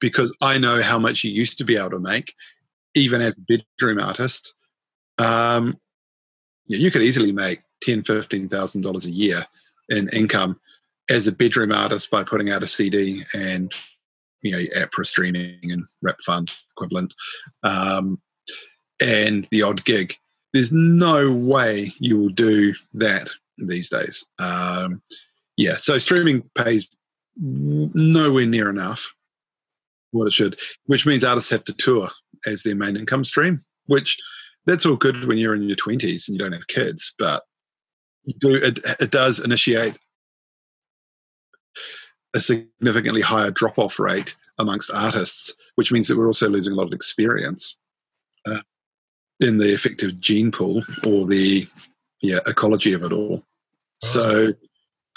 because 0.00 0.36
I 0.40 0.58
know 0.58 0.82
how 0.82 0.98
much 0.98 1.24
you 1.24 1.30
used 1.30 1.56
to 1.58 1.64
be 1.64 1.76
able 1.76 1.90
to 1.90 2.00
make, 2.00 2.34
even 2.94 3.22
as 3.22 3.36
a 3.36 3.58
bedroom 3.78 4.00
artist. 4.00 4.54
Um, 5.18 5.78
yeah, 6.66 6.78
you 6.78 6.90
could 6.90 7.02
easily 7.02 7.32
make 7.32 7.60
ten, 7.82 8.02
fifteen 8.02 8.48
thousand 8.48 8.82
dollars 8.82 9.06
a 9.06 9.10
year 9.10 9.44
in 9.88 10.08
income 10.12 10.58
as 11.08 11.26
a 11.26 11.32
bedroom 11.32 11.72
artist 11.72 12.10
by 12.10 12.24
putting 12.24 12.50
out 12.50 12.62
a 12.62 12.66
CD 12.66 13.22
and 13.34 13.72
you 14.42 14.52
know 14.52 14.62
APRA 14.76 15.06
streaming 15.06 15.58
and 15.70 15.84
rep 16.02 16.20
Fund 16.24 16.50
equivalent, 16.80 17.14
um, 17.62 18.20
and 19.02 19.44
the 19.50 19.62
odd 19.62 19.84
gig. 19.84 20.14
There's 20.52 20.72
no 20.72 21.32
way 21.32 21.92
you 21.98 22.18
will 22.18 22.30
do 22.30 22.74
that 22.94 23.28
these 23.58 23.88
days. 23.88 24.26
Um, 24.38 25.02
yeah, 25.56 25.76
so 25.76 25.98
streaming 25.98 26.42
pays 26.56 26.88
nowhere 27.36 28.46
near 28.46 28.70
enough 28.70 29.14
what 30.10 30.26
it 30.26 30.32
should, 30.32 30.58
which 30.86 31.06
means 31.06 31.22
artists 31.22 31.50
have 31.50 31.64
to 31.64 31.72
tour 31.74 32.08
as 32.46 32.62
their 32.62 32.74
main 32.74 32.96
income 32.96 33.24
stream, 33.24 33.60
which 33.86 34.18
that's 34.66 34.84
all 34.84 34.96
good 34.96 35.26
when 35.26 35.38
you're 35.38 35.54
in 35.54 35.62
your 35.62 35.76
20s 35.76 36.28
and 36.28 36.36
you 36.36 36.38
don't 36.38 36.52
have 36.52 36.66
kids, 36.66 37.14
but 37.18 37.44
you 38.24 38.34
do 38.38 38.54
it, 38.54 38.80
it 39.00 39.10
does 39.10 39.38
initiate 39.38 39.98
a 42.34 42.40
significantly 42.40 43.20
higher 43.20 43.50
drop 43.50 43.78
off 43.78 43.98
rate 43.98 44.36
amongst 44.60 44.90
artists, 44.92 45.54
which 45.74 45.92
means 45.92 46.08
that 46.08 46.16
we're 46.16 46.26
also 46.26 46.48
losing 46.48 46.72
a 46.72 46.76
lot 46.76 46.86
of 46.86 46.92
experience 46.92 47.76
uh, 48.46 48.60
in 49.40 49.58
the 49.58 49.72
effective 49.72 50.20
gene 50.20 50.50
pool 50.50 50.82
or 51.06 51.26
the 51.26 51.66
yeah 52.22 52.38
ecology 52.46 52.92
of 52.92 53.02
it 53.02 53.12
all. 53.12 53.42
So 53.98 54.52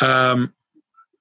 um, 0.01 0.53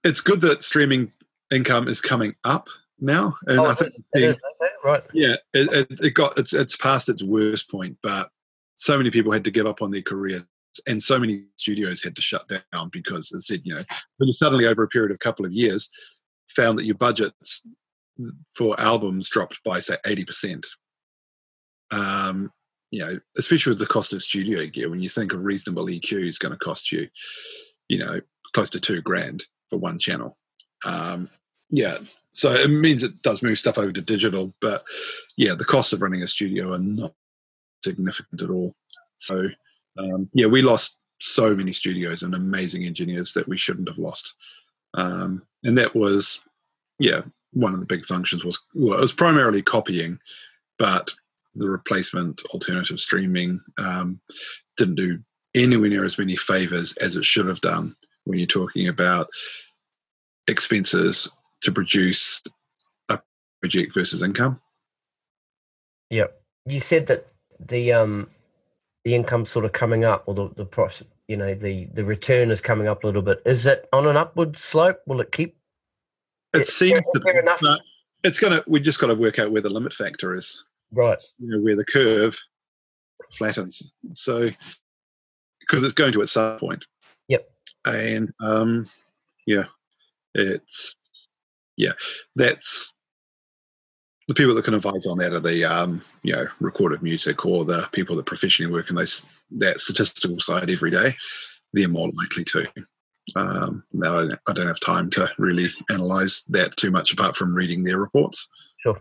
it's 0.05 0.21
good 0.21 0.41
that 0.41 0.65
streaming 0.65 1.13
income 1.53 1.89
is 1.89 2.01
coming 2.01 2.35
up 2.45 2.69
now, 3.01 3.37
and 3.47 3.61
oh, 3.61 3.67
I 3.67 3.75
think 3.75 3.93
it 4.15 4.23
is, 4.23 4.41
right. 4.85 5.03
Yeah, 5.13 5.37
it, 5.55 5.91
it, 5.91 6.01
it 6.01 6.11
got 6.15 6.39
it's 6.39 6.53
it's 6.53 6.77
past 6.77 7.09
its 7.09 7.23
worst 7.23 7.71
point, 7.71 7.99
but 8.03 8.31
so 8.75 8.97
many 8.97 9.11
people 9.11 9.33
had 9.33 9.45
to 9.45 9.51
give 9.51 9.67
up 9.67 9.83
on 9.83 9.91
their 9.91 10.03
careers 10.03 10.45
and 10.87 11.03
so 11.03 11.19
many 11.19 11.45
studios 11.57 12.03
had 12.03 12.17
to 12.17 12.23
shut 12.23 12.51
down 12.73 12.89
because 12.91 13.31
it 13.33 13.43
said, 13.43 13.61
you 13.65 13.75
know, 13.75 13.83
when 14.17 14.27
you 14.27 14.33
suddenly 14.33 14.67
over 14.67 14.83
a 14.83 14.89
period 14.89 15.11
of 15.11 15.17
a 15.17 15.19
couple 15.19 15.45
of 15.45 15.53
years 15.53 15.89
found 16.49 16.79
that 16.79 16.85
your 16.85 16.95
budgets 16.95 17.67
for 18.57 18.79
albums 18.81 19.29
dropped 19.29 19.63
by 19.65 19.81
say 19.81 19.97
80%. 20.07 20.65
Um, 21.91 22.51
you 22.91 23.01
know, 23.01 23.19
especially 23.39 23.71
with 23.71 23.79
the 23.79 23.87
cost 23.87 24.13
of 24.13 24.23
studio 24.23 24.67
gear, 24.67 24.91
when 24.91 25.01
you 25.01 25.09
think 25.09 25.33
a 25.33 25.39
reasonable 25.39 25.87
EQ 25.87 26.27
is 26.27 26.39
going 26.39 26.53
to 26.53 26.59
cost 26.59 26.93
you, 26.93 27.09
you 27.89 27.99
know, 27.99 28.21
close 28.53 28.71
to 28.71 28.81
two 28.81 29.01
grand 29.01 29.45
for 29.71 29.79
one 29.79 29.99
channel. 29.99 30.37
Um, 30.85 31.29
yeah, 31.71 31.97
so 32.33 32.51
it 32.51 32.69
means 32.69 33.03
it 33.03 33.23
does 33.23 33.43
move 33.43 33.59
stuff 33.59 33.79
over 33.79 33.93
to 33.93 34.03
digital, 34.03 34.55
but 34.61 34.85
yeah, 35.37 35.55
the 35.55 35.65
costs 35.65 35.93
of 35.93 36.03
running 36.03 36.23
a 36.23 36.27
studio 36.27 36.73
are 36.75 36.79
not 36.79 37.15
significant 37.83 38.43
at 38.43 38.51
all. 38.51 38.75
So 39.17 39.49
um, 39.99 40.29
yeah, 40.35 40.47
we 40.47 40.63
lost 40.63 40.99
so 41.21 41.55
many 41.55 41.73
studios 41.73 42.23
and 42.23 42.35
amazing 42.35 42.85
engineers 42.85 43.33
that 43.35 43.49
we 43.49 43.57
shouldn't 43.57 43.89
have 43.89 43.99
lost. 43.99 44.35
Um, 44.95 45.43
and 45.65 45.79
that 45.79 45.95
was, 45.95 46.41
yeah, 46.99 47.23
one 47.53 47.75
of 47.75 47.81
the 47.81 47.87
big 47.87 48.05
functions 48.05 48.45
was 48.45 48.59
was 48.75 49.13
primarily 49.13 49.63
copying, 49.63 50.19
but 50.79 51.13
the 51.55 51.69
replacement 51.69 52.43
alternative 52.53 52.99
streaming 52.99 53.61
um, 53.79 54.21
didn't 54.77 54.95
do 54.95 55.19
anywhere 55.55 55.91
near 55.91 56.05
as 56.05 56.19
many 56.19 56.35
favors 56.37 56.95
as 56.97 57.17
it 57.17 57.25
should 57.25 57.47
have 57.47 57.61
done 57.61 57.95
when 58.25 58.39
you're 58.39 58.47
talking 58.47 58.89
about 58.89 59.29
expenses 60.49 61.31
to 61.61 61.71
produce 61.71 62.43
a 63.11 63.21
project 63.61 63.95
versus 63.95 64.23
income. 64.23 64.61
Yep. 66.11 66.41
You 66.67 66.81
said 66.81 67.07
that 67.09 67.27
the 67.61 67.93
um 67.93 68.29
the 69.05 69.15
income 69.15 69.45
sort 69.45 69.65
of 69.65 69.73
coming 69.73 70.05
up 70.05 70.25
or 70.27 70.35
the, 70.35 70.49
the 70.51 70.65
you 71.29 71.37
know, 71.37 71.55
the, 71.55 71.87
the 71.87 72.05
return 72.05 72.51
is 72.51 72.61
coming 72.61 72.89
up 72.89 73.03
a 73.03 73.07
little 73.07 73.23
bit. 73.23 73.41
Is 73.47 73.67
it 73.67 73.89
on 73.93 74.07
an 74.07 74.17
upward 74.17 74.57
slope? 74.57 75.01
Will 75.07 75.21
it 75.21 75.33
keep? 75.33 75.57
It 76.55 76.67
seems 76.67 77.01
there, 77.25 77.41
enough? 77.41 77.63
it's 78.25 78.39
going 78.39 78.53
to, 78.53 78.65
we 78.67 78.81
just 78.81 79.01
got 79.01 79.09
to 79.09 79.15
work 79.15 79.39
out 79.39 79.53
where 79.53 79.63
the 79.63 79.71
limit 79.71 79.93
factor 79.93 80.35
is. 80.35 80.65
Right. 80.93 81.19
You 81.39 81.49
know, 81.49 81.61
where 81.61 81.77
the 81.77 81.85
curve 81.85 82.39
flattens. 83.33 83.93
So, 84.13 84.51
because 85.61 85.83
it's 85.83 85.95
going 85.95 86.13
to 86.13 86.23
at 86.23 86.29
some 86.29 86.59
point. 86.59 86.85
Yep. 87.29 87.49
And, 87.87 88.33
um, 88.41 88.87
yeah, 89.47 89.65
it's, 90.35 90.97
yeah, 91.77 91.93
that's 92.37 92.93
the 94.29 94.35
people 94.35 94.55
that 94.55 94.65
can 94.65 94.75
advise 94.75 95.07
on 95.07 95.19
that 95.19 95.33
are 95.33 95.41
the 95.41 95.65
um, 95.65 96.01
you 96.23 96.33
know 96.33 96.47
recorded 96.61 97.03
music 97.03 97.45
or 97.45 97.65
the 97.65 97.89
people 97.93 98.17
that 98.17 98.27
professionally 98.27 98.73
work 98.73 98.89
in 98.89 98.97
those 98.97 99.27
that 99.51 99.79
statistical 99.79 100.41
side 100.41 100.71
every 100.71 100.91
day. 100.91 101.15
They're 101.73 101.89
more 101.89 102.11
likely 102.15 102.45
to. 102.45 102.67
Um, 103.37 103.85
now 103.93 104.15
I 104.15 104.23
don't, 104.23 104.41
I 104.49 104.53
don't 104.53 104.67
have 104.67 104.81
time 104.81 105.11
to 105.11 105.31
really 105.39 105.69
analyze 105.91 106.45
that 106.51 106.77
too 106.77 106.91
much 106.91 107.13
apart 107.13 107.37
from 107.37 107.55
reading 107.55 107.83
their 107.83 107.99
reports. 107.99 108.49
Sure. 108.79 109.01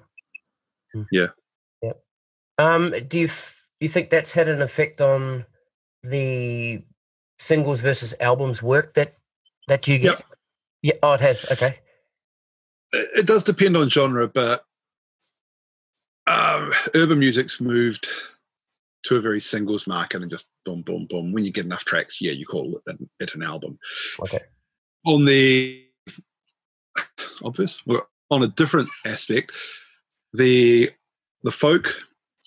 Hmm. 0.94 1.04
Yeah. 1.12 1.28
Yeah. 1.82 1.94
Um, 2.58 2.94
do 3.08 3.20
you 3.20 3.26
f- 3.26 3.64
you 3.80 3.90
think 3.90 4.10
that's 4.10 4.32
had 4.32 4.48
an 4.48 4.62
effect 4.62 5.02
on 5.02 5.46
the 6.04 6.82
singles 7.40 7.82
versus 7.82 8.14
albums 8.20 8.62
work 8.62 8.94
that 8.94 9.16
that 9.68 9.88
you 9.88 9.98
get? 9.98 10.18
Yep. 10.18 10.24
Yeah. 10.84 10.94
Oh, 11.04 11.14
it 11.14 11.22
has. 11.22 11.46
Okay. 11.52 11.80
It 12.94 13.26
does 13.26 13.44
depend 13.44 13.78
on 13.78 13.90
genre, 13.90 14.28
but 14.28 14.66
um, 16.28 16.72
urban 16.94 17.20
music's 17.20 17.62
moved 17.62 18.10
to 19.04 19.16
a 19.16 19.22
very 19.22 19.40
singles 19.40 19.88
market 19.88 20.22
and 20.22 20.30
just 20.30 20.50
boom, 20.66 20.82
boom, 20.82 21.08
boom. 21.10 21.32
When 21.32 21.44
you 21.44 21.52
get 21.52 21.66
enough 21.66 21.86
tracks, 21.86 22.22
yeah, 22.22 22.32
you 22.32 22.46
call 22.46 22.80
it, 22.86 22.98
it 23.20 23.36
an 23.36 23.44
album. 23.44 23.78
Okay. 24.20 24.40
On 25.06 25.26
the 25.26 25.84
obvious, 27.44 27.86
well, 27.86 28.08
on 28.30 28.44
a 28.44 28.48
different 28.48 28.90
aspect, 29.06 29.52
the 30.34 30.92
the 31.44 31.52
folk, 31.52 31.96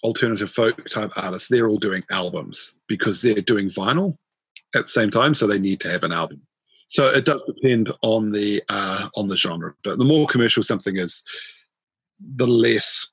alternative 0.03 0.51
folk 0.51 0.85
type 0.89 1.11
artists, 1.17 1.49
they're 1.49 1.69
all 1.69 1.79
doing 1.79 2.03
albums 2.11 2.77
because 2.89 3.21
they're 3.21 3.35
doing 3.35 3.67
vinyl 3.67 4.17
at 4.75 4.83
the 4.83 4.89
same 4.89 5.11
time, 5.11 5.35
so 5.35 5.47
they 5.47 5.59
need 5.59 5.81
to 5.81 5.91
have 5.91 6.05
an 6.05 6.13
album. 6.13 6.41
So 6.89 7.09
it 7.09 7.25
does 7.25 7.43
depend 7.45 7.91
on 8.03 8.31
the 8.31 8.63
uh, 8.69 9.09
on 9.17 9.29
the 9.29 9.37
genre, 9.37 9.75
but 9.83 9.99
the 9.99 10.05
more 10.05 10.27
commercial 10.27 10.63
something 10.63 10.97
is, 10.97 11.23
the 12.37 12.47
less 12.47 13.09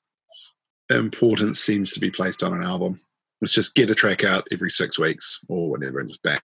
importance 0.90 1.58
seems 1.58 1.92
to 1.92 2.00
be 2.00 2.10
placed 2.10 2.42
on 2.42 2.54
an 2.54 2.62
album. 2.62 3.00
Let's 3.42 3.52
just 3.52 3.74
get 3.74 3.90
a 3.90 3.94
track 3.94 4.24
out 4.24 4.46
every 4.50 4.70
six 4.70 4.98
weeks 4.98 5.38
or 5.48 5.68
whatever, 5.68 5.98
and 5.98 6.08
just 6.08 6.22
bang, 6.22 6.38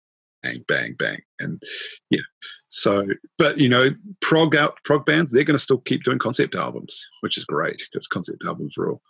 bang, 0.42 0.66
bang, 0.68 0.96
bang, 0.98 1.20
and 1.40 1.62
yeah. 2.10 2.22
So, 2.70 3.06
but 3.38 3.60
you 3.60 3.70
know, 3.70 3.90
prog 4.22 4.56
out 4.56 4.78
prog 4.84 5.06
bands, 5.06 5.32
they're 5.32 5.44
going 5.44 5.56
to 5.56 5.64
still 5.64 5.80
keep 5.80 6.04
doing 6.04 6.20
concept 6.20 6.56
albums, 6.56 7.06
which 7.22 7.38
is 7.38 7.46
great 7.46 7.78
because 7.92 8.08
concept 8.08 8.44
albums 8.46 8.78
rule. 8.78 9.02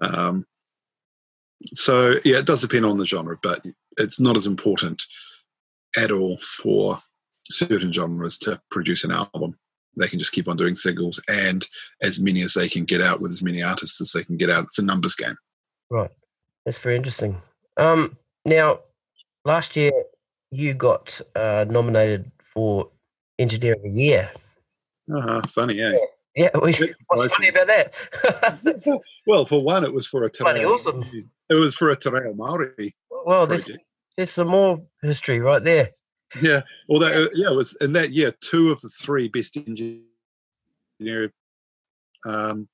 Um, 0.00 0.44
so 1.74 2.14
yeah, 2.24 2.38
it 2.38 2.46
does 2.46 2.62
depend 2.62 2.84
on 2.84 2.98
the 2.98 3.06
genre, 3.06 3.38
but 3.42 3.64
it's 3.98 4.18
not 4.18 4.36
as 4.36 4.46
important 4.46 5.02
at 5.96 6.10
all 6.10 6.38
for 6.38 6.98
certain 7.50 7.92
genres 7.92 8.38
to 8.38 8.60
produce 8.70 9.04
an 9.04 9.12
album 9.12 9.56
they 9.98 10.08
can 10.08 10.18
just 10.18 10.32
keep 10.32 10.48
on 10.48 10.56
doing 10.56 10.74
singles 10.74 11.20
and 11.28 11.66
as 12.02 12.20
many 12.20 12.42
as 12.42 12.54
they 12.54 12.68
can 12.68 12.84
get 12.84 13.02
out 13.02 13.20
with 13.20 13.30
as 13.30 13.42
many 13.42 13.62
artists 13.62 14.00
as 14.00 14.12
they 14.12 14.24
can 14.24 14.36
get 14.36 14.50
out. 14.50 14.64
It's 14.64 14.78
a 14.78 14.84
numbers 14.84 15.14
game. 15.14 15.36
Right. 15.90 16.10
That's 16.64 16.78
very 16.78 16.96
interesting. 16.96 17.40
Um, 17.76 18.16
now, 18.44 18.80
last 19.44 19.76
year 19.76 19.92
you 20.50 20.74
got 20.74 21.20
uh, 21.34 21.66
nominated 21.68 22.30
for 22.42 22.88
Engineer 23.38 23.74
of 23.74 23.82
the 23.82 23.90
Year. 23.90 24.30
Uh-huh, 25.12 25.42
funny, 25.48 25.80
eh? 25.80 25.90
Yeah. 26.36 26.48
yeah. 26.54 26.88
what's 27.08 27.32
funny 27.32 27.48
about 27.48 27.66
that? 27.66 29.00
well, 29.26 29.44
for 29.44 29.62
one, 29.62 29.84
it 29.84 29.92
was 29.92 30.06
for 30.06 30.24
a 30.24 30.30
te 30.30 30.44
reo, 30.44 30.72
awesome. 30.72 31.04
It 31.50 31.54
was 31.54 31.74
for 31.74 31.90
a 31.90 31.96
te 31.96 32.10
reo 32.10 32.32
Maori. 32.34 32.94
Well, 33.26 33.46
there's, 33.46 33.70
there's 34.16 34.30
some 34.30 34.48
more 34.48 34.80
history 35.02 35.40
right 35.40 35.62
there. 35.62 35.90
Yeah, 36.40 36.62
although 36.88 37.24
uh, 37.24 37.28
yeah, 37.34 37.50
it 37.50 37.56
was 37.56 37.76
in 37.80 37.92
that 37.92 38.12
year 38.12 38.32
two 38.40 38.70
of 38.70 38.80
the 38.80 38.88
three 38.88 39.28
best 39.28 39.56
engineer, 39.56 40.02
um, 42.24 42.68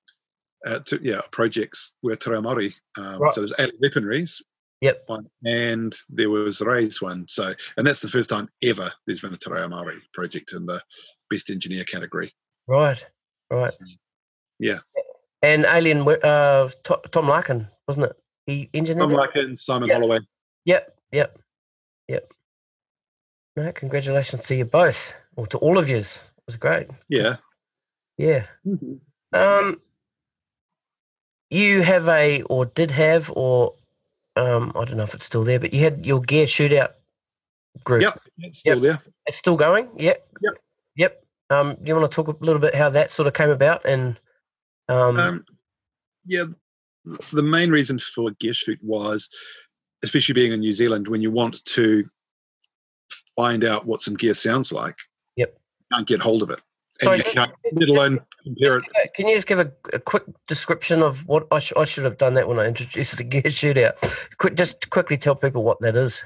uh, 0.67 0.81
two, 0.85 0.99
yeah, 1.03 1.21
projects 1.31 1.95
were 2.03 2.17
Te 2.17 2.31
Reo 2.31 2.43
Māori. 2.43 2.75
Um, 2.99 3.19
right. 3.21 3.33
So 3.33 3.41
there's 3.41 3.55
Alien 3.59 3.79
Weaponry's, 3.83 4.43
Yep. 4.81 5.03
one, 5.07 5.27
and 5.45 5.95
there 6.09 6.31
was 6.31 6.61
Rei's 6.61 7.03
one. 7.03 7.27
So, 7.29 7.53
and 7.77 7.87
that's 7.87 8.01
the 8.01 8.09
first 8.09 8.31
time 8.31 8.49
ever 8.65 8.91
there's 9.07 9.21
been 9.21 9.33
a 9.35 9.37
Te 9.37 9.51
Reo 9.51 9.69
Māori 9.69 10.01
project 10.15 10.53
in 10.53 10.67
the 10.67 10.81
best 11.29 11.51
engineer 11.51 11.85
category. 11.85 12.33
Right. 12.67 13.05
Right. 13.51 13.73
Yeah. 14.59 14.79
And 15.43 15.65
Alien, 15.65 16.07
uh, 16.09 16.69
Tom 16.85 17.29
Larkin, 17.29 17.67
wasn't 17.89 18.07
it? 18.07 18.17
He 18.47 18.69
engineered. 18.75 19.09
Tom? 19.09 19.13
Larkin, 19.17 19.57
Simon 19.57 19.89
Yeah. 19.89 19.95
Holloway. 19.97 20.19
Yep. 20.67 20.99
Yep. 21.13 21.39
Yep. 22.09 22.27
No, 23.57 23.73
congratulations 23.73 24.45
to 24.45 24.55
you 24.55 24.65
both, 24.65 25.15
or 25.37 25.47
to 25.49 25.59
all 25.59 25.79
of 25.79 25.89
yous. 25.89 26.19
It 26.19 26.43
was 26.47 26.57
great. 26.57 26.89
Yeah. 27.09 27.37
Yeah. 28.19 28.45
Um, 29.33 29.81
you 31.51 31.82
have 31.82 32.09
a, 32.09 32.42
or 32.42 32.64
did 32.64 32.90
have, 32.92 33.30
or 33.34 33.74
um, 34.36 34.72
I 34.74 34.84
don't 34.84 34.96
know 34.96 35.03
if 35.03 35.14
it's 35.14 35.26
still 35.26 35.44
there, 35.44 35.59
but 35.61 35.72
you 35.74 35.80
had 35.84 36.07
your 36.07 36.20
gear 36.20 36.46
shootout 36.46 36.90
group. 37.84 38.03
Yep. 38.03 38.20
It's 38.38 38.59
still 38.61 38.74
Yep. 38.76 38.82
there. 38.82 39.12
It's 39.26 39.36
still 39.36 39.57
going. 39.57 39.88
Yep. 39.96 40.26
Yep. 40.40 40.55
Yep. 40.96 41.24
Um, 41.51 41.76
you 41.82 41.94
want 41.96 42.11
to 42.11 42.14
talk 42.14 42.28
a 42.28 42.44
little 42.44 42.61
bit 42.61 42.74
how 42.74 42.90
that 42.90 43.11
sort 43.11 43.26
of 43.26 43.34
came 43.34 43.51
about 43.51 43.84
and 43.84 44.18
um, 44.88 45.18
Um, 45.18 45.44
yeah, 46.24 46.44
the 47.32 47.42
main 47.42 47.70
reason 47.70 47.98
for 47.98 48.30
Gear 48.32 48.55
Shoot 48.55 48.78
was, 48.82 49.28
especially 50.03 50.32
being 50.34 50.53
in 50.53 50.61
New 50.61 50.72
Zealand, 50.72 51.09
when 51.09 51.22
you 51.22 51.30
want 51.30 51.64
to 51.64 52.09
find 53.36 53.64
out 53.64 53.86
what 53.86 54.01
some 54.01 54.14
gear 54.14 54.34
sounds 54.34 54.72
like, 54.72 54.96
Yep. 55.36 55.55
you 55.57 55.86
can't 55.96 56.07
get 56.07 56.20
hold 56.20 56.42
of 56.42 56.51
it. 56.51 56.61
Sorry, 57.01 57.18
you 57.18 57.24
can- 57.24 57.53
let 57.72 57.88
alone 57.88 58.20
compare 58.42 58.76
it. 58.76 58.84
A- 59.03 59.09
Can 59.09 59.28
you 59.28 59.34
just 59.36 59.46
give 59.46 59.59
a, 59.59 59.70
a 59.92 59.98
quick 59.98 60.24
description 60.48 61.03
of 61.03 61.26
what 61.26 61.46
I, 61.51 61.59
sh- 61.59 61.72
I 61.76 61.84
should 61.84 62.05
have 62.05 62.18
done 62.18 62.34
that 62.34 62.48
when 62.48 62.59
I 62.59 62.66
introduced 62.66 63.16
the 63.16 63.24
gear 63.24 63.42
shootout? 63.42 63.94
Quick, 64.38 64.57
just 64.57 64.90
quickly 64.90 65.16
tell 65.16 65.34
people 65.34 65.62
what 65.62 65.80
that 65.80 65.96
is. 65.96 66.24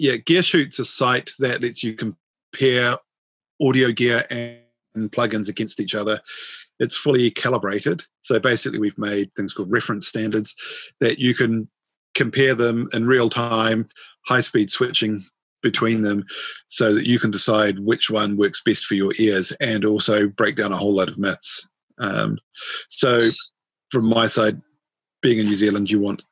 Yeah, 0.00 0.16
Gear 0.16 0.42
Shoot's 0.42 0.78
a 0.78 0.84
site 0.84 1.30
that 1.38 1.60
lets 1.62 1.84
you 1.84 1.94
compare 1.94 2.96
audio 3.60 3.92
gear 3.92 4.24
and 4.30 5.12
plugins 5.12 5.48
against 5.48 5.80
each 5.80 5.94
other. 5.94 6.20
It's 6.80 6.96
fully 6.96 7.30
calibrated. 7.30 8.02
So 8.22 8.40
basically, 8.40 8.78
we've 8.80 8.98
made 8.98 9.32
things 9.36 9.52
called 9.54 9.70
reference 9.70 10.08
standards 10.08 10.56
that 11.00 11.18
you 11.18 11.34
can 11.34 11.68
compare 12.14 12.54
them 12.54 12.88
in 12.94 13.06
real 13.06 13.28
time, 13.28 13.86
high 14.26 14.40
speed 14.40 14.70
switching 14.70 15.24
between 15.62 16.02
them 16.02 16.24
so 16.66 16.94
that 16.94 17.06
you 17.06 17.18
can 17.18 17.30
decide 17.30 17.78
which 17.80 18.10
one 18.10 18.36
works 18.36 18.62
best 18.62 18.84
for 18.84 18.94
your 18.94 19.12
ears 19.18 19.52
and 19.60 19.84
also 19.84 20.28
break 20.28 20.56
down 20.56 20.72
a 20.72 20.76
whole 20.76 20.94
load 20.94 21.08
of 21.08 21.18
myths. 21.18 21.68
Um, 21.98 22.38
so, 22.88 23.28
from 23.90 24.06
my 24.06 24.26
side, 24.26 24.60
being 25.22 25.38
in 25.38 25.46
New 25.46 25.54
Zealand, 25.54 25.90
you 25.90 26.00
want 26.00 26.24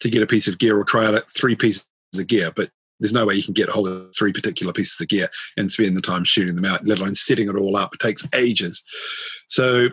to 0.00 0.10
get 0.10 0.22
a 0.22 0.26
piece 0.26 0.48
of 0.48 0.58
gear 0.58 0.78
or 0.78 0.84
try 0.84 1.06
out 1.06 1.30
three 1.30 1.56
pieces 1.56 1.86
of 2.16 2.26
gear, 2.26 2.50
but 2.54 2.70
there's 3.00 3.12
no 3.12 3.26
way 3.26 3.34
you 3.34 3.42
can 3.42 3.54
get 3.54 3.68
a 3.68 3.72
hold 3.72 3.88
of 3.88 4.14
three 4.16 4.32
particular 4.32 4.72
pieces 4.72 5.00
of 5.00 5.08
gear 5.08 5.28
and 5.56 5.70
spend 5.70 5.96
the 5.96 6.00
time 6.00 6.24
shooting 6.24 6.54
them 6.54 6.64
out, 6.64 6.86
let 6.86 7.00
alone 7.00 7.14
setting 7.14 7.48
it 7.48 7.56
all 7.56 7.76
up. 7.76 7.94
It 7.94 8.00
takes 8.00 8.26
ages. 8.34 8.82
So 9.48 9.88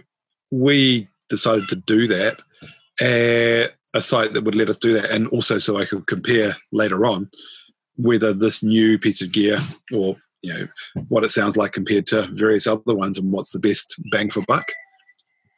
we 0.51 1.07
decided 1.29 1.67
to 1.69 1.75
do 1.75 2.07
that, 2.07 2.41
uh, 3.01 3.73
a 3.95 4.01
site 4.01 4.33
that 4.33 4.43
would 4.43 4.55
let 4.55 4.69
us 4.69 4.77
do 4.77 4.93
that, 4.93 5.11
and 5.11 5.27
also 5.27 5.57
so 5.57 5.77
I 5.77 5.85
could 5.85 6.07
compare 6.07 6.55
later 6.71 7.05
on 7.05 7.29
whether 7.95 8.33
this 8.33 8.63
new 8.63 8.97
piece 8.97 9.21
of 9.21 9.31
gear 9.31 9.59
or 9.93 10.15
you 10.41 10.53
know 10.53 10.67
what 11.07 11.23
it 11.23 11.29
sounds 11.29 11.55
like 11.55 11.71
compared 11.71 12.05
to 12.07 12.27
various 12.33 12.67
other 12.67 12.95
ones 12.95 13.17
and 13.17 13.31
what's 13.31 13.51
the 13.51 13.59
best 13.59 13.95
bang 14.11 14.29
for 14.29 14.41
buck. 14.47 14.71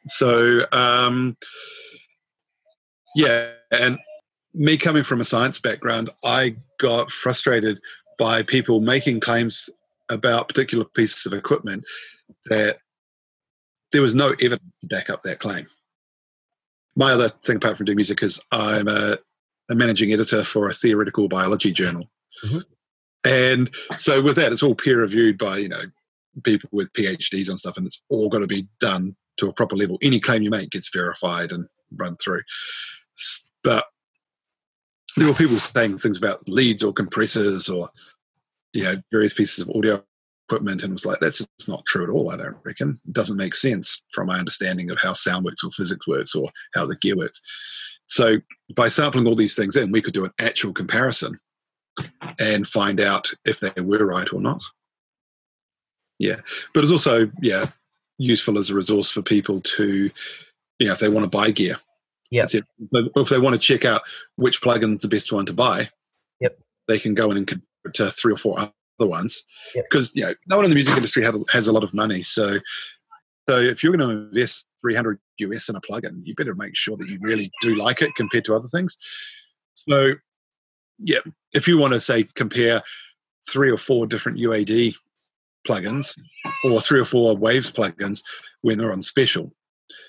So 0.06 0.60
um, 0.72 1.36
yeah, 3.16 3.50
and 3.72 3.98
me 4.54 4.76
coming 4.76 5.02
from 5.02 5.20
a 5.20 5.24
science 5.24 5.58
background, 5.58 6.10
I 6.24 6.56
got 6.78 7.10
frustrated 7.10 7.80
by 8.18 8.42
people 8.42 8.80
making 8.80 9.20
claims 9.20 9.68
about 10.08 10.48
particular 10.48 10.84
pieces 10.84 11.26
of 11.26 11.32
equipment 11.32 11.84
that 12.46 12.78
there 13.92 14.02
was 14.02 14.14
no 14.14 14.34
evidence 14.40 14.78
to 14.78 14.86
back 14.86 15.10
up 15.10 15.22
that 15.22 15.38
claim. 15.38 15.66
My 16.94 17.12
other 17.12 17.28
thing, 17.28 17.56
apart 17.56 17.76
from 17.76 17.86
doing 17.86 17.96
music, 17.96 18.22
is 18.22 18.40
I'm 18.52 18.88
a, 18.88 19.18
a 19.70 19.74
managing 19.74 20.12
editor 20.12 20.44
for 20.44 20.68
a 20.68 20.72
theoretical 20.72 21.28
biology 21.28 21.72
journal. 21.72 22.08
Mhm. 22.44 22.64
And 23.24 23.74
so 23.98 24.22
with 24.22 24.36
that, 24.36 24.52
it's 24.52 24.62
all 24.62 24.74
peer 24.74 25.00
reviewed 25.00 25.38
by, 25.38 25.58
you 25.58 25.68
know, 25.68 25.82
people 26.44 26.68
with 26.72 26.92
PhDs 26.92 27.50
on 27.50 27.58
stuff, 27.58 27.76
and 27.76 27.86
it's 27.86 28.02
all 28.08 28.28
got 28.28 28.40
to 28.40 28.46
be 28.46 28.68
done 28.78 29.16
to 29.38 29.48
a 29.48 29.52
proper 29.52 29.76
level. 29.76 29.98
Any 30.02 30.20
claim 30.20 30.42
you 30.42 30.50
make 30.50 30.70
gets 30.70 30.90
verified 30.92 31.52
and 31.52 31.66
run 31.96 32.16
through. 32.16 32.42
But 33.64 33.86
there 35.16 35.26
were 35.26 35.34
people 35.34 35.58
saying 35.58 35.98
things 35.98 36.18
about 36.18 36.46
leads 36.48 36.82
or 36.82 36.92
compressors 36.92 37.68
or 37.68 37.88
you 38.72 38.84
know 38.84 38.94
various 39.10 39.34
pieces 39.34 39.60
of 39.60 39.70
audio 39.74 40.02
equipment 40.48 40.82
and 40.82 40.92
was 40.92 41.06
like 41.06 41.18
that's 41.18 41.38
just 41.38 41.68
not 41.68 41.84
true 41.86 42.04
at 42.04 42.10
all 42.10 42.30
i 42.30 42.36
don't 42.36 42.56
reckon 42.64 43.00
it 43.06 43.12
doesn't 43.12 43.36
make 43.36 43.54
sense 43.54 44.02
from 44.10 44.28
my 44.28 44.38
understanding 44.38 44.90
of 44.90 44.98
how 45.00 45.12
sound 45.12 45.44
works 45.44 45.64
or 45.64 45.70
physics 45.72 46.06
works 46.06 46.34
or 46.34 46.48
how 46.74 46.86
the 46.86 46.96
gear 46.96 47.16
works 47.16 47.40
so 48.06 48.36
by 48.76 48.86
sampling 48.86 49.26
all 49.26 49.34
these 49.34 49.56
things 49.56 49.76
in 49.76 49.90
we 49.90 50.02
could 50.02 50.14
do 50.14 50.24
an 50.24 50.30
actual 50.40 50.72
comparison 50.72 51.38
and 52.38 52.66
find 52.66 53.00
out 53.00 53.30
if 53.44 53.60
they 53.60 53.80
were 53.80 54.04
right 54.04 54.32
or 54.32 54.40
not 54.40 54.62
yeah 56.18 56.36
but 56.74 56.82
it's 56.82 56.92
also 56.92 57.30
yeah 57.42 57.66
useful 58.18 58.58
as 58.58 58.70
a 58.70 58.74
resource 58.74 59.10
for 59.10 59.22
people 59.22 59.60
to 59.60 60.10
you 60.78 60.86
know 60.86 60.92
if 60.92 60.98
they 60.98 61.08
want 61.08 61.24
to 61.24 61.30
buy 61.30 61.50
gear 61.50 61.76
Yep. 62.30 62.48
But 62.90 63.04
if 63.16 63.28
they 63.28 63.38
want 63.38 63.54
to 63.54 63.60
check 63.60 63.84
out 63.84 64.02
which 64.36 64.60
plugin's 64.60 65.02
the 65.02 65.08
best 65.08 65.32
one 65.32 65.46
to 65.46 65.52
buy, 65.52 65.90
Yep. 66.40 66.58
they 66.88 66.98
can 66.98 67.14
go 67.14 67.30
in 67.30 67.36
and 67.36 67.46
compare 67.46 67.92
to 67.94 68.10
three 68.10 68.32
or 68.32 68.36
four 68.36 68.58
other 68.58 68.72
ones. 68.98 69.44
Yep. 69.74 69.84
Because 69.90 70.14
you 70.16 70.22
know, 70.22 70.34
no 70.46 70.56
one 70.56 70.64
in 70.64 70.70
the 70.70 70.74
music 70.74 70.96
industry 70.96 71.22
has, 71.22 71.34
has 71.50 71.66
a 71.66 71.72
lot 71.72 71.84
of 71.84 71.94
money. 71.94 72.22
So, 72.22 72.58
so 73.48 73.58
if 73.58 73.82
you're 73.82 73.96
going 73.96 74.08
to 74.08 74.26
invest 74.26 74.66
300 74.80 75.18
US 75.38 75.68
in 75.68 75.76
a 75.76 75.80
plugin, 75.80 76.20
you 76.24 76.34
better 76.34 76.54
make 76.54 76.76
sure 76.76 76.96
that 76.96 77.08
you 77.08 77.18
really 77.20 77.50
do 77.60 77.74
like 77.74 78.02
it 78.02 78.14
compared 78.16 78.44
to 78.46 78.54
other 78.54 78.68
things. 78.68 78.96
So, 79.74 80.14
yeah, 80.98 81.20
if 81.52 81.68
you 81.68 81.78
want 81.78 81.94
to 81.94 82.00
say 82.00 82.24
compare 82.34 82.82
three 83.48 83.70
or 83.70 83.78
four 83.78 84.06
different 84.06 84.38
UAD 84.38 84.94
plugins 85.66 86.18
or 86.64 86.80
three 86.80 87.00
or 87.00 87.04
four 87.04 87.36
Waves 87.36 87.70
plugins 87.70 88.22
when 88.62 88.78
they're 88.78 88.92
on 88.92 89.02
special, 89.02 89.52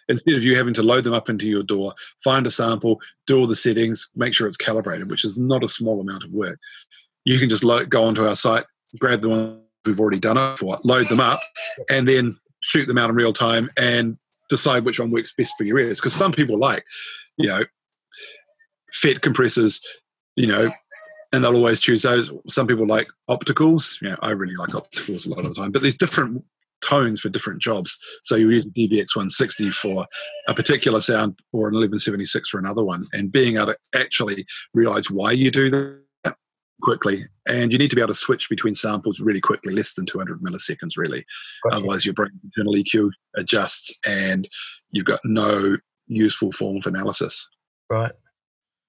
instead 0.10 0.36
of 0.36 0.44
you 0.44 0.56
having 0.56 0.74
to 0.74 0.84
load 0.84 1.04
them 1.04 1.14
up 1.14 1.30
into 1.30 1.48
your 1.48 1.64
DAW, 1.64 1.92
find 2.24 2.48
a 2.48 2.52
sample, 2.52 3.00
do 3.26 3.38
all 3.38 3.48
the 3.48 3.56
settings, 3.56 4.10
make 4.16 4.34
sure 4.34 4.48
it's 4.48 4.58
calibrated, 4.58 5.10
which 5.10 5.26
is 5.26 5.38
not 5.38 5.64
a 5.64 5.68
small 5.68 6.00
amount 6.00 6.24
of 6.24 6.32
work. 6.32 6.60
You 7.26 7.40
can 7.40 7.50
just 7.50 7.64
go 7.90 8.04
onto 8.04 8.26
our 8.26 8.36
site, 8.36 8.66
grab 9.00 9.22
the 9.22 9.30
one 9.30 9.62
we've 9.86 10.00
already 10.00 10.20
done 10.20 10.38
it 10.38 10.60
for, 10.60 10.78
load 10.84 11.10
them 11.10 11.20
up, 11.20 11.42
and 11.90 12.08
then 12.08 12.38
shoot 12.62 12.88
them 12.88 12.98
out 12.98 13.10
in 13.10 13.16
real 13.16 13.34
time 13.34 13.70
and 13.78 14.18
decide 14.50 14.86
which 14.86 15.00
one 15.00 15.12
works 15.12 15.34
best 15.34 15.54
for 15.58 15.64
your 15.64 15.80
ears. 15.80 16.00
Because 16.00 16.14
some 16.14 16.32
people 16.32 16.58
like, 16.58 16.84
you 17.38 17.48
know, 17.48 17.64
FET 18.94 19.22
compressors, 19.22 19.82
you 20.38 20.48
know, 20.48 20.72
and 21.34 21.44
they'll 21.44 21.56
always 21.56 21.82
choose 21.82 22.04
those. 22.04 22.32
Some 22.48 22.68
people 22.68 22.88
like 22.88 23.08
opticals. 23.30 24.02
You 24.02 24.10
know, 24.10 24.16
I 24.22 24.32
really 24.32 24.56
like 24.56 24.70
opticals 24.70 25.28
a 25.28 25.30
lot 25.30 25.46
of 25.46 25.54
the 25.54 25.62
time, 25.62 25.72
but 25.72 25.82
there's 25.82 25.98
different 25.98 26.46
tones 26.82 27.20
for 27.20 27.30
different 27.30 27.62
jobs. 27.62 27.98
So 28.24 28.36
you 28.36 28.50
use 28.50 28.66
a 28.66 28.70
DBX 28.70 29.16
160 29.16 29.72
for 29.72 30.06
a 30.48 30.54
particular 30.54 31.02
sound 31.02 31.38
or 31.52 31.68
an 31.68 31.74
1176 31.74 32.50
for 32.50 32.60
another 32.60 32.84
one. 32.84 33.04
And 33.12 33.32
being 33.32 33.58
able 33.58 33.68
to 33.68 33.78
actually 33.96 34.46
realize 34.74 35.12
why 35.12 35.32
you 35.32 35.52
do 35.52 35.70
that 35.72 36.36
quickly. 36.82 37.24
And 37.50 37.72
you 37.72 37.80
need 37.80 37.90
to 37.90 37.96
be 37.96 38.02
able 38.02 38.14
to 38.14 38.14
switch 38.14 38.48
between 38.50 38.76
samples 38.76 39.20
really 39.20 39.42
quickly, 39.42 39.74
less 39.74 39.96
than 39.96 40.06
200 40.06 40.40
milliseconds, 40.42 40.98
really. 40.98 41.26
Gotcha. 41.64 41.78
Otherwise, 41.78 42.06
your 42.06 42.14
brain 42.14 42.40
internal 42.44 42.76
EQ 42.76 43.10
adjusts 43.36 44.00
and 44.08 44.48
you've 44.92 45.06
got 45.06 45.20
no 45.26 45.78
useful 46.06 46.52
form 46.52 46.78
of 46.78 46.86
analysis. 46.86 47.50
Right. 47.90 48.12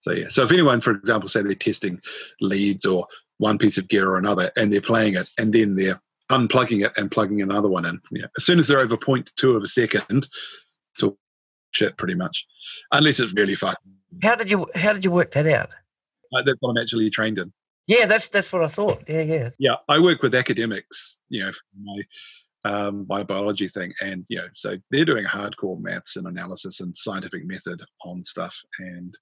So 0.01 0.12
yeah. 0.12 0.28
So 0.28 0.44
if 0.44 0.53
anyone, 0.53 0.80
for 0.80 0.92
example, 0.92 1.28
say 1.28 1.42
they're 1.42 1.55
testing 1.55 2.01
leads 2.40 2.84
or 2.86 3.07
one 3.38 3.59
piece 3.59 3.78
of 3.78 3.88
gear 3.88 4.09
or 4.09 4.18
another, 4.18 4.51
and 4.57 4.72
they're 4.72 4.80
playing 4.80 5.14
it, 5.14 5.30
and 5.38 5.53
then 5.53 5.76
they're 5.76 6.01
unplugging 6.30 6.84
it 6.84 6.92
and 6.96 7.11
plugging 7.11 7.42
another 7.42 7.68
one 7.68 7.84
in. 7.84 8.01
Yeah. 8.11 8.26
As 8.36 8.44
soon 8.44 8.59
as 8.59 8.68
they're 8.68 8.80
over 8.80 8.96
0.2 8.96 9.57
of 9.57 9.62
a 9.62 9.66
second, 9.66 10.28
it's 10.94 11.03
all 11.03 11.18
shit 11.72 11.96
pretty 11.96 12.14
much. 12.14 12.46
Unless 12.92 13.20
it's 13.20 13.34
really 13.34 13.55
fun. 13.55 13.72
How 14.22 14.34
did 14.34 14.51
you 14.51 14.66
How 14.74 14.92
did 14.92 15.05
you 15.05 15.11
work 15.11 15.32
that 15.32 15.46
out? 15.46 15.74
Like 16.32 16.44
that's 16.44 16.59
what 16.61 16.70
I'm 16.70 16.78
actually 16.78 17.11
trained 17.11 17.38
in. 17.38 17.53
Yeah, 17.86 18.07
that's 18.07 18.28
that's 18.28 18.53
what 18.53 18.62
I 18.62 18.66
thought. 18.66 19.03
Yeah, 19.09 19.22
yeah. 19.22 19.51
Yeah, 19.59 19.76
I 19.88 19.99
work 19.99 20.22
with 20.22 20.34
academics, 20.34 21.20
you 21.30 21.42
know, 21.42 21.53
for 21.53 21.64
my 21.82 22.03
um, 22.64 23.07
my 23.09 23.22
biology 23.22 23.68
thing, 23.68 23.94
and 24.03 24.26
you 24.28 24.38
know, 24.38 24.49
so 24.53 24.76
they're 24.90 25.07
doing 25.07 25.24
hardcore 25.24 25.80
maths 25.80 26.16
and 26.16 26.26
analysis 26.26 26.80
and 26.80 26.94
scientific 26.96 27.46
method 27.46 27.82
on 28.05 28.22
stuff, 28.22 28.61
and 28.78 29.14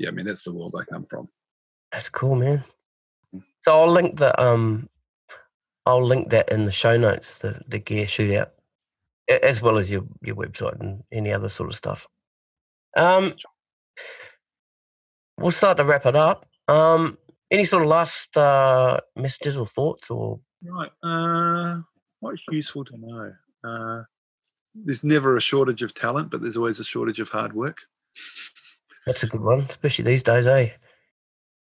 yeah, 0.00 0.08
I 0.08 0.12
mean 0.12 0.24
that's 0.24 0.44
the 0.44 0.54
world 0.54 0.74
I 0.78 0.84
come 0.84 1.04
from. 1.04 1.28
That's 1.92 2.08
cool, 2.08 2.34
man. 2.34 2.64
So 3.60 3.78
I'll 3.78 3.90
link 3.90 4.16
the 4.16 4.40
um, 4.42 4.88
I'll 5.84 6.02
link 6.02 6.30
that 6.30 6.50
in 6.50 6.64
the 6.64 6.72
show 6.72 6.96
notes, 6.96 7.40
the 7.40 7.60
the 7.68 7.78
gear 7.78 8.06
shootout, 8.06 8.48
as 9.28 9.60
well 9.60 9.76
as 9.76 9.92
your 9.92 10.04
your 10.22 10.36
website 10.36 10.80
and 10.80 11.04
any 11.12 11.32
other 11.32 11.50
sort 11.50 11.68
of 11.68 11.76
stuff. 11.76 12.08
Um, 12.96 13.34
we'll 15.38 15.50
start 15.50 15.76
to 15.76 15.84
wrap 15.84 16.06
it 16.06 16.16
up. 16.16 16.46
Um, 16.66 17.18
any 17.50 17.64
sort 17.64 17.82
of 17.82 17.90
last 17.90 18.36
uh, 18.38 19.00
messages 19.16 19.58
or 19.58 19.66
thoughts 19.66 20.10
or 20.10 20.40
Right. 20.62 20.90
Uh, 21.02 21.80
what's 22.20 22.42
useful 22.50 22.84
to 22.86 22.96
know? 22.96 23.32
Uh, 23.64 24.02
there's 24.74 25.04
never 25.04 25.36
a 25.36 25.40
shortage 25.40 25.82
of 25.82 25.92
talent, 25.94 26.30
but 26.30 26.40
there's 26.40 26.56
always 26.56 26.78
a 26.78 26.84
shortage 26.84 27.20
of 27.20 27.28
hard 27.28 27.52
work. 27.52 27.78
That's 29.06 29.22
a 29.22 29.26
good 29.26 29.42
one, 29.42 29.60
especially 29.60 30.04
these 30.04 30.22
days, 30.22 30.46
eh? 30.46 30.70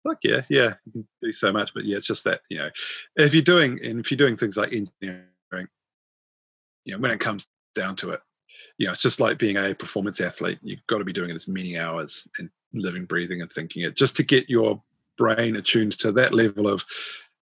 Fuck 0.06 0.18
yeah, 0.24 0.42
yeah, 0.48 0.74
you 0.84 0.92
can 0.92 1.08
do 1.22 1.32
so 1.32 1.52
much, 1.52 1.72
but 1.74 1.84
yeah, 1.84 1.96
it's 1.96 2.06
just 2.06 2.24
that 2.24 2.40
you 2.50 2.58
know, 2.58 2.70
if 3.16 3.32
you're 3.32 3.42
doing 3.42 3.78
if 3.82 4.10
you're 4.10 4.18
doing 4.18 4.36
things 4.36 4.56
like 4.56 4.72
engineering, 4.72 5.68
you 6.84 6.94
know, 6.94 6.98
when 6.98 7.12
it 7.12 7.20
comes 7.20 7.46
down 7.74 7.94
to 7.96 8.10
it, 8.10 8.20
you 8.78 8.86
know, 8.86 8.92
it's 8.92 9.02
just 9.02 9.20
like 9.20 9.38
being 9.38 9.56
a 9.56 9.74
performance 9.74 10.20
athlete. 10.20 10.58
You've 10.62 10.86
got 10.88 10.98
to 10.98 11.04
be 11.04 11.12
doing 11.12 11.30
it 11.30 11.34
as 11.34 11.48
many 11.48 11.78
hours 11.78 12.26
and 12.38 12.50
living, 12.72 13.04
breathing, 13.04 13.40
and 13.40 13.50
thinking 13.50 13.82
it 13.82 13.96
just 13.96 14.16
to 14.16 14.22
get 14.22 14.50
your 14.50 14.82
brain 15.16 15.56
attuned 15.56 15.98
to 15.98 16.10
that 16.12 16.32
level 16.32 16.68
of 16.68 16.84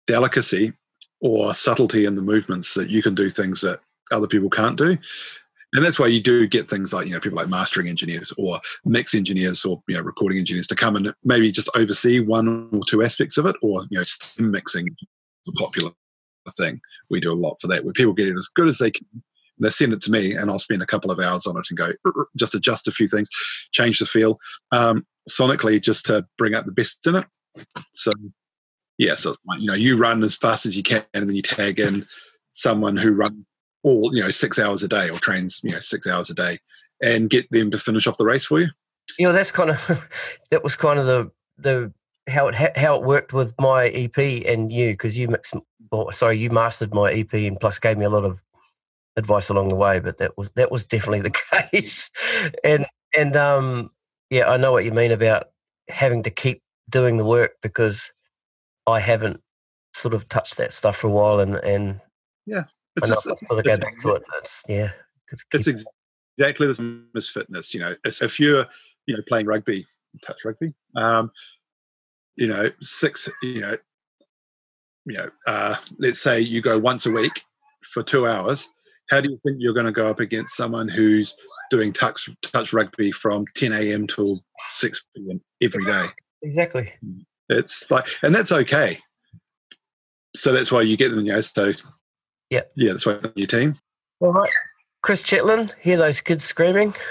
delicacy 0.08 0.74
or 1.22 1.54
subtlety 1.54 2.06
in 2.06 2.16
the 2.16 2.22
movements 2.22 2.74
that 2.74 2.90
you 2.90 3.02
can 3.02 3.16
do 3.16 3.30
things 3.30 3.62
that 3.62 3.80
other 4.12 4.28
people 4.28 4.50
can't 4.50 4.78
do. 4.78 4.98
And 5.74 5.86
that's 5.86 6.00
why 6.00 6.08
you 6.08 6.22
do 6.22 6.48
get 6.48 6.70
things 6.70 6.92
like, 6.92 7.08
you 7.08 7.14
know, 7.14 7.20
people 7.20 7.38
like 7.38 7.48
mastering 7.48 7.88
engineers 7.88 8.34
or 8.38 8.60
mix 8.84 9.16
engineers 9.16 9.64
or, 9.64 9.82
you 9.88 9.96
know, 9.96 10.04
recording 10.04 10.38
engineers 10.38 10.68
to 10.68 10.76
come 10.76 10.96
and 10.96 11.14
maybe 11.24 11.52
just 11.52 11.70
oversee 11.76 12.20
one 12.20 12.70
or 12.74 12.82
two 12.86 13.02
aspects 13.04 13.38
of 13.38 13.46
it 13.46 13.56
or, 13.62 13.84
you 13.90 13.98
know, 13.98 14.04
stem 14.04 14.52
mixing 14.52 14.88
is 14.88 15.08
a 15.48 15.52
popular 15.54 15.92
thing. 16.58 16.82
We 17.10 17.22
do 17.22 17.32
a 17.32 17.34
lot 17.34 17.56
for 17.62 17.68
that 17.68 17.86
where 17.86 17.94
people 17.94 18.14
get 18.14 18.28
it 18.28 18.36
as 18.36 18.50
good 18.50 18.68
as 18.68 18.80
they 18.80 18.92
can. 18.92 19.08
They 19.60 19.70
send 19.70 19.94
it 19.94 20.02
to 20.02 20.12
me 20.12 20.34
and 20.34 20.50
I'll 20.50 20.60
spend 20.60 20.82
a 20.82 20.88
couple 20.88 21.12
of 21.12 21.20
hours 21.20 21.46
on 21.46 21.56
it 21.56 21.68
and 21.70 21.78
go, 21.78 21.92
just 22.36 22.56
adjust 22.56 22.88
a 22.88 22.92
few 22.92 23.08
things, 23.08 23.30
change 23.72 24.00
the 24.00 24.06
feel 24.06 24.40
um, 24.72 25.06
sonically 25.30 25.80
just 25.80 26.06
to 26.08 26.26
bring 26.38 26.56
out 26.56 26.66
the 26.66 26.72
best 26.72 27.06
in 27.08 27.16
it. 27.16 27.26
So, 27.94 28.12
yeah, 28.98 29.16
so 29.16 29.34
like, 29.46 29.62
you 29.62 29.68
know, 29.68 29.74
you 29.74 29.98
run 29.98 30.24
as 30.24 30.36
fast 30.36 30.66
as 30.66 30.76
you 30.76 30.84
can 30.84 31.04
and 31.14 31.30
then 31.30 31.36
you 31.36 31.42
tag 31.42 31.80
in 31.80 32.08
someone 32.52 32.98
who 32.98 33.12
runs 33.12 33.46
all 33.84 34.12
you 34.14 34.22
know 34.22 34.30
six 34.30 34.60
hours 34.60 34.84
a 34.84 34.88
day 34.88 35.10
or 35.10 35.18
trains 35.18 35.60
you 35.64 35.72
know 35.72 35.80
six 35.80 36.08
hours 36.08 36.30
a 36.30 36.34
day 36.34 36.60
and 37.02 37.30
get 37.30 37.50
them 37.52 37.72
to 37.72 37.78
finish 37.78 38.08
off 38.08 38.18
the 38.18 38.26
race 38.26 38.46
for 38.46 38.60
you? 38.60 38.68
You 39.18 39.28
know 39.28 39.34
that's 39.34 39.52
kind 39.52 39.70
of 39.70 40.08
that 40.52 40.64
was 40.64 40.76
kind 40.76 41.00
of 41.00 41.06
the 41.06 41.32
the 41.58 41.94
how 42.30 42.48
it 42.48 42.78
how 42.78 42.96
it 42.96 43.04
worked 43.04 43.34
with 43.34 43.54
my 43.60 43.88
EP 43.88 44.18
and 44.46 44.72
you 44.72 44.92
because 44.92 45.18
you 45.18 45.28
mixed 45.28 45.56
or 45.92 46.14
sorry 46.14 46.38
you 46.38 46.50
mastered 46.50 46.94
my 46.94 47.12
EP 47.12 47.34
and 47.34 47.60
plus 47.60 47.80
gave 47.80 47.98
me 47.98 48.06
a 48.06 48.10
lot 48.10 48.26
of 48.26 48.42
advice 49.18 49.50
along 49.50 49.68
the 49.68 49.76
way 49.76 50.00
but 50.00 50.18
that 50.18 50.38
was 50.38 50.52
that 50.52 50.72
was 50.72 50.86
definitely 50.86 51.22
the 51.22 51.34
case. 51.72 52.12
And 52.64 52.86
and 53.18 53.36
um 53.36 53.90
yeah 54.30 54.50
I 54.50 54.58
know 54.58 54.72
what 54.72 54.86
you 54.86 54.92
mean 54.92 55.12
about 55.12 55.50
having 55.90 56.24
to 56.24 56.30
keep 56.30 56.62
doing 56.90 57.18
the 57.18 57.26
work 57.26 57.54
because 57.62 58.12
I 58.88 59.00
haven't 59.00 59.42
sort 59.94 60.14
of 60.14 60.28
touched 60.30 60.58
that 60.58 60.72
stuff 60.72 60.98
for 60.98 61.08
a 61.08 61.12
while 61.12 61.40
and 61.40 61.56
and 61.56 62.00
it's, 62.98 63.06
I 63.06 63.10
know 63.10 63.16
just- 63.16 63.28
I 63.28 63.46
sort 63.48 63.60
of 63.60 63.66
go 63.66 63.78
back 63.78 63.98
to 64.00 64.10
it 64.16 64.24
it's 64.40 64.64
yeah 64.68 64.90
it's 65.54 65.68
ex- 65.68 65.86
exactly 66.38 66.68
the 66.68 66.76
same 66.76 67.08
as 67.16 67.30
fitness 67.30 67.74
you 67.74 67.80
know 67.80 67.96
if 68.06 68.40
you're 68.40 68.66
you 69.08 69.16
know 69.16 69.24
playing 69.28 69.46
rugby 69.46 69.86
touch 70.26 70.38
rugby 70.46 70.74
um 70.98 71.32
you 72.36 72.48
know 72.48 72.70
six 72.82 73.30
you 73.42 73.62
know 73.62 73.78
you 75.06 75.18
know 75.18 75.30
uh 75.48 75.76
let's 76.00 76.20
say 76.22 76.40
you 76.40 76.62
go 76.62 76.78
once 76.78 77.06
a 77.06 77.12
week 77.12 77.44
for 77.84 78.04
two 78.04 78.28
hours 78.28 78.70
how 79.10 79.20
do 79.20 79.30
you 79.30 79.40
think 79.46 79.58
you're 79.60 79.74
going 79.74 79.86
to 79.86 79.92
go 79.92 80.08
up 80.08 80.20
against 80.20 80.56
someone 80.56 80.88
who's 80.88 81.36
doing 81.70 81.92
touch 81.92 82.30
touch 82.44 82.72
rugby 82.74 83.12
from 83.12 83.46
10 83.56 83.74
a.m 83.74 84.06
till 84.08 84.44
6 84.70 85.06
p.m 85.16 85.42
every 85.62 85.84
day 85.86 86.06
exactly 86.44 86.94
It's 87.50 87.92
like, 87.92 88.08
and 88.24 88.34
that's 88.34 88.54
okay. 88.54 88.98
So 90.34 90.54
that's 90.54 90.72
why 90.72 90.84
you 90.84 90.96
get 90.96 91.10
them, 91.12 91.26
you 91.26 91.34
know. 91.34 91.42
So, 91.42 91.74
Yeah. 92.52 92.62
yeah, 92.76 92.92
that's 92.92 93.08
on 93.08 93.20
your 93.36 93.48
team. 93.48 93.76
all 94.20 94.32
right 94.34 94.50
Chris 95.02 95.24
Chetland 95.24 95.74
hear 95.82 95.98
those 95.98 96.22
kids 96.22 96.44
screaming 96.44 96.94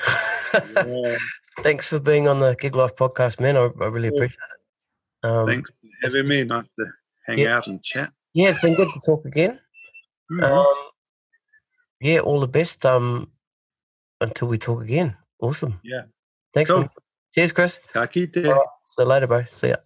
Thanks 1.62 1.88
for 1.88 1.98
being 2.00 2.26
on 2.28 2.40
the 2.40 2.54
Gig 2.58 2.74
Life 2.76 2.94
podcast, 2.96 3.38
man. 3.40 3.56
I, 3.56 3.60
I 3.80 3.86
really 3.88 4.08
Yeah. 4.08 4.14
appreciate 4.14 4.38
it. 4.54 5.26
Um, 5.26 5.46
Thanks 5.46 5.70
for 5.70 5.76
having 6.02 6.28
me. 6.28 6.44
Nice 6.44 6.64
to 6.78 6.86
hang 7.26 7.38
Yeah. 7.38 7.56
out 7.56 7.66
and 7.66 7.82
chat. 7.82 8.12
Yeah, 8.34 8.48
it's 8.48 8.58
been 8.60 8.74
good 8.74 8.88
to 8.94 9.00
talk 9.04 9.24
again. 9.26 9.60
Mhm. 10.32 10.42
Um, 10.42 10.76
yeah, 12.00 12.20
all 12.20 12.40
the 12.40 12.48
best. 12.48 12.86
Um, 12.86 13.30
until 14.20 14.48
we 14.48 14.58
talk 14.58 14.82
again. 14.82 15.16
Awesome. 15.40 15.80
Yeah. 15.84 16.02
Thanks. 16.54 16.70
Cool. 16.70 16.88
Cheers, 17.34 17.52
Chris. 17.52 17.80
Ka 17.92 18.06
kite. 18.06 18.36
All 18.46 18.52
right. 18.52 18.66
See 18.86 19.02
you 19.02 19.08
later, 19.08 19.26
bro. 19.26 19.44
See 19.50 19.68
ya. 19.68 19.76